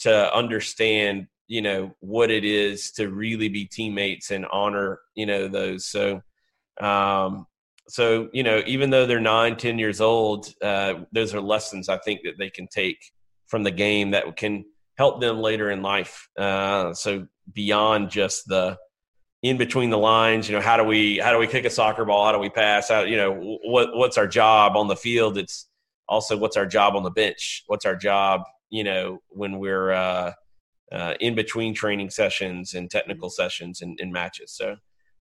to 0.00 0.34
understand, 0.34 1.26
you 1.48 1.62
know, 1.62 1.96
what 2.00 2.30
it 2.30 2.44
is 2.44 2.90
to 2.92 3.08
really 3.08 3.48
be 3.48 3.64
teammates 3.64 4.30
and 4.30 4.44
honor, 4.52 5.00
you 5.14 5.24
know, 5.24 5.48
those. 5.48 5.86
So, 5.86 6.20
um, 6.82 7.46
so 7.90 8.28
you 8.32 8.42
know, 8.42 8.62
even 8.66 8.90
though 8.90 9.06
they're 9.06 9.20
nine, 9.20 9.56
ten 9.56 9.78
years 9.78 10.00
old, 10.00 10.52
uh, 10.62 10.94
those 11.12 11.34
are 11.34 11.40
lessons 11.40 11.88
I 11.88 11.98
think 11.98 12.20
that 12.24 12.38
they 12.38 12.50
can 12.50 12.66
take 12.68 13.12
from 13.46 13.64
the 13.64 13.70
game 13.70 14.12
that 14.12 14.36
can 14.36 14.64
help 14.96 15.20
them 15.20 15.40
later 15.40 15.70
in 15.70 15.82
life. 15.82 16.28
Uh, 16.38 16.94
so 16.94 17.26
beyond 17.52 18.10
just 18.10 18.46
the 18.46 18.78
in 19.42 19.56
between 19.56 19.88
the 19.90 19.98
lines, 19.98 20.48
you 20.48 20.54
know, 20.54 20.60
how 20.60 20.76
do 20.76 20.84
we 20.84 21.18
how 21.18 21.32
do 21.32 21.38
we 21.38 21.46
kick 21.46 21.64
a 21.64 21.70
soccer 21.70 22.04
ball? 22.04 22.26
How 22.26 22.32
do 22.32 22.38
we 22.38 22.50
pass? 22.50 22.88
How 22.88 23.02
you 23.02 23.16
know 23.16 23.58
what 23.64 23.96
what's 23.96 24.18
our 24.18 24.28
job 24.28 24.76
on 24.76 24.86
the 24.88 24.96
field? 24.96 25.36
It's 25.36 25.68
also 26.08 26.36
what's 26.36 26.56
our 26.56 26.66
job 26.66 26.94
on 26.94 27.02
the 27.02 27.10
bench? 27.10 27.64
What's 27.66 27.84
our 27.84 27.96
job? 27.96 28.42
You 28.68 28.84
know, 28.84 29.18
when 29.30 29.58
we're 29.58 29.90
uh, 29.92 30.32
uh, 30.92 31.14
in 31.20 31.34
between 31.34 31.74
training 31.74 32.10
sessions 32.10 32.74
and 32.74 32.90
technical 32.90 33.30
sessions 33.30 33.80
and, 33.80 33.98
and 34.00 34.12
matches. 34.12 34.52
So 34.52 34.76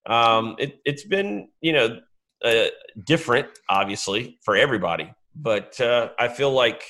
um, 0.06 0.56
it, 0.60 0.80
it's 0.86 1.06
been 1.06 1.50
you 1.62 1.74
know 1.74 2.00
uh, 2.44 2.66
different, 3.06 3.48
obviously, 3.70 4.40
for 4.44 4.56
everybody. 4.56 5.14
But 5.36 5.80
uh, 5.80 6.10
I 6.18 6.28
feel 6.28 6.52
like 6.52 6.84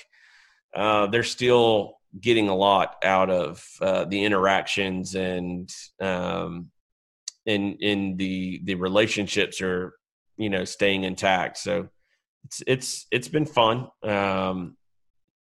uh, 0.75 1.07
they're 1.07 1.23
still 1.23 1.97
getting 2.19 2.49
a 2.49 2.55
lot 2.55 2.95
out 3.03 3.29
of 3.29 3.63
uh, 3.81 4.05
the 4.05 4.23
interactions 4.23 5.15
and 5.15 5.71
um, 6.01 6.71
in 7.45 7.75
in 7.79 8.17
the 8.17 8.61
the 8.63 8.75
relationships 8.75 9.61
are 9.61 9.93
you 10.37 10.49
know 10.49 10.65
staying 10.65 11.03
intact. 11.03 11.57
So 11.57 11.89
it's 12.45 12.63
it's 12.65 13.07
it's 13.11 13.27
been 13.27 13.45
fun. 13.45 13.89
Um, 14.03 14.77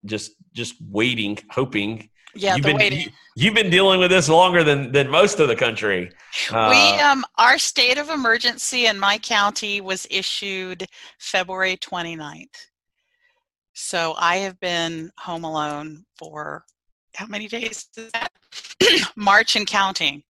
just 0.04 0.32
just 0.52 0.74
waiting, 0.80 1.38
hoping. 1.50 2.09
Yeah, 2.34 2.56
you've 2.56 2.64
been, 2.64 2.76
waiting. 2.76 3.12
You, 3.34 3.50
have 3.50 3.54
been 3.54 3.70
dealing 3.70 4.00
with 4.00 4.10
this 4.10 4.28
longer 4.28 4.62
than 4.62 4.92
than 4.92 5.10
most 5.10 5.40
of 5.40 5.48
the 5.48 5.56
country. 5.56 6.10
Uh, 6.50 6.68
we 6.70 7.00
um 7.00 7.24
our 7.38 7.58
state 7.58 7.98
of 7.98 8.08
emergency 8.08 8.86
in 8.86 8.98
my 8.98 9.18
county 9.18 9.80
was 9.80 10.06
issued 10.10 10.86
February 11.18 11.76
29th. 11.76 12.46
So 13.72 14.14
I 14.18 14.36
have 14.36 14.60
been 14.60 15.10
home 15.18 15.44
alone 15.44 16.04
for 16.16 16.64
how 17.14 17.26
many 17.26 17.48
days 17.48 17.88
is 17.96 18.10
that? 18.12 18.30
March 19.16 19.56
and 19.56 19.66
counting. 19.66 20.22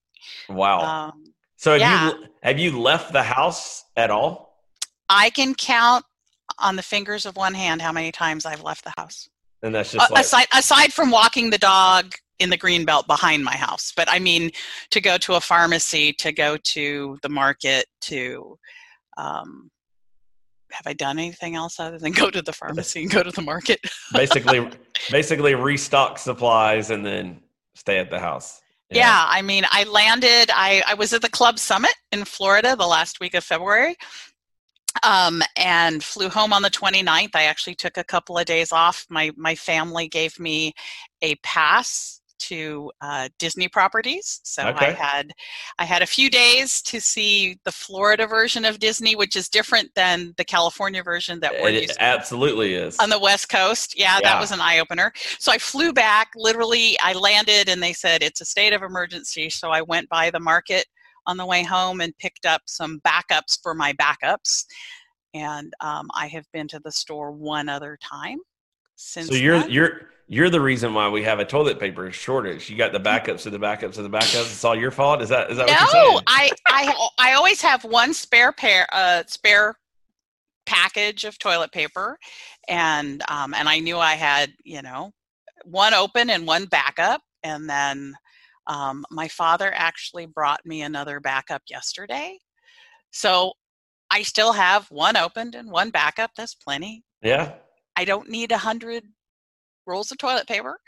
Wow. 0.49 1.09
Um, 1.09 1.33
so 1.57 1.73
have 1.73 1.81
yeah. 1.81 2.07
you 2.07 2.25
have 2.43 2.59
you 2.59 2.79
left 2.79 3.13
the 3.13 3.23
house 3.23 3.83
at 3.95 4.09
all? 4.09 4.57
I 5.09 5.29
can 5.29 5.53
count 5.53 6.05
on 6.57 6.75
the 6.75 6.81
fingers 6.81 7.25
of 7.25 7.35
one 7.35 7.53
hand 7.53 7.81
how 7.81 7.91
many 7.91 8.11
times 8.11 8.45
I've 8.45 8.63
left 8.63 8.83
the 8.83 8.93
house. 8.97 9.29
And 9.63 9.75
that's 9.75 9.91
just 9.91 10.09
uh, 10.09 10.13
like- 10.13 10.25
aside 10.25 10.47
aside 10.53 10.93
from 10.93 11.11
walking 11.11 11.49
the 11.49 11.57
dog 11.57 12.13
in 12.39 12.49
the 12.49 12.57
green 12.57 12.85
belt 12.85 13.05
behind 13.07 13.43
my 13.43 13.55
house. 13.55 13.93
But 13.95 14.09
I 14.09 14.19
mean, 14.19 14.51
to 14.89 14.99
go 14.99 15.17
to 15.19 15.35
a 15.35 15.41
pharmacy, 15.41 16.13
to 16.13 16.31
go 16.31 16.57
to 16.57 17.17
the 17.21 17.29
market, 17.29 17.85
to 18.01 18.57
um, 19.17 19.69
have 20.71 20.87
I 20.87 20.93
done 20.93 21.19
anything 21.19 21.55
else 21.55 21.79
other 21.79 21.99
than 21.99 22.11
go 22.11 22.29
to 22.29 22.41
the 22.41 22.53
pharmacy 22.53 23.03
and 23.03 23.11
go 23.11 23.23
to 23.23 23.31
the 23.31 23.41
market? 23.41 23.79
basically, 24.13 24.67
basically 25.09 25.55
restock 25.55 26.17
supplies 26.17 26.89
and 26.89 27.05
then 27.05 27.41
stay 27.75 27.99
at 27.99 28.09
the 28.09 28.19
house. 28.19 28.61
Yeah. 28.89 28.97
yeah, 28.97 29.25
I 29.29 29.41
mean, 29.41 29.63
I 29.71 29.85
landed. 29.85 30.49
I, 30.53 30.83
I 30.85 30.95
was 30.95 31.13
at 31.13 31.21
the 31.21 31.29
club 31.29 31.59
summit 31.59 31.93
in 32.11 32.25
Florida 32.25 32.75
the 32.75 32.87
last 32.87 33.21
week 33.21 33.35
of 33.35 33.43
February, 33.43 33.95
um, 35.03 35.41
and 35.55 36.03
flew 36.03 36.29
home 36.29 36.53
on 36.53 36.61
the 36.61 36.69
29th. 36.69 37.31
I 37.33 37.43
actually 37.43 37.75
took 37.75 37.97
a 37.97 38.03
couple 38.03 38.37
of 38.37 38.45
days 38.45 38.71
off. 38.71 39.05
My 39.09 39.31
my 39.35 39.55
family 39.55 40.07
gave 40.07 40.39
me 40.39 40.73
a 41.21 41.35
pass 41.35 42.21
to 42.41 42.91
uh, 43.01 43.29
Disney 43.37 43.67
properties. 43.67 44.41
So 44.43 44.67
okay. 44.67 44.87
I 44.87 44.91
had 44.91 45.31
I 45.79 45.85
had 45.85 46.01
a 46.01 46.05
few 46.05 46.29
days 46.29 46.81
to 46.83 46.99
see 46.99 47.59
the 47.65 47.71
Florida 47.71 48.27
version 48.27 48.65
of 48.65 48.79
Disney, 48.79 49.15
which 49.15 49.35
is 49.35 49.47
different 49.47 49.89
than 49.95 50.33
the 50.37 50.43
California 50.43 51.03
version 51.03 51.39
that 51.41 51.53
we're 51.61 51.69
it 51.69 51.95
absolutely 51.99 52.73
is 52.73 52.97
on 52.99 53.09
the 53.09 53.19
West 53.19 53.49
Coast. 53.49 53.97
Yeah, 53.97 54.15
yeah. 54.15 54.21
that 54.21 54.39
was 54.39 54.51
an 54.51 54.59
eye 54.59 54.79
opener. 54.79 55.13
So 55.39 55.51
I 55.51 55.57
flew 55.57 55.93
back. 55.93 56.31
Literally, 56.35 56.97
I 56.99 57.13
landed, 57.13 57.69
and 57.69 57.81
they 57.81 57.93
said 57.93 58.23
it's 58.23 58.41
a 58.41 58.45
state 58.45 58.73
of 58.73 58.81
emergency. 58.81 59.49
So 59.49 59.69
I 59.69 59.81
went 59.81 60.09
by 60.09 60.31
the 60.31 60.39
market 60.39 60.85
on 61.27 61.37
the 61.37 61.45
way 61.45 61.63
home 61.63 62.01
and 62.01 62.17
picked 62.17 62.45
up 62.45 62.61
some 62.65 62.99
backups 63.05 63.59
for 63.61 63.73
my 63.73 63.93
backups. 63.93 64.65
And 65.33 65.73
um, 65.79 66.09
I 66.15 66.27
have 66.27 66.45
been 66.51 66.67
to 66.69 66.79
the 66.79 66.91
store 66.91 67.31
one 67.31 67.69
other 67.69 67.97
time 68.01 68.39
since. 68.95 69.29
So 69.29 69.35
you're 69.35 69.59
then. 69.59 69.69
you're 69.69 70.01
you're 70.27 70.49
the 70.49 70.61
reason 70.61 70.93
why 70.93 71.09
we 71.09 71.23
have 71.23 71.39
a 71.39 71.45
toilet 71.45 71.79
paper 71.79 72.09
shortage. 72.11 72.69
You 72.69 72.77
got 72.77 72.93
the 72.93 72.99
backups 72.99 73.45
of 73.45 73.51
the 73.51 73.59
backups 73.59 73.97
of 73.97 74.03
the 74.03 74.09
backups. 74.09 74.51
It's 74.51 74.63
all 74.63 74.75
your 74.75 74.91
fault. 74.91 75.21
Is 75.21 75.29
that 75.29 75.51
is 75.51 75.57
that 75.57 75.67
no? 75.67 76.21
I 76.27 76.49
I 76.67 77.09
I 77.17 77.33
always 77.33 77.61
have 77.61 77.83
one 77.83 78.13
spare 78.13 78.51
pair, 78.51 78.87
uh, 78.93 79.23
spare 79.27 79.75
package 80.65 81.25
of 81.25 81.37
toilet 81.37 81.71
paper, 81.71 82.17
and 82.69 83.21
um, 83.27 83.53
and 83.53 83.67
I 83.67 83.79
knew 83.79 83.97
I 83.97 84.13
had 84.13 84.53
you 84.63 84.81
know 84.81 85.11
one 85.65 85.93
open 85.93 86.29
and 86.29 86.47
one 86.47 86.65
backup, 86.65 87.21
and 87.43 87.69
then 87.69 88.13
um, 88.67 89.05
my 89.09 89.27
father 89.27 89.71
actually 89.73 90.25
brought 90.25 90.65
me 90.65 90.81
another 90.81 91.19
backup 91.19 91.61
yesterday, 91.69 92.37
so 93.11 93.53
I 94.11 94.23
still 94.23 94.53
have 94.53 94.89
one 94.91 95.15
opened 95.15 95.55
and 95.55 95.71
one 95.71 95.89
backup. 95.89 96.31
That's 96.35 96.53
plenty. 96.53 97.03
Yeah. 97.21 97.53
I 97.95 98.05
don't 98.05 98.29
need 98.29 98.51
a 98.51 98.57
hundred 98.57 99.03
rolls 99.87 100.11
of 100.11 100.17
toilet 100.17 100.47
paper. 100.47 100.79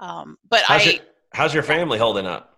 Um, 0.00 0.36
but 0.48 0.62
how's 0.62 0.86
I. 0.86 0.90
Your, 0.90 1.00
how's 1.34 1.54
your 1.54 1.62
family 1.62 1.98
holding 1.98 2.26
up? 2.26 2.50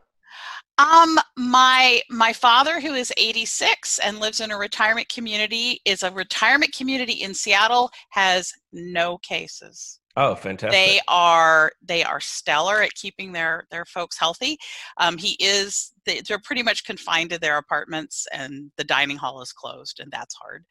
Um, 0.78 1.18
my 1.36 2.02
my 2.10 2.32
father, 2.32 2.80
who 2.80 2.94
is 2.94 3.12
86 3.16 3.98
and 3.98 4.20
lives 4.20 4.40
in 4.40 4.50
a 4.50 4.58
retirement 4.58 5.08
community, 5.08 5.80
is 5.84 6.02
a 6.02 6.10
retirement 6.10 6.74
community 6.74 7.14
in 7.14 7.34
Seattle. 7.34 7.90
Has 8.10 8.52
no 8.72 9.18
cases. 9.18 10.00
Oh, 10.16 10.34
fantastic! 10.34 10.72
They 10.72 11.00
are 11.08 11.72
they 11.82 12.02
are 12.02 12.20
stellar 12.20 12.80
at 12.80 12.94
keeping 12.94 13.32
their 13.32 13.66
their 13.70 13.84
folks 13.84 14.18
healthy. 14.18 14.56
Um, 14.96 15.18
he 15.18 15.36
is 15.38 15.92
they're 16.06 16.38
pretty 16.38 16.62
much 16.62 16.84
confined 16.84 17.30
to 17.30 17.38
their 17.38 17.58
apartments, 17.58 18.26
and 18.32 18.70
the 18.78 18.84
dining 18.84 19.18
hall 19.18 19.42
is 19.42 19.52
closed, 19.52 20.00
and 20.00 20.10
that's 20.10 20.34
hard. 20.34 20.64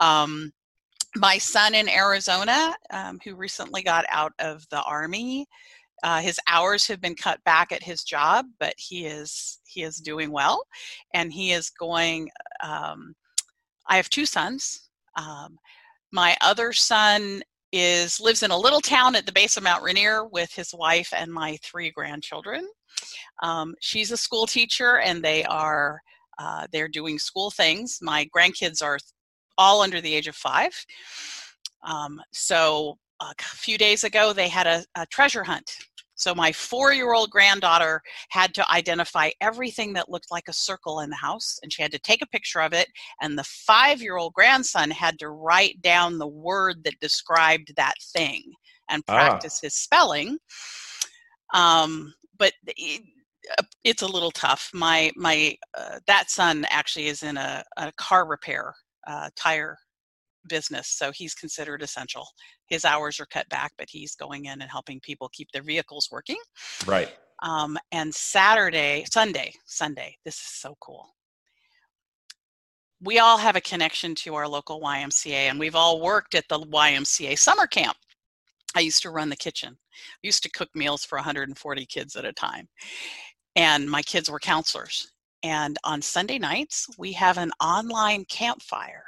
Um, 0.00 0.52
my 1.14 1.38
son 1.38 1.74
in 1.74 1.88
Arizona, 1.88 2.76
um, 2.90 3.18
who 3.24 3.34
recently 3.34 3.82
got 3.82 4.04
out 4.10 4.32
of 4.38 4.66
the 4.70 4.82
army, 4.82 5.46
uh, 6.02 6.20
his 6.20 6.38
hours 6.46 6.86
have 6.86 7.00
been 7.00 7.14
cut 7.14 7.42
back 7.44 7.72
at 7.72 7.82
his 7.82 8.04
job, 8.04 8.44
but 8.60 8.74
he 8.76 9.06
is 9.06 9.60
he 9.66 9.82
is 9.82 9.96
doing 9.96 10.30
well, 10.30 10.62
and 11.14 11.32
he 11.32 11.52
is 11.52 11.70
going. 11.70 12.28
Um, 12.62 13.14
I 13.88 13.96
have 13.96 14.10
two 14.10 14.26
sons. 14.26 14.90
Um, 15.16 15.56
my 16.12 16.36
other 16.40 16.72
son 16.72 17.42
is 17.78 18.20
lives 18.20 18.42
in 18.42 18.50
a 18.50 18.58
little 18.58 18.80
town 18.80 19.16
at 19.16 19.26
the 19.26 19.32
base 19.32 19.56
of 19.56 19.62
Mount 19.62 19.82
Rainier 19.82 20.24
with 20.26 20.52
his 20.52 20.74
wife 20.74 21.12
and 21.16 21.32
my 21.32 21.58
three 21.62 21.90
grandchildren. 21.90 22.68
Um, 23.42 23.74
she's 23.80 24.10
a 24.10 24.16
school 24.16 24.46
teacher, 24.46 24.98
and 24.98 25.22
they 25.22 25.44
are 25.44 26.00
uh, 26.38 26.66
they're 26.72 26.88
doing 26.88 27.18
school 27.18 27.50
things. 27.50 27.98
My 28.02 28.28
grandkids 28.36 28.82
are 28.82 28.98
all 29.58 29.82
under 29.82 30.00
the 30.00 30.14
age 30.14 30.28
of 30.28 30.36
five. 30.36 30.72
Um, 31.84 32.20
so 32.32 32.98
a 33.20 33.34
few 33.40 33.78
days 33.78 34.04
ago, 34.04 34.32
they 34.32 34.48
had 34.48 34.66
a, 34.66 34.84
a 34.96 35.06
treasure 35.06 35.44
hunt. 35.44 35.70
So 36.16 36.34
my 36.34 36.50
four-year-old 36.50 37.30
granddaughter 37.30 38.02
had 38.30 38.54
to 38.54 38.72
identify 38.72 39.30
everything 39.40 39.92
that 39.92 40.08
looked 40.10 40.30
like 40.30 40.48
a 40.48 40.52
circle 40.52 41.00
in 41.00 41.10
the 41.10 41.16
house, 41.16 41.58
and 41.62 41.72
she 41.72 41.82
had 41.82 41.92
to 41.92 41.98
take 41.98 42.22
a 42.22 42.26
picture 42.26 42.60
of 42.60 42.72
it. 42.72 42.88
And 43.20 43.38
the 43.38 43.44
five-year-old 43.44 44.32
grandson 44.32 44.90
had 44.90 45.18
to 45.20 45.28
write 45.28 45.80
down 45.82 46.18
the 46.18 46.26
word 46.26 46.82
that 46.84 46.98
described 47.00 47.72
that 47.76 47.94
thing 48.12 48.42
and 48.88 49.02
Ah. 49.08 49.14
practice 49.14 49.60
his 49.60 49.74
spelling. 49.74 50.38
Um, 51.54 52.14
but 52.38 52.52
it, 52.66 53.02
uh, 53.58 53.62
it's 53.84 54.02
a 54.02 54.06
little 54.06 54.32
tough. 54.32 54.70
My 54.74 55.12
my 55.16 55.56
uh, 55.76 56.00
that 56.06 56.30
son 56.30 56.66
actually 56.70 57.06
is 57.06 57.22
in 57.22 57.36
a, 57.36 57.62
a 57.76 57.92
car 57.92 58.26
repair 58.26 58.74
uh, 59.06 59.30
tire 59.36 59.78
business, 60.48 60.88
so 60.88 61.12
he's 61.12 61.34
considered 61.34 61.82
essential. 61.82 62.26
His 62.66 62.84
hours 62.84 63.20
are 63.20 63.26
cut 63.26 63.48
back, 63.48 63.72
but 63.78 63.88
he's 63.90 64.14
going 64.14 64.46
in 64.46 64.60
and 64.60 64.70
helping 64.70 65.00
people 65.00 65.30
keep 65.32 65.50
their 65.52 65.62
vehicles 65.62 66.08
working. 66.10 66.38
Right. 66.86 67.14
Um, 67.42 67.78
and 67.92 68.14
Saturday, 68.14 69.04
Sunday, 69.10 69.52
Sunday, 69.66 70.16
this 70.24 70.36
is 70.36 70.48
so 70.48 70.76
cool. 70.80 71.06
We 73.02 73.18
all 73.18 73.36
have 73.36 73.56
a 73.56 73.60
connection 73.60 74.14
to 74.16 74.34
our 74.34 74.48
local 74.48 74.80
YMCA, 74.80 75.50
and 75.50 75.58
we've 75.58 75.74
all 75.74 76.00
worked 76.00 76.34
at 76.34 76.48
the 76.48 76.58
YMCA 76.58 77.38
summer 77.38 77.66
camp. 77.66 77.96
I 78.74 78.80
used 78.80 79.02
to 79.02 79.10
run 79.10 79.28
the 79.28 79.36
kitchen. 79.36 79.76
I 79.94 80.18
used 80.22 80.42
to 80.42 80.50
cook 80.50 80.70
meals 80.74 81.04
for 81.04 81.16
140 81.16 81.86
kids 81.86 82.16
at 82.16 82.24
a 82.24 82.32
time. 82.32 82.68
And 83.54 83.90
my 83.90 84.02
kids 84.02 84.30
were 84.30 84.38
counselors. 84.38 85.12
And 85.42 85.78
on 85.84 86.02
Sunday 86.02 86.38
nights, 86.38 86.86
we 86.98 87.12
have 87.12 87.38
an 87.38 87.52
online 87.60 88.24
campfire 88.26 89.04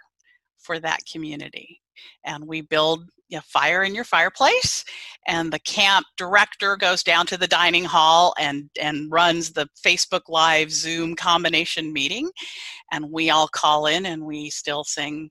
for 0.68 0.78
that 0.78 0.98
community. 1.10 1.80
And 2.24 2.46
we 2.46 2.60
build 2.60 3.08
a 3.32 3.40
fire 3.40 3.84
in 3.84 3.94
your 3.94 4.04
fireplace, 4.04 4.84
and 5.26 5.50
the 5.50 5.58
camp 5.60 6.04
director 6.18 6.76
goes 6.76 7.02
down 7.02 7.24
to 7.28 7.38
the 7.38 7.46
dining 7.46 7.84
hall 7.84 8.34
and, 8.38 8.68
and 8.78 9.10
runs 9.10 9.50
the 9.50 9.66
Facebook 9.82 10.28
Live 10.28 10.70
Zoom 10.70 11.16
combination 11.16 11.90
meeting. 11.90 12.30
And 12.92 13.10
we 13.10 13.30
all 13.30 13.48
call 13.48 13.86
in 13.86 14.04
and 14.04 14.26
we 14.26 14.50
still 14.50 14.84
sing 14.84 15.30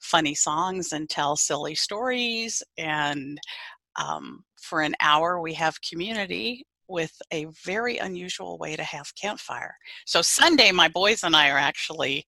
funny 0.00 0.34
songs 0.34 0.92
and 0.94 1.08
tell 1.10 1.36
silly 1.36 1.74
stories. 1.74 2.62
And 2.78 3.38
um, 3.96 4.42
for 4.58 4.80
an 4.80 4.94
hour, 5.00 5.38
we 5.38 5.52
have 5.52 5.82
community 5.82 6.64
with 6.88 7.12
a 7.30 7.46
very 7.62 7.98
unusual 7.98 8.56
way 8.56 8.74
to 8.74 8.84
have 8.84 9.14
campfire. 9.20 9.74
So 10.06 10.22
Sunday, 10.22 10.72
my 10.72 10.88
boys 10.88 11.24
and 11.24 11.36
I 11.36 11.50
are 11.50 11.58
actually 11.58 12.26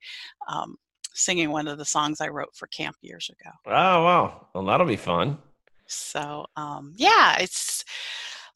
um, 0.49 0.77
singing 1.15 1.51
one 1.51 1.69
of 1.69 1.79
the 1.79 1.85
songs 1.85 2.21
I 2.21 2.29
wrote 2.29 2.55
for 2.55 2.67
camp 2.69 2.97
years 3.03 3.31
ago. 3.31 3.51
Oh 3.67 4.05
wow. 4.05 4.47
Well, 4.55 4.65
that'll 4.65 4.87
be 4.87 4.97
fun. 4.97 5.39
So 5.87 6.47
um, 6.57 6.93
yeah, 6.97 7.37
it's 7.39 7.85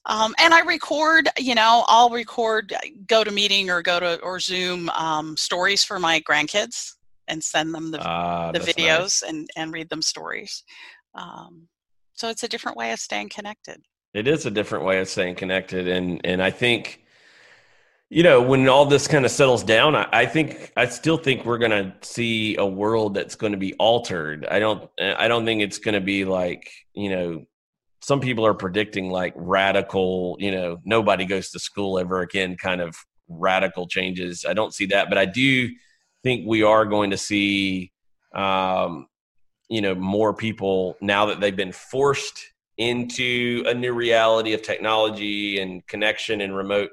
um, 0.07 0.35
and 0.39 0.53
I 0.55 0.61
record. 0.61 1.29
You 1.39 1.55
know, 1.55 1.85
I'll 1.89 2.11
record, 2.11 2.73
GoToMeeting 3.07 3.69
or 3.69 3.83
go 3.83 3.99
to 4.01 4.21
or 4.21 4.39
Zoom 4.39 4.89
um, 4.91 5.37
stories 5.37 5.83
for 5.83 5.99
my 5.99 6.21
grandkids 6.21 6.93
and 7.29 7.43
send 7.43 7.75
them 7.75 7.91
the 7.91 8.01
Ah, 8.01 8.53
the 8.53 8.59
videos 8.61 9.23
nice. 9.23 9.23
and 9.23 9.49
and 9.57 9.73
read 9.73 9.89
them 9.89 10.03
stories. 10.03 10.63
Um, 11.15 11.69
so 12.13 12.29
it's 12.29 12.43
a 12.43 12.49
different 12.49 12.77
way 12.77 12.93
of 12.93 13.01
staying 13.01 13.31
connected. 13.31 13.83
It 14.13 14.29
is 14.29 14.47
a 14.47 14.51
different 14.51 14.85
way 14.85 15.01
of 15.01 15.09
staying 15.09 15.35
connected, 15.37 15.89
and 15.89 16.21
and 16.25 16.43
I 16.43 16.51
think, 16.51 17.04
you 18.11 18.23
know, 18.23 18.41
when 18.43 18.69
all 18.69 18.87
this 18.87 19.09
kind 19.09 19.25
of 19.25 19.31
settles 19.31 19.65
down, 19.65 19.97
I, 19.97 20.09
I 20.13 20.27
think 20.27 20.73
I 20.77 20.87
still 20.87 21.17
think 21.17 21.45
we're 21.45 21.59
going 21.59 21.71
to 21.71 21.93
see 22.03 22.57
a 22.57 22.67
world 22.67 23.15
that's 23.15 23.35
going 23.35 23.53
to 23.53 23.59
be 23.59 23.75
altered. 23.75 24.47
I 24.47 24.59
don't 24.59 24.89
I 25.01 25.29
don't 25.29 25.45
think 25.45 25.63
it's 25.63 25.79
going 25.79 25.95
to 25.95 26.01
be 26.01 26.25
like 26.25 26.71
you 26.95 27.11
know, 27.11 27.45
some 28.01 28.21
people 28.21 28.47
are 28.47 28.55
predicting 28.55 29.11
like 29.11 29.33
radical, 29.37 30.37
you 30.39 30.53
know, 30.53 30.79
nobody 30.85 31.25
goes 31.25 31.51
to 31.51 31.59
school 31.59 31.99
ever 31.99 32.21
again, 32.21 32.57
kind 32.57 32.81
of 32.81 32.95
radical 33.29 33.89
changes. 33.89 34.45
I 34.47 34.53
don't 34.53 34.75
see 34.75 34.87
that, 34.87 35.09
but 35.09 35.19
I 35.19 35.25
do 35.25 35.71
think 36.23 36.47
we 36.47 36.63
are 36.63 36.85
going 36.85 37.11
to 37.11 37.17
see, 37.17 37.93
um, 38.35 39.07
you 39.69 39.81
know, 39.81 39.95
more 39.95 40.35
people 40.35 40.97
now 41.01 41.27
that 41.27 41.41
they've 41.41 41.57
been 41.57 41.73
forced 41.73 42.53
into 42.77 43.65
a 43.67 43.75
new 43.75 43.93
reality 43.93 44.53
of 44.53 44.63
technology 44.63 45.61
and 45.61 45.87
connection 45.87 46.41
and 46.41 46.57
remote 46.57 46.91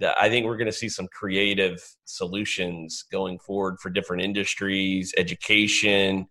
that 0.00 0.16
I 0.20 0.28
think 0.28 0.46
we're 0.46 0.56
going 0.56 0.66
to 0.66 0.72
see 0.72 0.88
some 0.88 1.08
creative 1.08 1.82
solutions 2.04 3.04
going 3.10 3.38
forward 3.38 3.78
for 3.80 3.90
different 3.90 4.22
industries, 4.22 5.12
education, 5.16 6.28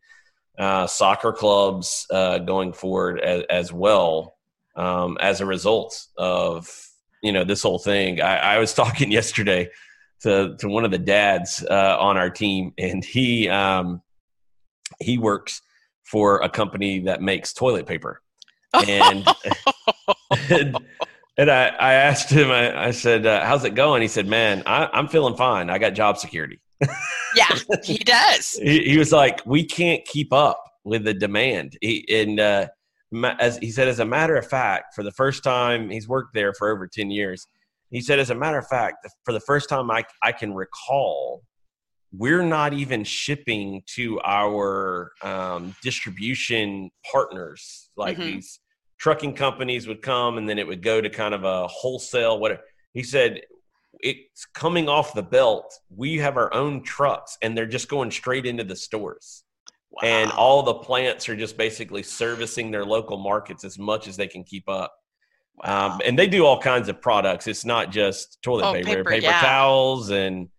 uh, 0.57 0.87
soccer 0.87 1.31
clubs 1.31 2.07
uh, 2.09 2.39
going 2.39 2.73
forward 2.73 3.19
as, 3.19 3.43
as 3.49 3.73
well 3.73 4.37
um, 4.75 5.17
as 5.19 5.41
a 5.41 5.45
result 5.45 6.07
of 6.17 6.69
you 7.21 7.31
know 7.31 7.43
this 7.43 7.63
whole 7.63 7.79
thing. 7.79 8.21
I, 8.21 8.55
I 8.55 8.57
was 8.59 8.73
talking 8.81 9.11
yesterday 9.11 9.69
to 10.21 10.55
to 10.57 10.67
one 10.67 10.85
of 10.85 10.91
the 10.91 10.97
dads 10.97 11.63
uh, 11.69 11.97
on 11.99 12.17
our 12.17 12.29
team, 12.29 12.73
and 12.77 13.03
he 13.03 13.49
um, 13.49 14.01
he 14.99 15.17
works 15.17 15.61
for 16.03 16.41
a 16.41 16.49
company 16.49 16.99
that 16.99 17.21
makes 17.21 17.53
toilet 17.53 17.85
paper 17.85 18.21
and 18.87 19.27
and, 21.37 21.49
I, 21.51 21.67
I 21.67 21.93
asked 21.93 22.29
him 22.29 22.49
I, 22.51 22.87
I 22.87 22.91
said 22.91 23.25
uh, 23.25 23.45
how's 23.45 23.63
it 23.63 23.75
going? 23.75 24.01
He 24.01 24.07
said 24.07 24.27
man 24.27 24.63
I, 24.65 24.89
i'm 24.93 25.07
feeling 25.07 25.35
fine. 25.35 25.69
I 25.69 25.77
got 25.77 25.93
job 25.93 26.17
security. 26.17 26.59
Yeah, 27.35 27.47
he 27.83 27.97
does. 27.97 28.53
he, 28.63 28.83
he 28.91 28.97
was 28.97 29.11
like 29.11 29.41
we 29.45 29.63
can't 29.63 30.03
keep 30.05 30.31
up 30.33 30.63
with 30.83 31.03
the 31.03 31.13
demand. 31.13 31.77
He, 31.81 32.05
and 32.09 32.39
uh, 32.39 32.67
as 33.39 33.57
he 33.57 33.71
said 33.71 33.87
as 33.87 33.99
a 33.99 34.05
matter 34.05 34.35
of 34.35 34.47
fact 34.47 34.93
for 34.95 35.03
the 35.03 35.11
first 35.11 35.43
time 35.43 35.89
he's 35.89 36.07
worked 36.07 36.33
there 36.33 36.53
for 36.53 36.71
over 36.71 36.87
10 36.87 37.11
years. 37.11 37.47
He 37.89 38.01
said 38.01 38.19
as 38.19 38.29
a 38.29 38.35
matter 38.35 38.57
of 38.57 38.67
fact 38.67 39.07
for 39.23 39.31
the 39.33 39.39
first 39.39 39.69
time 39.69 39.89
i, 39.91 40.03
I 40.21 40.31
can 40.33 40.53
recall 40.53 41.43
we're 42.13 42.43
not 42.43 42.73
even 42.73 43.03
shipping 43.03 43.83
to 43.95 44.19
our 44.21 45.11
um, 45.23 45.75
distribution 45.83 46.89
partners 47.11 47.89
like 47.97 48.17
Mhm. 48.17 48.23
these 48.25 48.59
trucking 48.99 49.33
companies 49.33 49.87
would 49.87 50.01
come 50.01 50.37
and 50.37 50.47
then 50.49 50.57
it 50.57 50.67
would 50.67 50.81
go 50.81 50.99
to 51.01 51.09
kind 51.09 51.33
of 51.33 51.43
a 51.43 51.67
wholesale 51.67 52.39
whatever 52.39 52.61
he 52.93 53.03
said 53.03 53.41
it's 53.99 54.45
coming 54.53 54.87
off 54.89 55.13
the 55.13 55.23
belt 55.23 55.73
we 55.95 56.17
have 56.17 56.37
our 56.37 56.53
own 56.53 56.83
trucks 56.83 57.37
and 57.41 57.57
they're 57.57 57.65
just 57.65 57.89
going 57.89 58.11
straight 58.11 58.45
into 58.45 58.63
the 58.63 58.75
stores 58.75 59.43
Wow. 59.89 60.01
and 60.09 60.31
all 60.33 60.63
the 60.63 60.73
plants 60.75 61.29
are 61.29 61.35
just 61.35 61.57
basically 61.57 62.03
servicing 62.03 62.69
their 62.71 62.83
local 62.85 63.17
markets 63.17 63.63
as 63.63 63.79
much 63.79 64.07
as 64.07 64.17
they 64.17 64.27
can 64.27 64.43
keep 64.43 64.67
up 64.67 64.93
Wow. 65.55 65.93
um, 65.93 66.01
and 66.05 66.19
they 66.19 66.27
do 66.27 66.45
all 66.45 66.59
kinds 66.61 66.87
of 66.89 67.01
products. 67.01 67.47
It's 67.47 67.65
not 67.65 67.89
just 67.89 68.39
toilet 68.43 68.65
Oh, 68.65 68.73
paper, 68.73 68.87
paper, 68.89 69.03
paper, 69.05 69.23
yeah. 69.23 69.39
towels, 69.39 70.11
and 70.11 70.49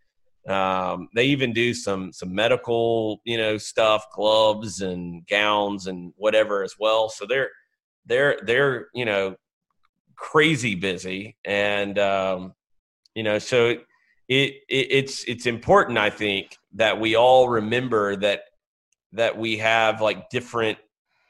um, 0.48 1.08
they 1.14 1.26
even 1.26 1.52
do 1.52 1.72
some 1.72 2.12
some 2.12 2.34
medical, 2.34 3.20
you 3.24 3.36
know, 3.36 3.58
stuff, 3.58 4.06
gloves 4.12 4.80
and 4.80 5.24
gowns 5.28 5.86
and 5.86 6.12
whatever 6.16 6.64
as 6.64 6.74
well. 6.80 7.08
So 7.10 7.26
they're 7.26 7.50
they're 8.08 8.38
they're 8.44 8.88
you 8.94 9.04
know 9.04 9.36
crazy 10.16 10.74
busy, 10.74 11.36
and 11.44 11.98
um, 11.98 12.54
you 13.14 13.22
know, 13.22 13.38
so 13.38 13.68
it, 13.68 13.82
it 14.28 14.54
it's 14.68 15.24
it's 15.24 15.46
important, 15.46 15.98
I 15.98 16.10
think, 16.10 16.56
that 16.74 16.98
we 17.00 17.14
all 17.14 17.48
remember 17.48 18.16
that 18.16 18.42
that 19.12 19.38
we 19.38 19.58
have 19.58 20.00
like 20.00 20.28
different 20.30 20.78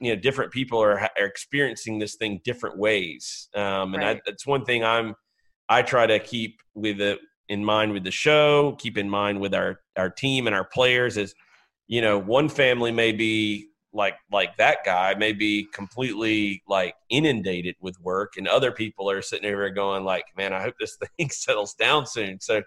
you 0.01 0.15
know 0.15 0.21
different 0.21 0.53
people 0.53 0.83
are, 0.83 1.01
are 1.01 1.27
experiencing 1.27 1.99
this 1.99 2.17
thing 2.17 2.41
different 2.45 2.79
ways. 2.79 3.49
Um, 3.55 3.95
and 3.95 4.05
I, 4.05 4.21
that's 4.25 4.47
one 4.47 4.65
thing 4.65 4.85
i'm 4.85 5.15
i 5.69 5.83
try 5.83 6.07
to 6.07 6.19
keep 6.19 6.61
with 6.75 7.01
it 7.01 7.19
in 7.49 7.65
mind 7.65 7.93
with 7.93 8.05
the 8.05 8.11
show 8.11 8.77
keep 8.79 8.97
in 8.99 9.09
mind 9.09 9.41
with 9.41 9.55
our 9.55 9.81
our 9.97 10.11
team 10.11 10.47
and 10.47 10.55
our 10.55 10.65
players 10.65 11.17
is 11.17 11.35
you 11.87 12.01
know 12.01 12.19
one 12.19 12.49
family 12.49 12.93
may 12.93 13.13
be 13.13 13.69
like 13.93 14.15
like 14.31 14.57
that 14.59 14.79
guy 14.85 15.15
may 15.15 15.33
be 15.33 15.67
completely 15.73 16.63
like 16.69 16.95
inundated 17.09 17.75
with 17.81 17.99
work 18.01 18.35
and 18.37 18.47
other 18.47 18.71
people 18.71 19.11
are 19.11 19.23
sitting 19.23 19.51
over 19.51 19.71
going 19.71 20.05
like 20.05 20.25
man 20.37 20.53
i 20.53 20.61
hope 20.61 20.75
this 20.79 20.97
thing 21.17 21.31
settles 21.31 21.75
down 21.75 22.07
soon 22.07 22.39
so 22.41 22.63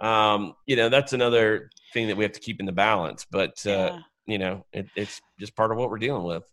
um 0.00 0.54
you 0.66 0.76
know 0.76 0.88
that's 0.88 1.12
another 1.12 1.70
thing 1.92 2.06
that 2.08 2.16
we 2.16 2.24
have 2.24 2.32
to 2.32 2.40
keep 2.40 2.60
in 2.60 2.66
the 2.66 2.72
balance 2.72 3.26
but 3.30 3.64
uh 3.66 3.70
Yeah. 3.70 3.98
you 4.26 4.38
know 4.38 4.64
it, 4.72 4.86
it's 4.96 5.20
just 5.38 5.54
part 5.56 5.72
of 5.72 5.78
what 5.78 5.90
we're 5.90 5.98
dealing 5.98 6.24
with 6.24 6.44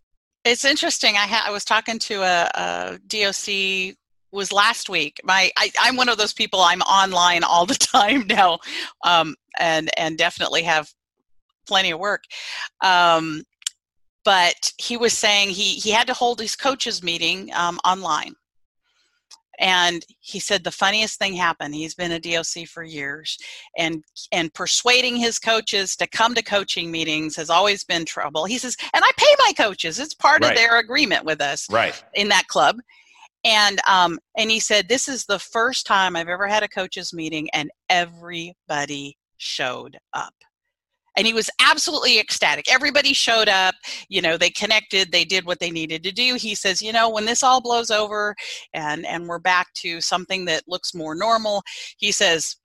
It's 0.44 0.64
interesting. 0.64 1.14
I, 1.16 1.26
ha- 1.26 1.44
I 1.46 1.52
was 1.52 1.64
talking 1.64 1.98
to 2.00 2.22
a, 2.22 2.50
a 2.54 2.98
DOC 3.06 3.96
was 4.32 4.50
last 4.50 4.88
week. 4.88 5.20
My 5.22 5.50
I, 5.56 5.70
I'm 5.80 5.94
one 5.96 6.08
of 6.08 6.18
those 6.18 6.32
people. 6.32 6.60
I'm 6.60 6.80
online 6.82 7.44
all 7.44 7.66
the 7.66 7.74
time 7.94 8.26
now, 8.26 8.58
um, 9.04 9.36
and 9.58 9.88
and 9.96 10.18
definitely 10.18 10.62
have 10.64 10.90
plenty 11.68 11.92
of 11.92 12.00
work. 12.00 12.24
Um, 12.82 13.44
but 14.24 14.72
he 14.78 14.96
was 14.96 15.12
saying 15.12 15.50
he 15.50 15.74
he 15.74 15.90
had 15.90 16.06
to 16.06 16.14
hold 16.14 16.40
his 16.40 16.56
coaches 16.56 17.02
meeting 17.02 17.50
um, 17.54 17.78
online, 17.84 18.34
and 19.58 20.04
he 20.20 20.38
said 20.38 20.64
the 20.64 20.70
funniest 20.70 21.18
thing 21.18 21.34
happened. 21.34 21.74
He's 21.74 21.94
been 21.94 22.12
a 22.12 22.20
doc 22.20 22.44
for 22.68 22.82
years 22.82 23.38
and 23.78 24.02
and 24.32 24.52
persuading 24.54 25.16
his 25.16 25.38
coaches 25.38 25.96
to 25.96 26.06
come 26.06 26.34
to 26.34 26.42
coaching 26.42 26.90
meetings 26.90 27.36
has 27.36 27.50
always 27.50 27.84
been 27.84 28.04
trouble. 28.04 28.44
He 28.44 28.58
says 28.58 28.76
and 28.94 29.04
i 29.04 29.10
pay 29.16 29.34
my 29.38 29.52
coaches. 29.56 29.98
It's 29.98 30.14
part 30.14 30.42
right. 30.42 30.52
of 30.52 30.56
their 30.56 30.78
agreement 30.78 31.24
with 31.24 31.40
us 31.40 31.68
right. 31.70 32.02
in 32.14 32.28
that 32.28 32.48
club. 32.48 32.76
And 33.44 33.80
um 33.88 34.18
and 34.36 34.50
he 34.50 34.60
said 34.60 34.88
this 34.88 35.08
is 35.08 35.24
the 35.24 35.38
first 35.38 35.86
time 35.86 36.14
i've 36.16 36.28
ever 36.28 36.46
had 36.46 36.62
a 36.62 36.68
coaches 36.68 37.12
meeting 37.12 37.48
and 37.52 37.70
everybody 37.88 39.16
showed 39.36 39.98
up 40.12 40.34
and 41.16 41.26
he 41.26 41.34
was 41.34 41.50
absolutely 41.60 42.18
ecstatic. 42.18 42.72
Everybody 42.72 43.12
showed 43.12 43.48
up 43.48 43.74
you 44.08 44.22
know 44.22 44.36
they 44.36 44.50
connected 44.50 45.12
they 45.12 45.24
did 45.24 45.44
what 45.44 45.60
they 45.60 45.70
needed 45.70 46.02
to 46.04 46.12
do. 46.12 46.34
He 46.34 46.54
says 46.54 46.82
you 46.82 46.92
know 46.92 47.08
when 47.08 47.24
this 47.24 47.42
all 47.42 47.60
blows 47.60 47.90
over 47.90 48.34
and 48.74 49.06
and 49.06 49.26
we're 49.26 49.38
back 49.38 49.72
to 49.74 50.00
something 50.00 50.44
that 50.46 50.62
looks 50.66 50.94
more 50.94 51.14
normal 51.14 51.62
he 51.96 52.12
says 52.12 52.56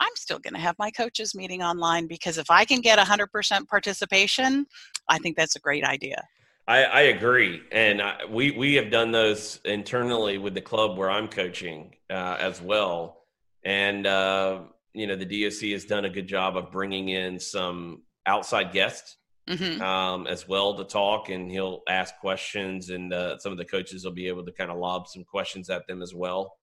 i'm 0.00 0.12
still 0.14 0.38
going 0.38 0.54
to 0.54 0.60
have 0.60 0.76
my 0.78 0.90
coaches 0.90 1.34
meeting 1.34 1.62
online 1.62 2.06
because 2.06 2.38
if 2.38 2.50
i 2.50 2.64
can 2.64 2.80
get 2.80 2.98
100% 2.98 3.68
participation 3.68 4.66
i 5.08 5.18
think 5.18 5.36
that's 5.36 5.56
a 5.56 5.60
great 5.60 5.84
idea. 5.84 6.22
I, 6.68 6.84
I 6.84 7.00
agree, 7.02 7.60
and 7.72 8.00
I, 8.00 8.24
we 8.30 8.52
we 8.52 8.74
have 8.74 8.88
done 8.88 9.10
those 9.10 9.58
internally 9.64 10.38
with 10.38 10.54
the 10.54 10.60
club 10.60 10.96
where 10.96 11.10
I'm 11.10 11.26
coaching 11.26 11.96
uh, 12.08 12.36
as 12.38 12.62
well, 12.62 13.24
and 13.64 14.06
uh, 14.06 14.60
you 14.94 15.06
know 15.06 15.16
the 15.16 15.24
DOC 15.24 15.70
has 15.70 15.84
done 15.84 16.04
a 16.04 16.10
good 16.10 16.26
job 16.26 16.56
of 16.56 16.70
bringing 16.70 17.08
in 17.10 17.38
some 17.38 18.02
outside 18.26 18.72
guests 18.72 19.16
mm-hmm. 19.48 19.82
um, 19.82 20.26
as 20.26 20.46
well 20.46 20.74
to 20.76 20.84
talk, 20.84 21.28
and 21.28 21.50
he'll 21.50 21.82
ask 21.88 22.16
questions, 22.18 22.90
and 22.90 23.12
uh, 23.12 23.38
some 23.38 23.52
of 23.52 23.58
the 23.58 23.64
coaches 23.64 24.04
will 24.04 24.12
be 24.12 24.28
able 24.28 24.44
to 24.44 24.52
kind 24.52 24.70
of 24.70 24.78
lob 24.78 25.08
some 25.08 25.24
questions 25.24 25.70
at 25.70 25.86
them 25.86 26.02
as 26.02 26.14
well. 26.14 26.56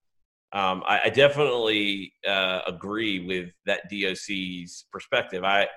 Um, 0.52 0.84
I, 0.88 1.02
I, 1.06 1.10
definitely 1.10 2.14
uh, 2.28 2.62
agree 2.66 3.24
with 3.24 3.52
that 3.68 3.84
DOC's 3.92 4.86
perspective. 4.92 5.44
I, 5.44 5.68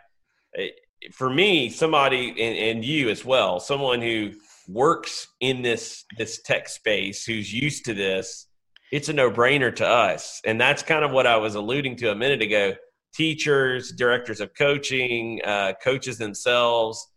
it, 0.54 0.72
for 1.12 1.28
me, 1.28 1.68
somebody 1.68 2.30
and, 2.30 2.78
and 2.78 2.84
you 2.84 3.10
as 3.10 3.22
well, 3.22 3.60
someone 3.60 4.00
who 4.00 4.32
works 4.68 5.28
in 5.40 5.60
this 5.60 6.04
this 6.16 6.40
tech 6.40 6.70
space, 6.70 7.26
who's 7.26 7.52
used 7.52 7.84
to 7.84 7.92
this 7.92 8.46
it's 8.92 9.08
a 9.08 9.12
no 9.12 9.30
brainer 9.30 9.74
to 9.74 9.88
us. 9.88 10.40
And 10.44 10.60
that's 10.60 10.82
kind 10.82 11.04
of 11.04 11.10
what 11.10 11.26
I 11.26 11.38
was 11.38 11.56
alluding 11.56 11.96
to 11.96 12.12
a 12.12 12.14
minute 12.14 12.42
ago. 12.42 12.74
Teachers, 13.14 13.92
directors 13.92 14.40
of 14.40 14.54
coaching, 14.54 15.40
uh, 15.44 15.72
coaches 15.82 16.18
themselves, 16.18 17.08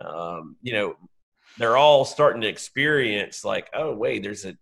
um, 0.00 0.56
you 0.62 0.72
know, 0.72 0.94
they're 1.58 1.76
all 1.76 2.04
starting 2.04 2.40
to 2.42 2.48
experience 2.48 3.44
like, 3.44 3.68
oh, 3.74 3.94
wait, 3.94 4.22
there's 4.22 4.44
a 4.44 4.56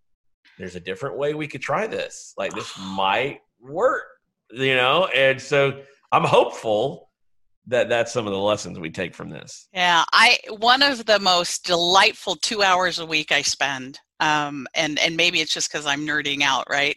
there's 0.59 0.77
a 0.77 0.81
different 0.81 1.17
way 1.17 1.35
we 1.35 1.49
could 1.49 1.63
try 1.63 1.87
this. 1.87 2.35
Like 2.37 2.55
this 2.55 2.79
might 2.79 3.41
work, 3.61 4.05
you 4.51 4.75
know. 4.75 5.07
And 5.07 5.41
so 5.41 5.83
I'm 6.11 6.25
hopeful 6.25 7.11
that 7.67 7.89
that's 7.89 8.13
some 8.13 8.27
of 8.27 8.33
the 8.33 8.39
lessons 8.39 8.79
we 8.79 8.91
take 8.91 9.15
from 9.15 9.31
this. 9.31 9.69
Yeah, 9.73 10.05
I 10.13 10.39
one 10.59 10.83
of 10.83 11.07
the 11.07 11.19
most 11.19 11.65
delightful 11.65 12.37
two 12.37 12.63
hours 12.63 12.99
a 12.99 13.07
week 13.07 13.33
I 13.33 13.43
spend 13.43 13.99
um, 14.23 14.69
and 14.75 14.99
and 15.01 15.17
maybe 15.17 15.41
it's 15.41 15.53
just 15.53 15.71
because 15.71 15.85
I'm 15.85 16.07
nerding 16.07 16.43
out, 16.43 16.65
right? 16.71 16.97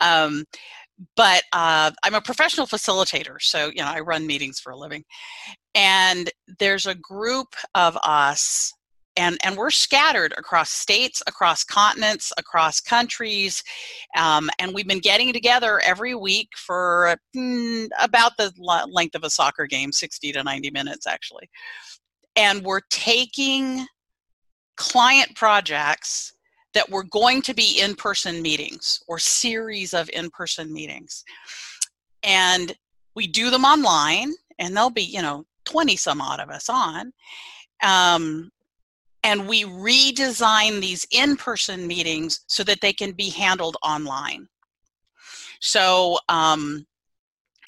Um, 0.00 0.44
but 1.16 1.42
uh, 1.52 1.90
I'm 2.04 2.14
a 2.14 2.20
professional 2.20 2.66
facilitator, 2.66 3.40
so 3.40 3.66
you 3.66 3.82
know 3.82 3.88
I 3.88 4.00
run 4.00 4.26
meetings 4.26 4.60
for 4.60 4.70
a 4.70 4.76
living, 4.76 5.04
and 5.74 6.30
there's 6.58 6.86
a 6.86 6.94
group 6.94 7.54
of 7.74 7.98
us. 8.02 8.72
And, 9.16 9.38
and 9.44 9.56
we're 9.56 9.70
scattered 9.70 10.32
across 10.38 10.70
states, 10.70 11.20
across 11.26 11.64
continents, 11.64 12.32
across 12.38 12.80
countries, 12.80 13.62
um, 14.16 14.48
and 14.60 14.72
we've 14.72 14.86
been 14.86 15.00
getting 15.00 15.32
together 15.32 15.80
every 15.84 16.14
week 16.14 16.50
for 16.56 17.16
mm, 17.36 17.88
about 18.00 18.36
the 18.38 18.52
length 18.88 19.16
of 19.16 19.24
a 19.24 19.28
soccer 19.28 19.66
game, 19.66 19.90
60 19.90 20.30
to 20.32 20.44
90 20.44 20.70
minutes 20.70 21.08
actually. 21.08 21.50
And 22.36 22.62
we're 22.62 22.80
taking 22.88 23.84
client 24.76 25.34
projects 25.34 26.32
that 26.74 26.88
we're 26.88 27.02
going 27.04 27.42
to 27.42 27.54
be 27.54 27.80
in 27.80 27.94
person 27.94 28.42
meetings 28.42 29.02
or 29.08 29.18
series 29.18 29.94
of 29.94 30.08
in 30.10 30.30
person 30.30 30.72
meetings. 30.72 31.24
And 32.22 32.72
we 33.14 33.26
do 33.26 33.50
them 33.50 33.64
online, 33.64 34.32
and 34.58 34.76
there'll 34.76 34.90
be, 34.90 35.02
you 35.02 35.22
know, 35.22 35.44
20 35.64 35.96
some 35.96 36.20
odd 36.20 36.40
of 36.40 36.50
us 36.50 36.68
on. 36.68 37.12
Um, 37.82 38.50
and 39.22 39.48
we 39.48 39.64
redesign 39.64 40.80
these 40.80 41.06
in 41.10 41.36
person 41.36 41.86
meetings 41.86 42.40
so 42.46 42.64
that 42.64 42.80
they 42.80 42.92
can 42.92 43.12
be 43.12 43.28
handled 43.30 43.76
online. 43.82 44.48
So, 45.60 46.18
um, 46.28 46.86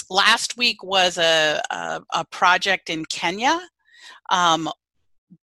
last 0.08 0.56
week 0.56 0.82
was 0.82 1.18
a, 1.18 1.60
a, 1.70 2.02
a 2.14 2.24
project 2.26 2.90
in 2.90 3.04
Kenya 3.06 3.60
um, 4.30 4.68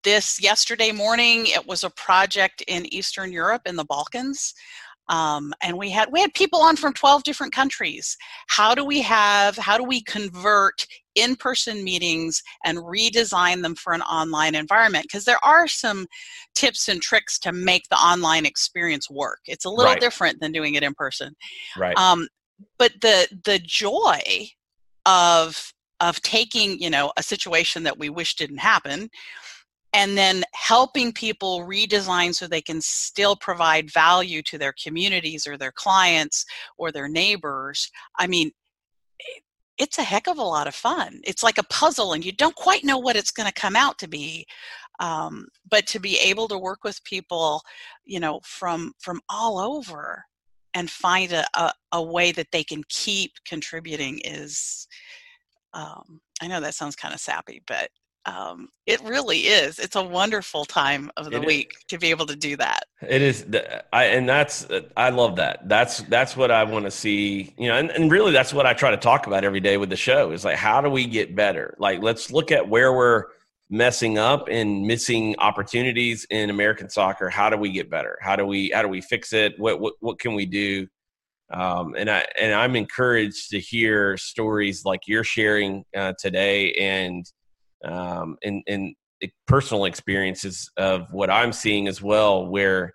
this 0.03 0.41
yesterday 0.41 0.91
morning 0.91 1.47
it 1.47 1.65
was 1.67 1.83
a 1.83 1.89
project 1.91 2.63
in 2.67 2.91
eastern 2.93 3.31
europe 3.31 3.61
in 3.65 3.75
the 3.75 3.85
balkans 3.85 4.53
um, 5.09 5.53
and 5.63 5.75
we 5.77 5.89
had 5.89 6.11
we 6.11 6.21
had 6.21 6.33
people 6.35 6.61
on 6.61 6.75
from 6.75 6.93
12 6.93 7.23
different 7.23 7.51
countries. 7.51 8.15
How 8.47 8.75
do 8.75 8.85
we 8.85 9.01
have 9.01 9.57
how 9.57 9.77
do 9.77 9.83
we 9.83 10.03
convert 10.03 10.85
in-person 11.15 11.83
meetings 11.83 12.41
and 12.63 12.77
redesign 12.77 13.63
them 13.63 13.75
for 13.75 13.93
an 13.93 14.03
online 14.03 14.53
environment? 14.53 15.05
Because 15.05 15.25
there 15.25 15.43
are 15.43 15.67
some 15.67 16.05
tips 16.55 16.87
and 16.87 17.01
tricks 17.01 17.39
to 17.39 17.51
make 17.51 17.89
the 17.89 17.97
online 17.97 18.45
experience 18.45 19.09
work. 19.09 19.39
It's 19.45 19.65
a 19.65 19.69
little 19.69 19.93
right. 19.93 19.99
different 19.99 20.39
than 20.39 20.51
doing 20.51 20.75
it 20.75 20.83
in 20.83 20.93
person. 20.93 21.35
Right. 21.75 21.97
Um, 21.97 22.27
but 22.77 22.93
the 23.01 23.27
the 23.45 23.59
joy 23.59 24.21
of 25.07 25.73
of 26.01 26.21
taking 26.21 26.79
you 26.79 26.91
know 26.91 27.11
a 27.17 27.23
situation 27.23 27.81
that 27.83 27.97
we 27.97 28.09
wish 28.09 28.35
didn't 28.35 28.59
happen 28.59 29.09
and 29.93 30.17
then 30.17 30.43
helping 30.53 31.11
people 31.11 31.61
redesign 31.61 32.33
so 32.33 32.47
they 32.47 32.61
can 32.61 32.79
still 32.81 33.35
provide 33.35 33.91
value 33.91 34.41
to 34.43 34.57
their 34.57 34.73
communities 34.81 35.47
or 35.47 35.57
their 35.57 35.71
clients 35.71 36.45
or 36.77 36.91
their 36.91 37.07
neighbors. 37.07 37.89
I 38.17 38.27
mean 38.27 38.51
it's 39.77 39.97
a 39.97 40.03
heck 40.03 40.27
of 40.27 40.37
a 40.37 40.43
lot 40.43 40.67
of 40.67 40.75
fun. 40.75 41.21
It's 41.23 41.41
like 41.41 41.57
a 41.57 41.63
puzzle 41.63 42.11
and 42.11 42.25
you 42.25 42.33
don't 42.33 42.55
quite 42.55 42.83
know 42.83 42.97
what 42.97 43.15
it's 43.15 43.31
going 43.31 43.47
to 43.47 43.53
come 43.53 43.77
out 43.77 43.97
to 43.99 44.09
be 44.09 44.45
um, 44.99 45.47
but 45.69 45.87
to 45.87 45.99
be 45.99 46.17
able 46.17 46.47
to 46.47 46.57
work 46.57 46.83
with 46.83 47.03
people 47.03 47.61
you 48.05 48.19
know 48.19 48.39
from 48.43 48.93
from 48.99 49.19
all 49.29 49.57
over 49.57 50.23
and 50.73 50.89
find 50.89 51.31
a, 51.31 51.45
a, 51.55 51.71
a 51.93 52.03
way 52.03 52.31
that 52.31 52.47
they 52.51 52.63
can 52.63 52.83
keep 52.89 53.31
contributing 53.45 54.19
is 54.23 54.87
um, 55.73 56.19
i 56.41 56.47
know 56.47 56.59
that 56.59 56.75
sounds 56.75 56.95
kind 56.95 57.13
of 57.13 57.19
sappy 57.19 57.61
but 57.67 57.89
um, 58.25 58.69
it 58.85 59.01
really 59.01 59.39
is. 59.39 59.79
It's 59.79 59.95
a 59.95 60.03
wonderful 60.03 60.65
time 60.65 61.09
of 61.17 61.29
the 61.29 61.37
it 61.41 61.45
week 61.45 61.73
is. 61.75 61.83
to 61.89 61.97
be 61.97 62.09
able 62.09 62.25
to 62.27 62.35
do 62.35 62.57
that. 62.57 62.83
It 63.01 63.21
is, 63.21 63.45
I 63.93 64.05
and 64.05 64.27
that's 64.27 64.67
I 64.97 65.09
love 65.09 65.37
that. 65.37 65.67
That's 65.69 65.99
that's 66.03 66.35
what 66.35 66.51
I 66.51 66.63
want 66.63 66.85
to 66.85 66.91
see. 66.91 67.53
You 67.57 67.69
know, 67.69 67.77
and, 67.77 67.89
and 67.91 68.11
really 68.11 68.31
that's 68.31 68.53
what 68.53 68.65
I 68.65 68.73
try 68.73 68.91
to 68.91 68.97
talk 68.97 69.27
about 69.27 69.43
every 69.43 69.61
day 69.61 69.77
with 69.77 69.89
the 69.89 69.95
show 69.95 70.31
is 70.31 70.43
like 70.43 70.57
how 70.57 70.81
do 70.81 70.89
we 70.89 71.05
get 71.05 71.35
better? 71.35 71.75
Like 71.79 72.01
let's 72.01 72.31
look 72.31 72.51
at 72.51 72.67
where 72.67 72.93
we're 72.93 73.25
messing 73.69 74.17
up 74.17 74.47
and 74.49 74.85
missing 74.85 75.35
opportunities 75.37 76.25
in 76.29 76.49
American 76.49 76.89
soccer. 76.89 77.29
How 77.29 77.49
do 77.49 77.57
we 77.57 77.71
get 77.71 77.89
better? 77.89 78.17
How 78.21 78.35
do 78.35 78.45
we 78.45 78.71
how 78.73 78.81
do 78.81 78.89
we 78.89 79.01
fix 79.01 79.33
it? 79.33 79.57
What 79.57 79.79
what 79.79 79.93
what 80.01 80.19
can 80.19 80.33
we 80.33 80.45
do? 80.45 80.87
Um, 81.51 81.95
and 81.97 82.09
I 82.11 82.25
and 82.39 82.53
I'm 82.53 82.75
encouraged 82.75 83.49
to 83.51 83.59
hear 83.59 84.17
stories 84.17 84.83
like 84.85 85.01
you're 85.07 85.23
sharing 85.23 85.85
uh, 85.95 86.13
today 86.19 86.73
and 86.73 87.25
um, 87.85 88.37
and, 88.43 88.63
and 88.67 88.95
personal 89.47 89.85
experiences 89.85 90.69
of 90.77 91.11
what 91.11 91.29
I'm 91.29 91.51
seeing 91.51 91.87
as 91.87 92.01
well, 92.01 92.47
where 92.47 92.93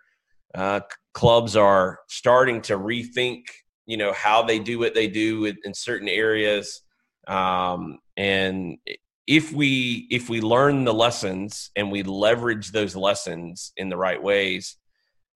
uh, 0.54 0.80
clubs 1.12 1.56
are 1.56 1.98
starting 2.08 2.62
to 2.62 2.78
rethink, 2.78 3.42
you 3.86 3.96
know, 3.96 4.12
how 4.12 4.42
they 4.42 4.58
do 4.58 4.78
what 4.78 4.94
they 4.94 5.08
do 5.08 5.44
in 5.44 5.74
certain 5.74 6.08
areas. 6.08 6.82
Um, 7.26 7.98
and 8.16 8.78
if 9.26 9.52
we 9.52 10.06
if 10.10 10.28
we 10.28 10.40
learn 10.40 10.84
the 10.84 10.94
lessons 10.94 11.70
and 11.76 11.90
we 11.90 12.02
leverage 12.02 12.72
those 12.72 12.94
lessons 12.94 13.72
in 13.76 13.88
the 13.88 13.96
right 13.96 14.22
ways, 14.22 14.76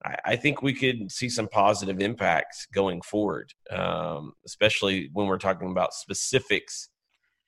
I, 0.05 0.17
I 0.25 0.37
think 0.37 0.63
we 0.63 0.75
could 0.75 1.11
see 1.11 1.29
some 1.29 1.49
positive 1.49 2.01
impacts 2.01 2.67
going 2.73 3.01
forward, 3.03 3.53
um, 3.71 4.35
especially 4.47 5.11
when 5.13 5.27
we're 5.27 5.39
talking 5.39 5.71
about 5.71 5.95
specifics 5.95 6.91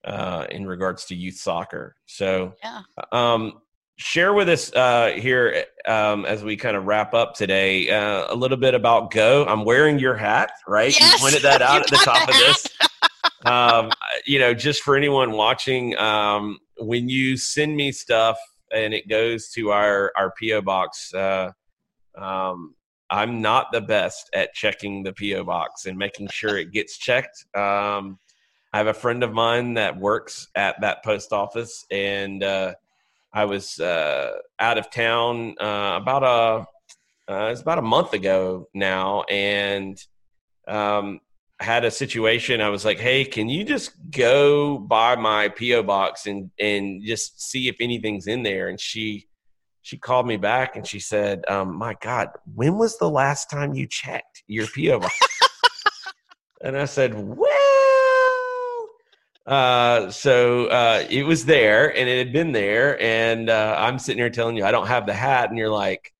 uh, 0.05 0.47
in 0.51 0.67
regards 0.67 1.05
to 1.07 1.15
youth 1.15 1.37
soccer. 1.37 1.97
So, 2.07 2.55
yeah. 2.63 2.83
um, 3.13 3.61
share 3.97 4.33
with 4.33 4.49
us 4.49 4.73
uh, 4.75 5.11
here 5.15 5.65
um, 5.87 6.25
as 6.25 6.43
we 6.43 6.57
kind 6.57 6.77
of 6.77 6.87
wrap 6.87 7.13
up 7.13 7.35
today 7.35 7.91
uh, 7.91 8.33
a 8.33 8.35
little 8.35 8.57
bit 8.57 8.75
about 8.75 9.11
Go. 9.11 9.45
I'm 9.45 9.65
wearing 9.65 9.99
your 9.99 10.17
hat, 10.17 10.53
right? 10.67 10.99
Yes, 10.99 11.13
you 11.13 11.19
pointed 11.19 11.43
that 11.51 11.63
out 11.63 11.83
at 11.83 11.89
the 11.89 11.97
top 11.97 12.29
of 12.29 12.35
this. 12.35 12.67
um, 13.45 13.91
you 14.25 14.39
know, 14.39 14.55
just 14.55 14.83
for 14.83 14.97
anyone 14.97 15.33
watching, 15.33 15.97
um, 15.99 16.59
when 16.79 17.09
you 17.09 17.37
send 17.37 17.77
me 17.77 17.93
stuff 17.93 18.39
and 18.75 18.95
it 18.95 19.09
goes 19.09 19.51
to 19.51 19.71
our 19.71 20.13
our 20.17 20.33
PO 20.41 20.63
box, 20.63 21.13
uh, 21.15 21.51
um, 22.17 22.75
I'm 23.11 23.43
not 23.43 23.73
the 23.73 23.81
best 23.81 24.31
at 24.33 24.55
checking 24.55 25.03
the 25.03 25.13
PO 25.13 25.45
box 25.45 25.87
and 25.87 25.99
making 25.99 26.29
sure 26.29 26.57
it 26.57 26.73
gets 26.73 26.97
checked. 26.97 27.45
Um, 27.55 28.19
I 28.73 28.79
have 28.79 28.87
a 28.87 28.95
friend 28.95 29.25
of 29.25 29.33
mine 29.33 29.75
that 29.75 29.99
works 29.99 30.49
at 30.55 30.81
that 30.81 31.03
post 31.03 31.33
office, 31.33 31.85
and 31.91 32.43
uh, 32.43 32.75
I 33.33 33.45
was 33.45 33.81
uh, 33.81 34.33
out 34.61 34.79
of 34.79 34.91
town 34.91 35.57
uh, 35.61 35.99
about 36.01 36.23
a 36.23 36.67
uh, 37.33 37.47
it's 37.47 37.61
about 37.61 37.79
a 37.79 37.83
month 37.83 38.13
ago 38.13 38.69
now, 38.73 39.23
and 39.23 40.01
um, 40.69 41.21
had 41.59 41.85
a 41.85 41.91
situation. 41.91 42.61
I 42.61 42.69
was 42.69 42.85
like, 42.85 43.01
"Hey, 43.01 43.25
can 43.25 43.49
you 43.49 43.65
just 43.65 43.93
go 44.11 44.79
by 44.79 45.17
my 45.17 45.49
PO 45.49 45.83
box 45.83 46.27
and 46.27 46.51
and 46.61 47.03
just 47.05 47.43
see 47.43 47.67
if 47.69 47.77
anything's 47.81 48.29
in 48.29 48.45
there?" 48.45 48.69
And 48.69 48.79
she 48.79 49.27
she 49.83 49.97
called 49.97 50.29
me 50.29 50.37
back 50.37 50.77
and 50.77 50.87
she 50.87 51.01
said, 51.01 51.45
um, 51.49 51.77
"My 51.77 51.97
God, 52.01 52.29
when 52.55 52.79
was 52.79 52.99
the 52.99 53.11
last 53.11 53.51
time 53.51 53.75
you 53.75 53.89
checked 53.89 54.45
your 54.47 54.69
PO 54.69 55.01
box?" 55.01 55.19
and 56.63 56.77
I 56.77 56.85
said, 56.85 57.15
"Well." 57.17 57.90
Uh, 59.47 60.11
so 60.11 60.67
uh, 60.67 61.05
it 61.09 61.25
was 61.25 61.45
there 61.45 61.97
and 61.97 62.09
it 62.09 62.19
had 62.19 62.33
been 62.33 62.53
there, 62.53 63.01
and 63.01 63.51
uh, 63.51 63.77
I'm 63.79 63.99
sitting 63.99 64.19
here 64.19 64.31
telling 64.31 64.57
you 64.57 64.65
I 64.65 64.71
don't 64.71 64.87
have 64.87 65.07
the 65.07 65.15
hat, 65.15 65.49
and 65.49 65.59
you're 65.59 65.71
like, 65.71 66.13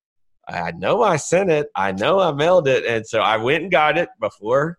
I 0.49 0.73
know 0.73 1.03
I 1.03 1.17
sent 1.17 1.51
it, 1.51 1.69
I 1.77 1.93
know 1.93 2.19
I 2.19 2.33
mailed 2.33 2.67
it, 2.67 2.85
and 2.85 3.07
so 3.07 3.21
I 3.21 3.37
went 3.37 3.63
and 3.63 3.71
got 3.71 3.99
it 3.99 4.09
before 4.21 4.79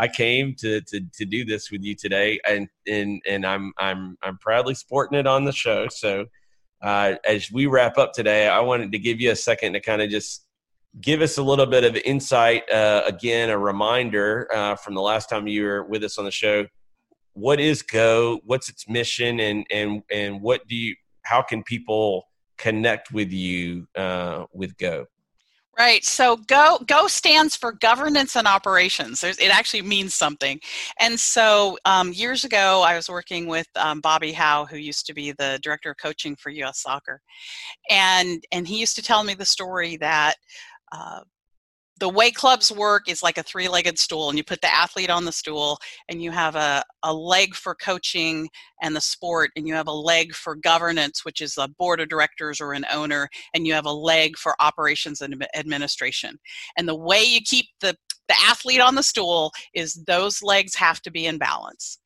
I 0.00 0.08
came 0.08 0.54
to, 0.60 0.80
to 0.80 1.00
to 1.12 1.24
do 1.26 1.44
this 1.44 1.70
with 1.70 1.82
you 1.82 1.94
today, 1.94 2.40
and 2.48 2.68
and 2.86 3.20
and 3.28 3.44
I'm 3.44 3.72
I'm 3.78 4.16
I'm 4.22 4.38
proudly 4.38 4.74
sporting 4.74 5.18
it 5.18 5.26
on 5.26 5.44
the 5.44 5.52
show. 5.52 5.88
So 5.88 6.24
uh, 6.80 7.16
as 7.26 7.52
we 7.52 7.66
wrap 7.66 7.98
up 7.98 8.14
today, 8.14 8.48
I 8.48 8.60
wanted 8.60 8.92
to 8.92 8.98
give 8.98 9.20
you 9.20 9.30
a 9.30 9.36
second 9.36 9.74
to 9.74 9.80
kind 9.80 10.00
of 10.00 10.08
just 10.08 10.46
give 11.02 11.20
us 11.20 11.36
a 11.36 11.42
little 11.42 11.66
bit 11.66 11.84
of 11.84 11.96
insight. 11.96 12.70
Uh, 12.70 13.02
again, 13.06 13.50
a 13.50 13.58
reminder 13.58 14.48
uh, 14.54 14.74
from 14.76 14.94
the 14.94 15.02
last 15.02 15.28
time 15.28 15.46
you 15.46 15.64
were 15.64 15.84
with 15.84 16.02
us 16.02 16.16
on 16.16 16.24
the 16.24 16.30
show. 16.30 16.66
What 17.40 17.58
is 17.58 17.80
Go? 17.80 18.40
What's 18.44 18.68
its 18.68 18.86
mission, 18.86 19.40
and 19.40 19.66
and 19.70 20.02
and 20.12 20.42
what 20.42 20.68
do 20.68 20.76
you? 20.76 20.94
How 21.22 21.40
can 21.40 21.62
people 21.62 22.24
connect 22.58 23.12
with 23.12 23.32
you 23.32 23.86
uh, 23.96 24.44
with 24.52 24.76
Go? 24.76 25.06
Right. 25.78 26.04
So 26.04 26.36
Go 26.36 26.78
Go 26.86 27.06
stands 27.06 27.56
for 27.56 27.72
governance 27.72 28.36
and 28.36 28.46
operations. 28.46 29.22
There's, 29.22 29.38
it 29.38 29.48
actually 29.48 29.80
means 29.80 30.14
something. 30.14 30.60
And 30.98 31.18
so 31.18 31.78
um, 31.86 32.12
years 32.12 32.44
ago, 32.44 32.82
I 32.84 32.94
was 32.94 33.08
working 33.08 33.46
with 33.46 33.68
um, 33.76 34.02
Bobby 34.02 34.32
Howe, 34.32 34.66
who 34.66 34.76
used 34.76 35.06
to 35.06 35.14
be 35.14 35.32
the 35.32 35.58
director 35.62 35.92
of 35.92 35.96
coaching 35.96 36.36
for 36.36 36.50
U.S. 36.50 36.82
Soccer, 36.82 37.22
and 37.88 38.44
and 38.52 38.68
he 38.68 38.78
used 38.78 38.96
to 38.96 39.02
tell 39.02 39.24
me 39.24 39.32
the 39.32 39.46
story 39.46 39.96
that. 39.96 40.34
Uh, 40.92 41.20
the 42.00 42.08
way 42.08 42.30
clubs 42.30 42.72
work 42.72 43.08
is 43.08 43.22
like 43.22 43.36
a 43.36 43.42
three-legged 43.42 43.98
stool 43.98 44.30
and 44.30 44.38
you 44.38 44.42
put 44.42 44.62
the 44.62 44.74
athlete 44.74 45.10
on 45.10 45.26
the 45.26 45.32
stool 45.32 45.78
and 46.08 46.22
you 46.22 46.30
have 46.30 46.56
a, 46.56 46.82
a 47.02 47.12
leg 47.12 47.54
for 47.54 47.74
coaching 47.74 48.48
and 48.82 48.96
the 48.96 49.00
sport 49.00 49.50
and 49.54 49.68
you 49.68 49.74
have 49.74 49.86
a 49.86 49.92
leg 49.92 50.34
for 50.34 50.56
governance 50.56 51.24
which 51.24 51.42
is 51.42 51.58
a 51.58 51.68
board 51.68 52.00
of 52.00 52.08
directors 52.08 52.60
or 52.60 52.72
an 52.72 52.86
owner 52.90 53.28
and 53.54 53.66
you 53.66 53.74
have 53.74 53.84
a 53.84 53.92
leg 53.92 54.36
for 54.36 54.56
operations 54.60 55.20
and 55.20 55.46
administration. 55.54 56.38
And 56.76 56.88
the 56.88 56.96
way 56.96 57.22
you 57.22 57.40
keep 57.42 57.66
the, 57.80 57.94
the 58.28 58.34
athlete 58.48 58.80
on 58.80 58.94
the 58.94 59.02
stool 59.02 59.52
is 59.74 60.02
those 60.06 60.42
legs 60.42 60.74
have 60.76 61.02
to 61.02 61.10
be 61.10 61.26
in 61.26 61.36
balance. 61.36 61.98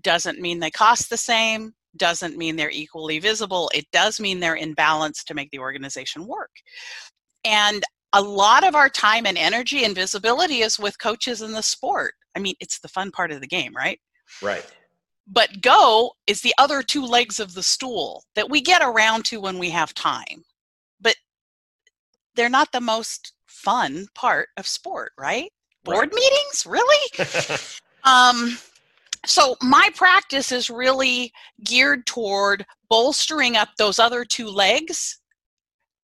Doesn't 0.00 0.40
mean 0.40 0.58
they 0.58 0.70
cost 0.70 1.10
the 1.10 1.16
same 1.16 1.74
doesn't 1.96 2.36
mean 2.36 2.54
they're 2.54 2.70
equally 2.70 3.18
visible 3.18 3.68
it 3.74 3.84
does 3.90 4.20
mean 4.20 4.38
they're 4.38 4.54
in 4.54 4.74
balance 4.74 5.24
to 5.24 5.34
make 5.34 5.50
the 5.50 5.58
organization 5.58 6.24
work. 6.24 6.52
And 7.44 7.82
a 8.12 8.20
lot 8.20 8.66
of 8.66 8.74
our 8.74 8.88
time 8.88 9.26
and 9.26 9.38
energy 9.38 9.84
and 9.84 9.94
visibility 9.94 10.60
is 10.60 10.78
with 10.78 10.98
coaches 10.98 11.42
in 11.42 11.52
the 11.52 11.62
sport. 11.62 12.14
I 12.36 12.40
mean, 12.40 12.54
it's 12.60 12.80
the 12.80 12.88
fun 12.88 13.10
part 13.10 13.30
of 13.30 13.40
the 13.40 13.46
game, 13.46 13.74
right? 13.74 14.00
Right. 14.42 14.66
But 15.26 15.62
go 15.62 16.12
is 16.26 16.40
the 16.40 16.54
other 16.58 16.82
two 16.82 17.04
legs 17.04 17.38
of 17.38 17.54
the 17.54 17.62
stool 17.62 18.24
that 18.34 18.50
we 18.50 18.60
get 18.60 18.82
around 18.82 19.24
to 19.26 19.40
when 19.40 19.58
we 19.58 19.70
have 19.70 19.94
time. 19.94 20.44
But 21.00 21.14
they're 22.34 22.48
not 22.48 22.72
the 22.72 22.80
most 22.80 23.32
fun 23.46 24.06
part 24.14 24.48
of 24.56 24.66
sport, 24.66 25.12
right? 25.18 25.50
Board 25.84 26.12
right. 26.12 26.14
meetings, 26.14 26.66
really? 26.66 27.58
um, 28.04 28.58
so 29.26 29.56
my 29.62 29.90
practice 29.94 30.50
is 30.50 30.70
really 30.70 31.32
geared 31.64 32.06
toward 32.06 32.66
bolstering 32.88 33.56
up 33.56 33.68
those 33.76 33.98
other 33.98 34.24
two 34.24 34.48
legs 34.48 35.19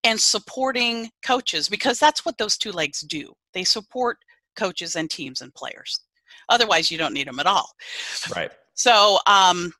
and 0.06 0.20
supporting 0.20 1.10
coaches 1.24 1.68
because 1.68 1.98
that's 1.98 2.24
what 2.24 2.38
those 2.38 2.56
two 2.56 2.70
legs 2.70 3.00
do. 3.00 3.32
They 3.52 3.64
support 3.64 4.18
coaches 4.54 4.94
and 4.94 5.10
teams 5.10 5.40
and 5.40 5.52
players. 5.52 5.98
Otherwise, 6.48 6.92
you 6.92 6.96
don't 6.96 7.12
need 7.12 7.26
them 7.26 7.40
at 7.40 7.46
all. 7.46 7.68
Right. 8.34 8.52
So, 8.74 9.18
um, 9.26 9.72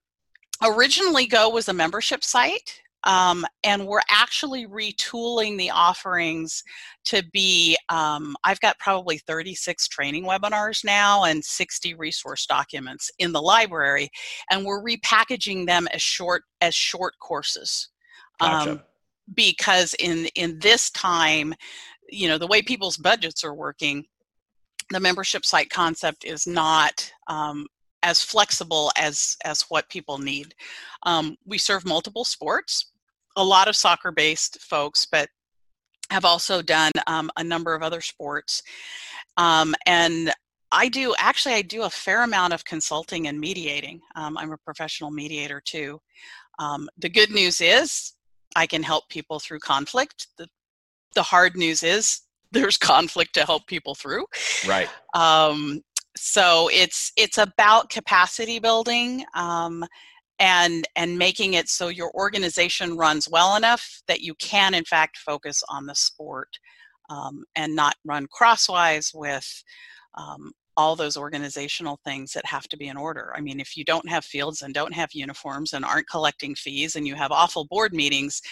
originally, 0.65 1.27
Go 1.27 1.49
was 1.49 1.69
a 1.69 1.73
membership 1.73 2.25
site. 2.25 2.83
Um, 3.05 3.47
and 3.63 3.87
we're 3.87 4.01
actually 4.11 4.67
retooling 4.67 5.57
the 5.57 5.71
offerings 5.71 6.65
to 7.05 7.23
be 7.33 7.77
um, 7.89 8.35
i've 8.43 8.59
got 8.59 8.77
probably 8.81 9.19
36 9.19 9.87
training 9.87 10.25
webinars 10.25 10.85
now 10.85 11.23
and 11.23 11.45
60 11.45 11.95
resource 11.95 12.47
documents 12.47 13.09
in 13.21 13.31
the 13.31 13.41
library 13.41 14.11
and 14.51 14.65
we're 14.65 14.83
repackaging 14.83 15.67
them 15.67 15.87
as 15.93 16.03
short 16.03 16.43
as 16.61 16.75
short 16.75 17.15
courses 17.21 17.91
gotcha. 18.41 18.85
Because 19.35 19.95
in 19.95 20.27
in 20.35 20.59
this 20.59 20.91
time 20.91 21.55
you 22.09 22.29
know 22.29 22.39
the 22.39 22.47
way 22.47 22.63
people's 22.63 22.97
budgets 22.97 23.45
are 23.45 23.55
working 23.55 24.05
the 24.91 25.01
membership 25.01 25.45
site 25.45 25.71
concept 25.71 26.25
is 26.25 26.47
not 26.47 27.11
um, 27.27 27.67
as 28.03 28.23
flexible 28.23 28.93
as 28.97 29.37
as 29.45 29.63
what 29.63 29.89
people 29.89 30.19
need 30.19 30.55
um, 31.05 31.37
we 31.45 31.59
serve 31.59 31.85
multiple 31.85 32.25
sports 32.25 32.93
a 33.37 33.45
lot 33.45 33.69
of 33.69 33.77
soccer 33.77 34.13
based 34.13 34.61
folks 34.61 35.07
but 35.11 35.29
have 36.11 36.25
also 36.25 36.63
done 36.63 36.93
um, 37.09 37.31
a 37.37 37.45
number 37.45 37.75
of 37.75 37.83
other 37.83 38.01
sports 38.01 38.63
um, 39.37 39.75
and 39.87 40.33
I 40.73 40.89
do 40.89 41.15
actually 41.19 41.55
I 41.55 41.63
do 41.63 41.83
a 41.83 41.91
fair 41.91 42.25
amount 42.25 42.53
of 42.53 42.65
consulting 42.65 43.29
and 43.29 43.39
mediating. 43.39 44.01
Um, 44.17 44.37
I'm 44.37 44.53
a 44.53 44.59
professional 44.59 45.13
mediator 45.13 45.63
too. 45.65 46.01
Um, 46.59 46.89
the 46.99 47.09
good 47.09 47.31
news 47.31 47.61
is 47.61 48.16
I 48.57 48.67
can 48.67 48.83
help 48.83 49.09
people 49.09 49.39
through 49.39 49.61
conflict. 49.61 50.29
The, 50.39 50.49
the 51.15 51.23
hard 51.23 51.57
news 51.57 51.83
is 51.83 52.23
there's 52.53 52.77
conflict 52.77 53.35
to 53.35 53.45
help 53.45 53.67
people 53.67 53.95
through. 53.95 54.25
Right. 54.67 54.89
Um, 55.15 55.83
so 56.17 56.71
it's 56.73 57.13
it's 57.17 57.37
about 57.37 57.91
capacity 57.91 58.59
building 58.59 59.25
um, 59.35 59.85
and 60.39 60.89
and 60.97 61.19
making 61.19 61.55
it 61.55 61.69
so 61.69 61.89
your 61.89 62.11
organization 62.15 62.97
runs 62.97 63.29
well 63.29 63.57
enough 63.57 64.03
that 64.09 64.21
you 64.21 64.35
can 64.37 64.73
in 64.73 64.85
fact 64.85 65.19
focus 65.19 65.63
on 65.69 65.85
the 65.85 65.95
sport 65.95 66.49
um, 67.11 67.45
and 67.55 67.77
not 67.77 67.97
run 68.07 68.27
crosswise 68.33 69.11
with 69.15 69.47
um, 70.15 70.53
all 70.77 70.97
those 70.97 71.17
organizational 71.17 71.99
things 72.05 72.33
that 72.33 72.45
have 72.47 72.69
to 72.69 72.77
be 72.77 72.89
in 72.89 72.97
order. 72.97 73.33
I 73.35 73.41
mean, 73.41 73.61
if 73.61 73.77
you 73.77 73.85
don't 73.85 74.09
have 74.09 74.25
fields 74.25 74.63
and 74.63 74.75
don't 74.75 74.93
have 74.93 75.11
uniforms 75.15 75.73
and 75.73 75.85
aren't 75.85 76.09
collecting 76.09 76.55
fees 76.55 76.97
and 76.97 77.07
you 77.07 77.15
have 77.15 77.33
awful 77.33 77.65
board 77.65 77.93
meetings, 77.93 78.43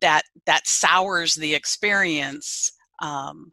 that 0.00 0.22
that 0.46 0.66
sours 0.66 1.34
the 1.34 1.54
experience 1.54 2.72
um, 3.00 3.50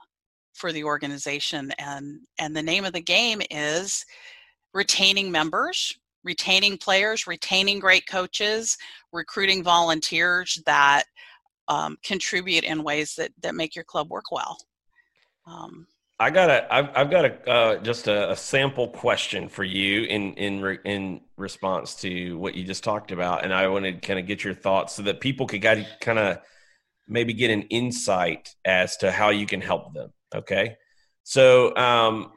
for 0.53 0.71
the 0.71 0.83
organization. 0.83 1.71
And 1.77 2.19
and 2.39 2.55
the 2.55 2.63
name 2.63 2.85
of 2.85 2.93
the 2.93 3.01
game 3.01 3.41
is 3.51 4.05
retaining 4.73 5.31
members, 5.31 5.97
retaining 6.23 6.77
players, 6.77 7.27
retaining 7.27 7.79
great 7.79 8.07
coaches, 8.07 8.77
recruiting 9.11 9.63
volunteers 9.63 10.61
that 10.65 11.03
um, 11.67 11.97
contribute 12.03 12.63
in 12.63 12.83
ways 12.83 13.15
that 13.15 13.31
that 13.43 13.55
make 13.55 13.75
your 13.75 13.85
club 13.85 14.09
work 14.09 14.31
well. 14.31 14.57
Um, 15.45 15.87
I 16.20 16.32
got 16.32 16.49
a, 16.49 16.74
I've, 16.74 16.89
I've 16.95 17.11
got 17.11 17.26
a, 17.26 17.49
uh, 17.49 17.78
just 17.78 18.07
a, 18.07 18.32
a, 18.32 18.36
sample 18.36 18.88
question 18.88 19.49
for 19.49 19.63
you 19.63 20.03
in 20.03 20.34
in 20.34 20.61
re, 20.61 20.80
in 20.84 21.22
response 21.38 21.93
to 22.01 22.38
what 22.39 22.55
you 22.55 22.63
just 22.63 22.84
talked 22.84 23.11
about, 23.11 23.43
and 23.43 23.53
I 23.53 23.68
wanted 23.68 24.01
to 24.01 24.07
kind 24.07 24.20
of 24.20 24.26
get 24.26 24.43
your 24.43 24.55
thoughts 24.55 24.95
so 24.95 25.03
that 25.03 25.20
people 25.20 25.45
could 25.45 25.61
kind 25.61 26.20
of 26.20 26.39
maybe 27.07 27.34
get 27.34 27.51
an 27.51 27.63
insight 27.63 28.55
as 28.65 28.97
to 28.97 29.11
how 29.11 29.30
you 29.30 29.45
can 29.45 29.61
help 29.61 29.93
them. 29.93 30.11
Okay, 30.34 30.78
so 31.24 31.76
um, 31.76 32.32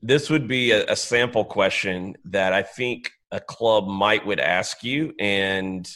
this 0.00 0.30
would 0.30 0.46
be 0.46 0.70
a, 0.70 0.92
a 0.92 0.96
sample 0.96 1.44
question 1.44 2.16
that 2.26 2.52
I 2.52 2.62
think 2.62 3.10
a 3.32 3.40
club 3.40 3.88
might 3.88 4.24
would 4.24 4.40
ask 4.40 4.84
you, 4.84 5.12
and 5.18 5.90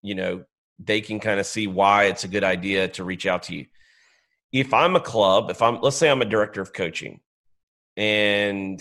you 0.00 0.14
know 0.14 0.44
they 0.78 1.02
can 1.02 1.20
kind 1.20 1.38
of 1.38 1.44
see 1.44 1.66
why 1.66 2.04
it's 2.04 2.24
a 2.24 2.28
good 2.28 2.44
idea 2.44 2.88
to 2.88 3.04
reach 3.04 3.26
out 3.26 3.42
to 3.42 3.54
you 3.54 3.66
if 4.52 4.72
I'm 4.72 4.96
a 4.96 5.00
club, 5.00 5.50
if 5.50 5.62
I'm 5.62 5.80
let's 5.80 5.96
say 5.96 6.10
I'm 6.10 6.22
a 6.22 6.26
director 6.26 6.60
of 6.60 6.72
coaching 6.72 7.20
and 7.96 8.80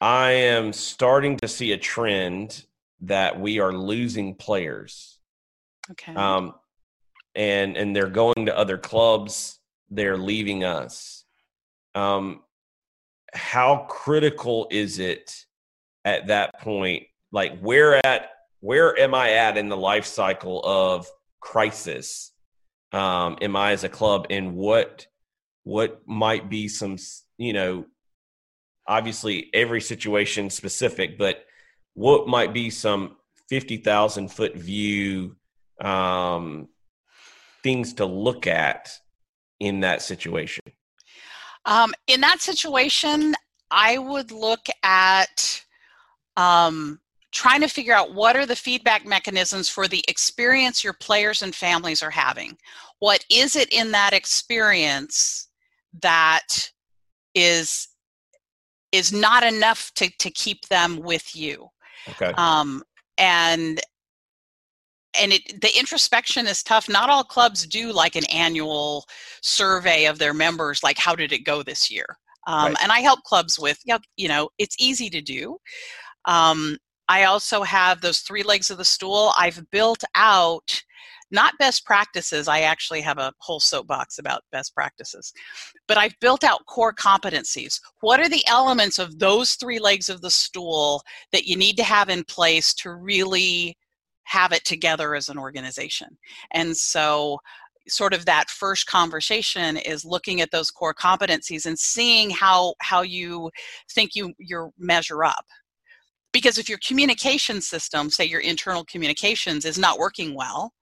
I 0.00 0.30
am 0.32 0.72
starting 0.72 1.36
to 1.38 1.48
see 1.48 1.72
a 1.72 1.78
trend 1.78 2.64
that 3.02 3.40
we 3.40 3.60
are 3.60 3.72
losing 3.72 4.34
players. 4.34 5.18
Okay. 5.90 6.14
Um 6.14 6.54
and 7.34 7.76
and 7.76 7.94
they're 7.94 8.08
going 8.08 8.46
to 8.46 8.56
other 8.56 8.78
clubs 8.78 9.60
they're 9.90 10.16
leaving 10.16 10.64
us. 10.64 11.24
Um, 11.94 12.42
how 13.34 13.86
critical 13.88 14.68
is 14.70 14.98
it 14.98 15.44
at 16.04 16.28
that 16.28 16.60
point? 16.60 17.04
Like 17.32 17.58
where 17.60 18.04
at 18.06 18.30
where 18.60 18.98
am 18.98 19.14
I 19.14 19.32
at 19.32 19.56
in 19.56 19.68
the 19.68 19.76
life 19.76 20.04
cycle 20.04 20.62
of 20.64 21.08
crisis? 21.40 22.29
Um, 22.92 23.38
am 23.40 23.54
I 23.56 23.72
as 23.72 23.84
a 23.84 23.88
club, 23.88 24.26
and 24.30 24.54
what 24.54 25.06
what 25.62 26.00
might 26.06 26.48
be 26.48 26.68
some 26.68 26.96
you 27.38 27.52
know 27.52 27.86
obviously 28.86 29.50
every 29.54 29.80
situation 29.80 30.50
specific, 30.50 31.16
but 31.16 31.44
what 31.94 32.26
might 32.26 32.52
be 32.52 32.70
some 32.70 33.16
fifty 33.48 33.76
thousand 33.76 34.28
foot 34.32 34.56
view 34.56 35.36
um, 35.80 36.68
things 37.62 37.94
to 37.94 38.06
look 38.06 38.46
at 38.46 38.90
in 39.60 39.80
that 39.80 40.02
situation? 40.02 40.62
Um, 41.64 41.94
in 42.06 42.20
that 42.22 42.40
situation, 42.40 43.34
I 43.70 43.98
would 43.98 44.32
look 44.32 44.66
at 44.82 45.62
um, 46.36 47.00
trying 47.32 47.60
to 47.60 47.68
figure 47.68 47.94
out 47.94 48.14
what 48.14 48.36
are 48.36 48.46
the 48.46 48.56
feedback 48.56 49.06
mechanisms 49.06 49.68
for 49.68 49.86
the 49.86 50.04
experience 50.08 50.82
your 50.82 50.92
players 50.94 51.42
and 51.42 51.54
families 51.54 52.02
are 52.02 52.10
having. 52.10 52.56
What 52.98 53.24
is 53.30 53.56
it 53.56 53.72
in 53.72 53.92
that 53.92 54.12
experience 54.12 55.48
that 56.02 56.70
is 57.34 57.88
is 58.92 59.12
not 59.12 59.44
enough 59.44 59.92
to, 59.94 60.10
to 60.18 60.30
keep 60.30 60.66
them 60.66 61.00
with 61.00 61.36
you? 61.36 61.68
Okay. 62.08 62.32
Um, 62.36 62.82
and 63.18 63.80
and 65.20 65.32
it, 65.32 65.60
the 65.60 65.76
introspection 65.78 66.46
is 66.46 66.62
tough. 66.62 66.88
Not 66.88 67.10
all 67.10 67.24
clubs 67.24 67.66
do 67.66 67.92
like 67.92 68.16
an 68.16 68.24
annual 68.26 69.06
survey 69.42 70.06
of 70.06 70.18
their 70.18 70.34
members, 70.34 70.82
like 70.82 70.98
how 70.98 71.14
did 71.14 71.32
it 71.32 71.44
go 71.44 71.62
this 71.62 71.90
year? 71.90 72.06
Um, 72.46 72.66
right. 72.68 72.76
And 72.82 72.92
I 72.92 73.00
help 73.00 73.22
clubs 73.24 73.58
with, 73.58 73.78
you 74.16 74.28
know, 74.28 74.48
it's 74.58 74.76
easy 74.78 75.10
to 75.10 75.20
do. 75.20 75.58
Um, 76.26 76.78
I 77.10 77.24
also 77.24 77.64
have 77.64 78.00
those 78.00 78.20
three 78.20 78.44
legs 78.44 78.70
of 78.70 78.78
the 78.78 78.84
stool. 78.84 79.32
I've 79.36 79.68
built 79.72 80.04
out 80.14 80.80
not 81.32 81.58
best 81.58 81.84
practices. 81.84 82.46
I 82.46 82.60
actually 82.60 83.00
have 83.00 83.18
a 83.18 83.32
whole 83.38 83.58
soapbox 83.58 84.18
about 84.18 84.42
best 84.52 84.76
practices, 84.76 85.32
but 85.88 85.98
I've 85.98 86.14
built 86.20 86.44
out 86.44 86.66
core 86.66 86.94
competencies. 86.94 87.80
What 88.00 88.20
are 88.20 88.28
the 88.28 88.46
elements 88.46 89.00
of 89.00 89.18
those 89.18 89.54
three 89.54 89.80
legs 89.80 90.08
of 90.08 90.20
the 90.20 90.30
stool 90.30 91.02
that 91.32 91.46
you 91.46 91.56
need 91.56 91.76
to 91.78 91.82
have 91.82 92.10
in 92.10 92.22
place 92.22 92.72
to 92.74 92.94
really 92.94 93.76
have 94.30 94.52
it 94.52 94.64
together 94.64 95.16
as 95.16 95.28
an 95.28 95.38
organization. 95.38 96.16
And 96.52 96.76
so 96.76 97.38
sort 97.88 98.14
of 98.14 98.24
that 98.26 98.48
first 98.48 98.86
conversation 98.86 99.76
is 99.76 100.04
looking 100.04 100.40
at 100.40 100.52
those 100.52 100.70
core 100.70 100.94
competencies 100.94 101.66
and 101.66 101.76
seeing 101.76 102.30
how 102.30 102.74
how 102.80 103.02
you 103.02 103.50
think 103.90 104.14
you 104.14 104.32
you 104.38 104.70
measure 104.78 105.24
up 105.24 105.44
because 106.32 106.58
if 106.58 106.68
your 106.68 106.78
communication 106.86 107.60
system 107.60 108.10
say 108.10 108.24
your 108.24 108.40
internal 108.40 108.84
communications 108.84 109.64
is 109.64 109.78
not 109.78 109.98
working 109.98 110.34
well 110.34 110.72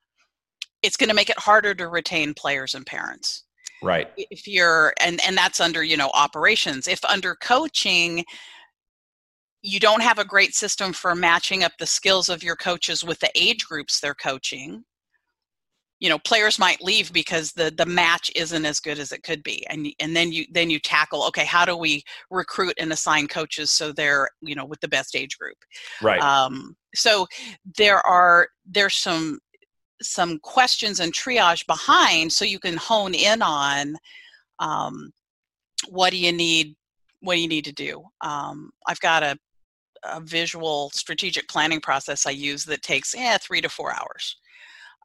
it's 0.82 0.96
going 0.96 1.08
to 1.08 1.14
make 1.14 1.30
it 1.30 1.38
harder 1.38 1.74
to 1.74 1.88
retain 1.88 2.34
players 2.34 2.74
and 2.74 2.86
parents. 2.86 3.44
Right. 3.82 4.10
If 4.16 4.46
you're 4.46 4.92
and 5.00 5.20
and 5.26 5.36
that's 5.36 5.60
under 5.60 5.84
you 5.84 5.96
know 5.96 6.10
operations. 6.12 6.88
If 6.88 7.04
under 7.04 7.36
coaching 7.36 8.24
you 9.62 9.80
don't 9.80 10.02
have 10.02 10.18
a 10.18 10.24
great 10.24 10.54
system 10.54 10.92
for 10.92 11.14
matching 11.14 11.64
up 11.64 11.72
the 11.78 11.86
skills 11.86 12.28
of 12.28 12.42
your 12.42 12.56
coaches 12.56 13.04
with 13.04 13.18
the 13.20 13.30
age 13.34 13.66
groups 13.66 13.98
they're 13.98 14.14
coaching 14.14 14.84
you 16.00 16.08
know 16.08 16.18
players 16.20 16.58
might 16.58 16.82
leave 16.82 17.12
because 17.12 17.52
the 17.52 17.72
the 17.76 17.86
match 17.86 18.30
isn't 18.36 18.64
as 18.64 18.80
good 18.80 18.98
as 18.98 19.12
it 19.12 19.22
could 19.22 19.42
be 19.42 19.66
and 19.68 19.88
and 20.00 20.14
then 20.14 20.32
you 20.32 20.44
then 20.52 20.70
you 20.70 20.78
tackle 20.78 21.24
okay 21.24 21.44
how 21.44 21.64
do 21.64 21.76
we 21.76 22.02
recruit 22.30 22.74
and 22.78 22.92
assign 22.92 23.26
coaches 23.26 23.70
so 23.70 23.92
they're 23.92 24.28
you 24.40 24.54
know 24.54 24.64
with 24.64 24.80
the 24.80 24.88
best 24.88 25.16
age 25.16 25.38
group? 25.38 25.56
Right. 26.02 26.20
Um 26.20 26.76
so 26.94 27.26
there 27.76 28.04
are 28.06 28.48
there's 28.66 28.94
some 28.94 29.38
some 30.00 30.38
questions 30.40 31.00
and 31.00 31.12
triage 31.12 31.66
behind 31.66 32.32
so 32.32 32.44
you 32.44 32.60
can 32.60 32.76
hone 32.76 33.14
in 33.14 33.42
on 33.42 33.96
um 34.60 35.10
what 35.88 36.10
do 36.10 36.16
you 36.16 36.32
need 36.32 36.76
what 37.20 37.34
do 37.34 37.40
you 37.40 37.48
need 37.48 37.64
to 37.64 37.72
do? 37.72 38.02
Um 38.20 38.70
i've 38.86 39.00
got 39.00 39.22
a 39.22 39.36
a 40.04 40.20
visual 40.20 40.90
strategic 40.94 41.48
planning 41.48 41.80
process 41.80 42.26
I 42.26 42.30
use 42.30 42.64
that 42.66 42.82
takes 42.82 43.14
eh, 43.16 43.38
three 43.38 43.60
to 43.60 43.68
four 43.68 43.92
hours, 43.92 44.36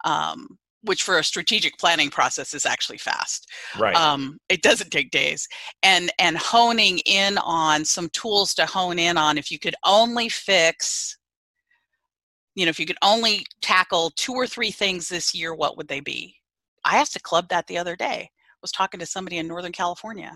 um, 0.06 0.48
which 0.84 1.04
for 1.04 1.18
a 1.18 1.24
strategic 1.24 1.78
planning 1.78 2.10
process 2.10 2.54
is 2.54 2.66
actually 2.66 2.98
fast. 2.98 3.50
Right. 3.78 3.96
Um, 3.96 4.38
it 4.50 4.62
doesn't 4.62 4.92
take 4.92 5.12
days. 5.12 5.48
And 5.82 6.12
and 6.20 6.38
honing 6.38 7.00
in 7.06 7.38
on 7.40 7.86
some 7.86 8.10
tools 8.10 8.54
to 8.56 8.66
hone 8.66 9.00
in 9.00 9.18
on. 9.18 9.38
If 9.38 9.52
you 9.52 9.60
could 9.60 9.76
only 9.86 10.30
fix, 10.30 11.18
you 12.56 12.66
know, 12.66 12.70
if 12.70 12.80
you 12.80 12.86
could 12.86 12.98
only 13.02 13.46
tackle 13.62 14.12
two 14.16 14.34
or 14.34 14.48
three 14.48 14.72
things 14.72 15.08
this 15.08 15.34
year, 15.34 15.56
what 15.56 15.78
would 15.78 15.88
they 15.88 16.02
be? 16.02 16.36
I 16.86 16.98
asked 16.98 17.16
a 17.16 17.22
club 17.22 17.48
that 17.50 17.66
the 17.68 17.78
other 17.78 17.96
day 17.96 18.30
was 18.62 18.72
talking 18.72 19.00
to 19.00 19.06
somebody 19.06 19.38
in 19.38 19.48
Northern 19.48 19.72
California 19.72 20.36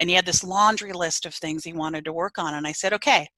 and 0.00 0.08
he 0.08 0.16
had 0.16 0.26
this 0.26 0.44
laundry 0.44 0.92
list 0.92 1.26
of 1.26 1.34
things 1.34 1.64
he 1.64 1.72
wanted 1.72 2.04
to 2.04 2.12
work 2.12 2.38
on. 2.38 2.54
And 2.54 2.66
I 2.66 2.72
said, 2.72 2.92
okay, 2.94 3.28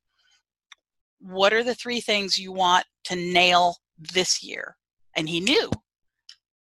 what 1.20 1.52
are 1.52 1.64
the 1.64 1.74
three 1.74 2.00
things 2.00 2.38
you 2.38 2.52
want 2.52 2.84
to 3.04 3.16
nail 3.16 3.76
this 3.98 4.42
year? 4.42 4.76
And 5.16 5.28
he 5.28 5.40
knew. 5.40 5.70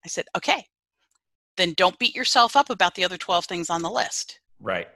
I 0.06 0.08
said, 0.08 0.26
okay, 0.38 0.66
then 1.58 1.74
don't 1.74 2.00
beat 2.00 2.16
yourself 2.16 2.56
up 2.56 2.70
about 2.70 2.96
the 2.96 3.04
other 3.04 3.18
12 3.18 3.46
things 3.46 3.70
on 3.70 3.82
the 3.82 3.90
list. 3.90 4.40
Right. 4.60 4.88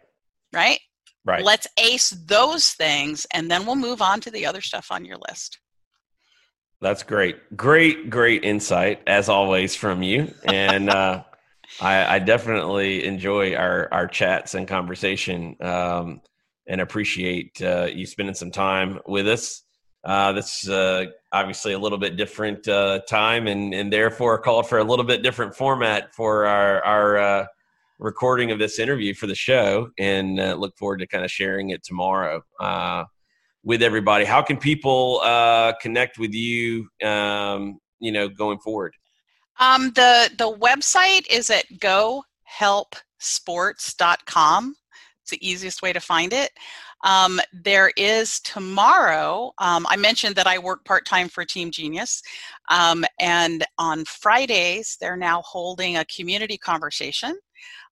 Right? 0.54 0.80
Right. 1.26 1.44
Let's 1.44 1.68
ace 1.78 2.12
those 2.12 2.70
things 2.70 3.26
and 3.34 3.50
then 3.50 3.66
we'll 3.66 3.76
move 3.76 4.02
on 4.02 4.22
to 4.22 4.32
the 4.32 4.46
other 4.46 4.62
stuff 4.62 4.88
on 4.92 5.06
your 5.06 5.18
list. 5.28 5.60
That's 6.82 7.04
great. 7.04 7.58
Great, 7.58 8.10
great 8.10 8.44
insight 8.46 9.02
as 9.06 9.28
always 9.28 9.76
from 9.76 10.02
you. 10.02 10.34
And 10.46 10.90
uh, 10.90 11.24
I, 11.82 12.16
I, 12.16 12.20
definitely 12.20 13.04
enjoy 13.04 13.54
our, 13.56 13.90
our 13.92 14.08
chats 14.08 14.56
and 14.56 14.66
conversation. 14.68 15.58
Um, 15.60 16.22
and 16.70 16.82
appreciate 16.82 17.62
uh, 17.62 17.88
you 17.92 18.06
spending 18.06 18.36
some 18.36 18.52
time 18.52 19.00
with 19.08 19.28
us. 19.28 19.64
Uh, 20.04 20.42
uh, 20.70 21.06
obviously 21.32 21.74
a 21.74 21.80
little 21.80 21.98
bit 21.98 22.18
different 22.18 22.68
uh, 22.68 23.00
time, 23.08 23.48
and 23.48 23.74
and 23.74 23.92
therefore 23.92 24.38
called 24.40 24.68
for 24.68 24.78
a 24.80 24.84
little 24.84 25.06
bit 25.06 25.24
different 25.24 25.56
format 25.56 26.14
for 26.14 26.46
our 26.46 26.84
our 26.84 27.18
uh, 27.18 27.46
recording 28.00 28.52
of 28.52 28.60
this 28.60 28.80
interview 28.80 29.14
for 29.14 29.28
the 29.28 29.36
show, 29.36 29.90
and 29.98 30.40
uh, 30.40 30.56
look 30.56 30.78
forward 30.78 31.00
to 31.00 31.08
kind 31.08 31.26
of 31.26 31.32
sharing 31.32 31.70
it 31.70 31.84
tomorrow 31.84 32.42
with 33.64 33.84
everybody. 33.84 34.26
How 34.26 34.42
can 34.42 34.58
people 34.58 35.22
connect 35.82 36.18
with 36.18 36.34
you? 36.34 36.90
Um, 37.04 37.80
you 38.00 38.12
know, 38.12 38.28
going 38.30 38.60
forward. 38.60 38.94
Um, 39.60 39.92
the 39.92 40.32
the 40.38 40.52
website 40.52 41.30
is 41.30 41.50
at 41.50 41.66
gohelpsports.com 41.80 44.76
it's 45.30 45.40
the 45.40 45.48
easiest 45.48 45.82
way 45.82 45.94
to 45.94 46.00
find 46.00 46.34
it. 46.34 46.52
Um, 47.04 47.40
there 47.54 47.92
is 47.96 48.40
tomorrow, 48.42 49.54
um, 49.60 49.86
I 49.90 49.96
mentioned 49.96 50.36
that 50.36 50.48
I 50.48 50.58
work 50.58 50.84
part 50.86 51.06
time 51.06 51.30
for 51.30 51.46
Team 51.46 51.72
Genius. 51.72 52.22
Um, 52.70 53.06
and 53.20 53.66
on 53.78 54.06
Fridays, 54.06 54.98
they're 55.00 55.18
now 55.18 55.42
holding 55.44 55.98
a 55.98 56.06
community 56.06 56.58
conversation 56.58 57.38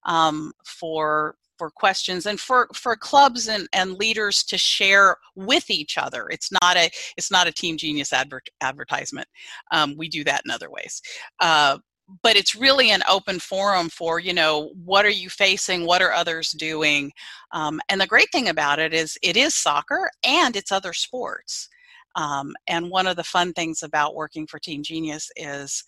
um, 0.06 0.52
for 0.66 1.36
for 1.58 1.72
questions 1.72 2.26
and 2.28 2.40
for 2.40 2.68
for 2.74 2.96
clubs 2.96 3.48
and, 3.48 3.68
and 3.74 3.94
leaders 3.94 4.44
to 4.44 4.58
share 4.58 5.18
with 5.36 5.70
each 5.70 5.98
other 5.98 6.28
it's 6.30 6.52
not 6.62 6.78
a 6.78 6.90
it's 7.18 7.32
not 7.32 7.48
a 7.48 7.52
team 7.52 7.78
genius 7.78 8.14
adver- 8.14 8.42
advertisement 8.62 9.28
um, 9.72 9.96
we 9.98 10.08
do 10.08 10.24
that 10.24 10.42
in 10.46 10.52
other 10.52 10.70
ways 10.70 11.02
uh, 11.40 11.78
but 12.24 12.36
it's 12.36 12.56
really 12.56 12.92
an 12.92 13.02
open 13.10 13.40
forum 13.40 13.90
for 13.90 14.20
you 14.20 14.34
know 14.34 14.72
what 14.84 15.06
are 15.06 15.10
you 15.10 15.30
facing 15.30 15.86
what 15.86 16.02
are 16.02 16.14
others 16.14 16.52
doing 16.52 17.12
um, 17.52 17.80
and 17.90 18.00
the 18.00 18.08
great 18.08 18.32
thing 18.32 18.50
about 18.50 18.80
it 18.80 18.94
is 18.94 19.18
it 19.22 19.36
is 19.36 19.56
soccer 19.56 20.10
and 20.24 20.56
it's 20.56 20.72
other 20.72 20.94
sports 20.94 21.70
um, 22.16 22.54
and 22.68 22.90
one 22.90 23.08
of 23.08 23.16
the 23.16 23.24
fun 23.24 23.54
things 23.54 23.84
about 23.84 24.16
working 24.16 24.48
for 24.48 24.60
team 24.60 24.82
genius 24.84 25.30
is 25.36 25.84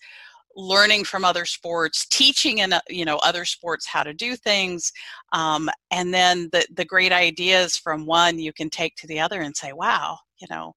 learning 0.56 1.04
from 1.04 1.24
other 1.24 1.44
sports 1.44 2.06
teaching 2.06 2.58
in 2.58 2.72
uh, 2.72 2.80
you 2.88 3.04
know 3.04 3.16
other 3.18 3.44
sports 3.44 3.86
how 3.86 4.02
to 4.02 4.12
do 4.12 4.36
things 4.36 4.92
um, 5.32 5.70
and 5.90 6.12
then 6.12 6.48
the, 6.52 6.66
the 6.74 6.84
great 6.84 7.12
ideas 7.12 7.76
from 7.76 8.04
one 8.04 8.38
you 8.38 8.52
can 8.52 8.68
take 8.68 8.94
to 8.96 9.06
the 9.06 9.20
other 9.20 9.40
and 9.40 9.56
say 9.56 9.72
wow 9.72 10.18
you 10.38 10.46
know 10.50 10.74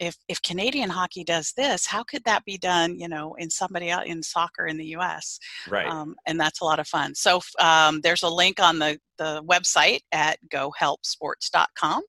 if 0.00 0.16
if 0.28 0.42
Canadian 0.42 0.90
hockey 0.90 1.22
does 1.22 1.52
this, 1.56 1.86
how 1.86 2.02
could 2.02 2.24
that 2.24 2.44
be 2.44 2.58
done? 2.58 2.98
You 2.98 3.08
know, 3.08 3.34
in 3.34 3.50
somebody 3.50 3.90
out 3.90 4.06
in 4.06 4.22
soccer 4.22 4.66
in 4.66 4.78
the 4.78 4.86
U.S. 4.86 5.38
Right. 5.68 5.86
Um, 5.86 6.16
and 6.26 6.40
that's 6.40 6.60
a 6.60 6.64
lot 6.64 6.80
of 6.80 6.88
fun. 6.88 7.14
So 7.14 7.40
um, 7.60 8.00
there's 8.00 8.22
a 8.22 8.28
link 8.28 8.58
on 8.58 8.78
the 8.78 8.98
the 9.18 9.44
website 9.44 10.00
at 10.10 10.38
gohelpsports.com, 10.48 12.02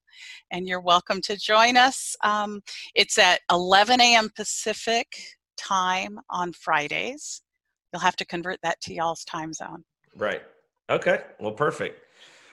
and 0.52 0.68
you're 0.68 0.82
welcome 0.82 1.22
to 1.22 1.38
join 1.38 1.76
us. 1.76 2.16
Um, 2.24 2.62
it's 2.96 3.20
at 3.20 3.42
11 3.52 4.00
a.m. 4.00 4.30
Pacific 4.36 5.08
time 5.58 6.18
on 6.30 6.54
Fridays. 6.54 7.42
You'll 7.92 8.02
have 8.02 8.16
to 8.16 8.26
convert 8.26 8.60
that 8.64 8.80
to 8.82 8.94
y'all's 8.94 9.26
time 9.26 9.52
zone. 9.54 9.84
Right. 10.16 10.42
Okay. 10.90 11.22
Well, 11.40 11.52
perfect. 11.52 12.00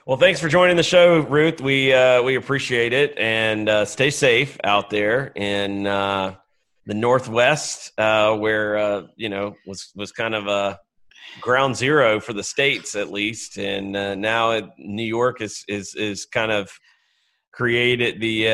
Well, 0.09 0.17
thanks 0.17 0.39
for 0.39 0.49
joining 0.49 0.75
the 0.75 0.81
show, 0.81 1.19
Ruth. 1.19 1.61
We 1.61 1.93
uh, 1.93 2.23
we 2.23 2.33
appreciate 2.33 2.93
it, 2.93 3.15
and 3.15 3.69
uh, 3.69 3.85
stay 3.85 4.09
safe 4.09 4.57
out 4.63 4.89
there 4.89 5.27
in 5.35 5.85
uh, 5.85 6.33
the 6.87 6.95
Northwest, 6.95 7.91
uh, 7.95 8.35
where 8.35 8.75
uh, 8.75 9.03
you 9.17 9.29
know 9.29 9.55
was 9.67 9.91
was 9.95 10.11
kind 10.11 10.33
of 10.33 10.47
a 10.47 10.79
ground 11.41 11.75
zero 11.75 12.19
for 12.19 12.33
the 12.33 12.41
states, 12.41 12.95
at 12.95 13.11
least, 13.11 13.59
and 13.59 13.95
uh, 13.95 14.15
now 14.15 14.49
it, 14.49 14.65
New 14.79 15.03
York 15.03 15.41
is 15.41 15.63
is 15.67 15.93
is 15.93 16.25
kind 16.25 16.51
of 16.51 16.71
created 17.51 18.19
the 18.19 18.45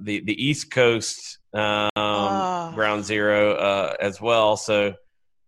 the 0.00 0.20
the 0.20 0.36
East 0.36 0.70
Coast 0.70 1.38
um, 1.54 1.88
oh. 1.96 2.72
ground 2.74 3.06
zero 3.06 3.96
as 3.98 4.20
well. 4.20 4.58
So 4.58 4.92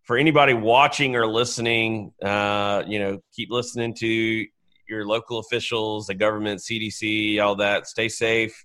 for 0.04 0.16
anybody 0.16 0.54
watching 0.54 1.14
or 1.14 1.26
listening, 1.26 2.12
uh, 2.24 2.84
you 2.86 3.00
know, 3.00 3.20
keep 3.34 3.50
listening 3.50 3.92
to 3.96 4.46
your 4.88 5.06
local 5.06 5.38
officials, 5.38 6.06
the 6.06 6.14
government, 6.14 6.60
CDC, 6.60 7.40
all 7.40 7.56
that. 7.56 7.86
Stay 7.86 8.08
safe. 8.08 8.64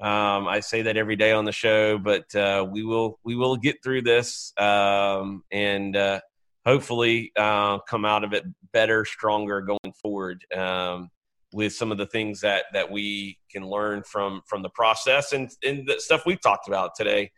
Um, 0.00 0.48
I 0.48 0.60
say 0.60 0.82
that 0.82 0.96
every 0.96 1.16
day 1.16 1.32
on 1.32 1.44
the 1.44 1.52
show, 1.52 1.98
but 1.98 2.34
uh, 2.34 2.66
we 2.70 2.84
will 2.84 3.18
we 3.22 3.36
will 3.36 3.56
get 3.56 3.82
through 3.82 4.02
this 4.02 4.52
um, 4.56 5.44
and 5.52 5.94
uh, 5.94 6.20
hopefully 6.64 7.32
uh, 7.36 7.78
come 7.80 8.06
out 8.06 8.24
of 8.24 8.32
it 8.32 8.44
better, 8.72 9.04
stronger 9.04 9.60
going 9.60 9.92
forward 10.00 10.42
um, 10.56 11.10
with 11.52 11.74
some 11.74 11.92
of 11.92 11.98
the 11.98 12.06
things 12.06 12.40
that 12.40 12.64
that 12.72 12.90
we 12.90 13.38
can 13.52 13.66
learn 13.66 14.02
from 14.02 14.40
from 14.46 14.62
the 14.62 14.70
process 14.70 15.32
and 15.32 15.50
and 15.62 15.86
the 15.86 16.00
stuff 16.00 16.22
we've 16.24 16.40
talked 16.40 16.68
about 16.68 16.94
today. 16.94 17.30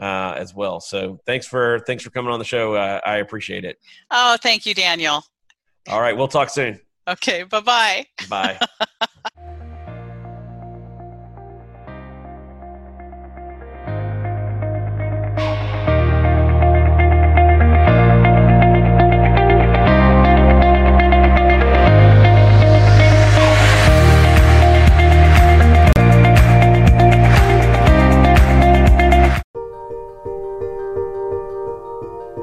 Uh, 0.00 0.32
as 0.36 0.54
well. 0.54 0.78
So 0.78 1.18
thanks 1.26 1.44
for 1.44 1.80
thanks 1.80 2.04
for 2.04 2.10
coming 2.10 2.32
on 2.32 2.38
the 2.38 2.44
show. 2.44 2.74
Uh, 2.74 3.00
I 3.04 3.16
appreciate 3.16 3.64
it. 3.64 3.78
Oh, 4.12 4.36
thank 4.40 4.64
you, 4.64 4.72
Daniel. 4.72 5.24
All 5.88 6.00
right, 6.00 6.16
we'll 6.16 6.28
talk 6.28 6.50
soon. 6.50 6.78
Okay, 7.08 7.42
bye-bye. 7.44 8.06
Bye. 8.28 8.58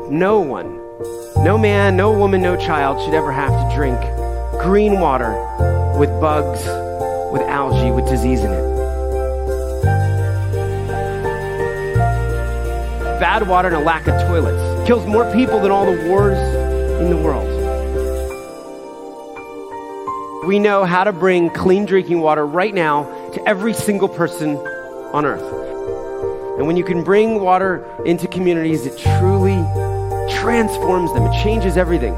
no 0.10 0.40
one, 0.40 0.80
no 1.44 1.56
man, 1.56 1.96
no 1.96 2.12
woman, 2.12 2.42
no 2.42 2.56
child 2.56 3.00
should 3.06 3.14
ever 3.14 3.32
have 3.32 3.70
to 3.70 3.76
drink 3.76 4.02
green 4.66 5.00
water 5.00 5.32
with 5.96 6.10
bugs, 6.20 6.60
with 7.32 7.44
algae, 7.44 7.92
with 7.92 8.04
disease 8.10 8.40
in 8.40 8.52
it. 8.52 8.76
Bad 13.20 13.48
water 13.48 13.68
and 13.68 13.78
a 13.78 13.80
lack 13.80 14.08
of 14.08 14.20
toilets 14.28 14.88
kills 14.88 15.06
more 15.06 15.32
people 15.34 15.60
than 15.60 15.70
all 15.70 15.86
the 15.86 16.10
wars 16.10 16.40
in 17.00 17.12
the 17.12 17.16
world. 17.16 17.46
We 20.48 20.58
know 20.58 20.84
how 20.84 21.04
to 21.04 21.14
bring 21.14 21.52
clean 21.52 21.86
drinking 21.86 22.22
water 22.22 22.44
right 22.44 22.74
now 22.74 23.04
to 23.34 23.48
every 23.48 23.74
single 23.74 24.10
person 24.10 24.58
on 25.14 25.28
earth. 25.28 26.58
And 26.58 26.66
when 26.66 26.76
you 26.76 26.84
can 26.84 27.04
bring 27.04 27.40
water 27.40 27.86
into 28.04 28.28
communities, 28.28 28.88
it 28.88 28.98
truly 28.98 29.64
transforms 30.42 31.14
them, 31.14 31.28
it 31.28 31.44
changes 31.44 31.78
everything. 31.78 32.18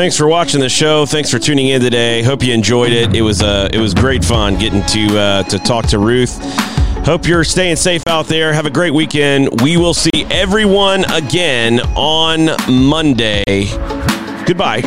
Thanks 0.00 0.16
for 0.16 0.26
watching 0.26 0.60
the 0.60 0.68
show. 0.70 1.04
Thanks 1.04 1.30
for 1.30 1.38
tuning 1.38 1.68
in 1.68 1.82
today. 1.82 2.22
Hope 2.22 2.42
you 2.42 2.54
enjoyed 2.54 2.90
it. 2.90 3.14
It 3.14 3.20
was 3.20 3.42
uh, 3.42 3.68
it 3.70 3.78
was 3.78 3.92
great 3.92 4.24
fun 4.24 4.58
getting 4.58 4.82
to 4.86 5.18
uh, 5.18 5.42
to 5.42 5.58
talk 5.58 5.88
to 5.88 5.98
Ruth. 5.98 6.38
Hope 7.04 7.26
you're 7.26 7.44
staying 7.44 7.76
safe 7.76 8.02
out 8.06 8.24
there. 8.24 8.50
Have 8.54 8.64
a 8.64 8.70
great 8.70 8.94
weekend. 8.94 9.60
We 9.60 9.76
will 9.76 9.92
see 9.92 10.24
everyone 10.30 11.04
again 11.12 11.80
on 11.96 12.48
Monday. 12.66 13.44
Goodbye. 14.46 14.80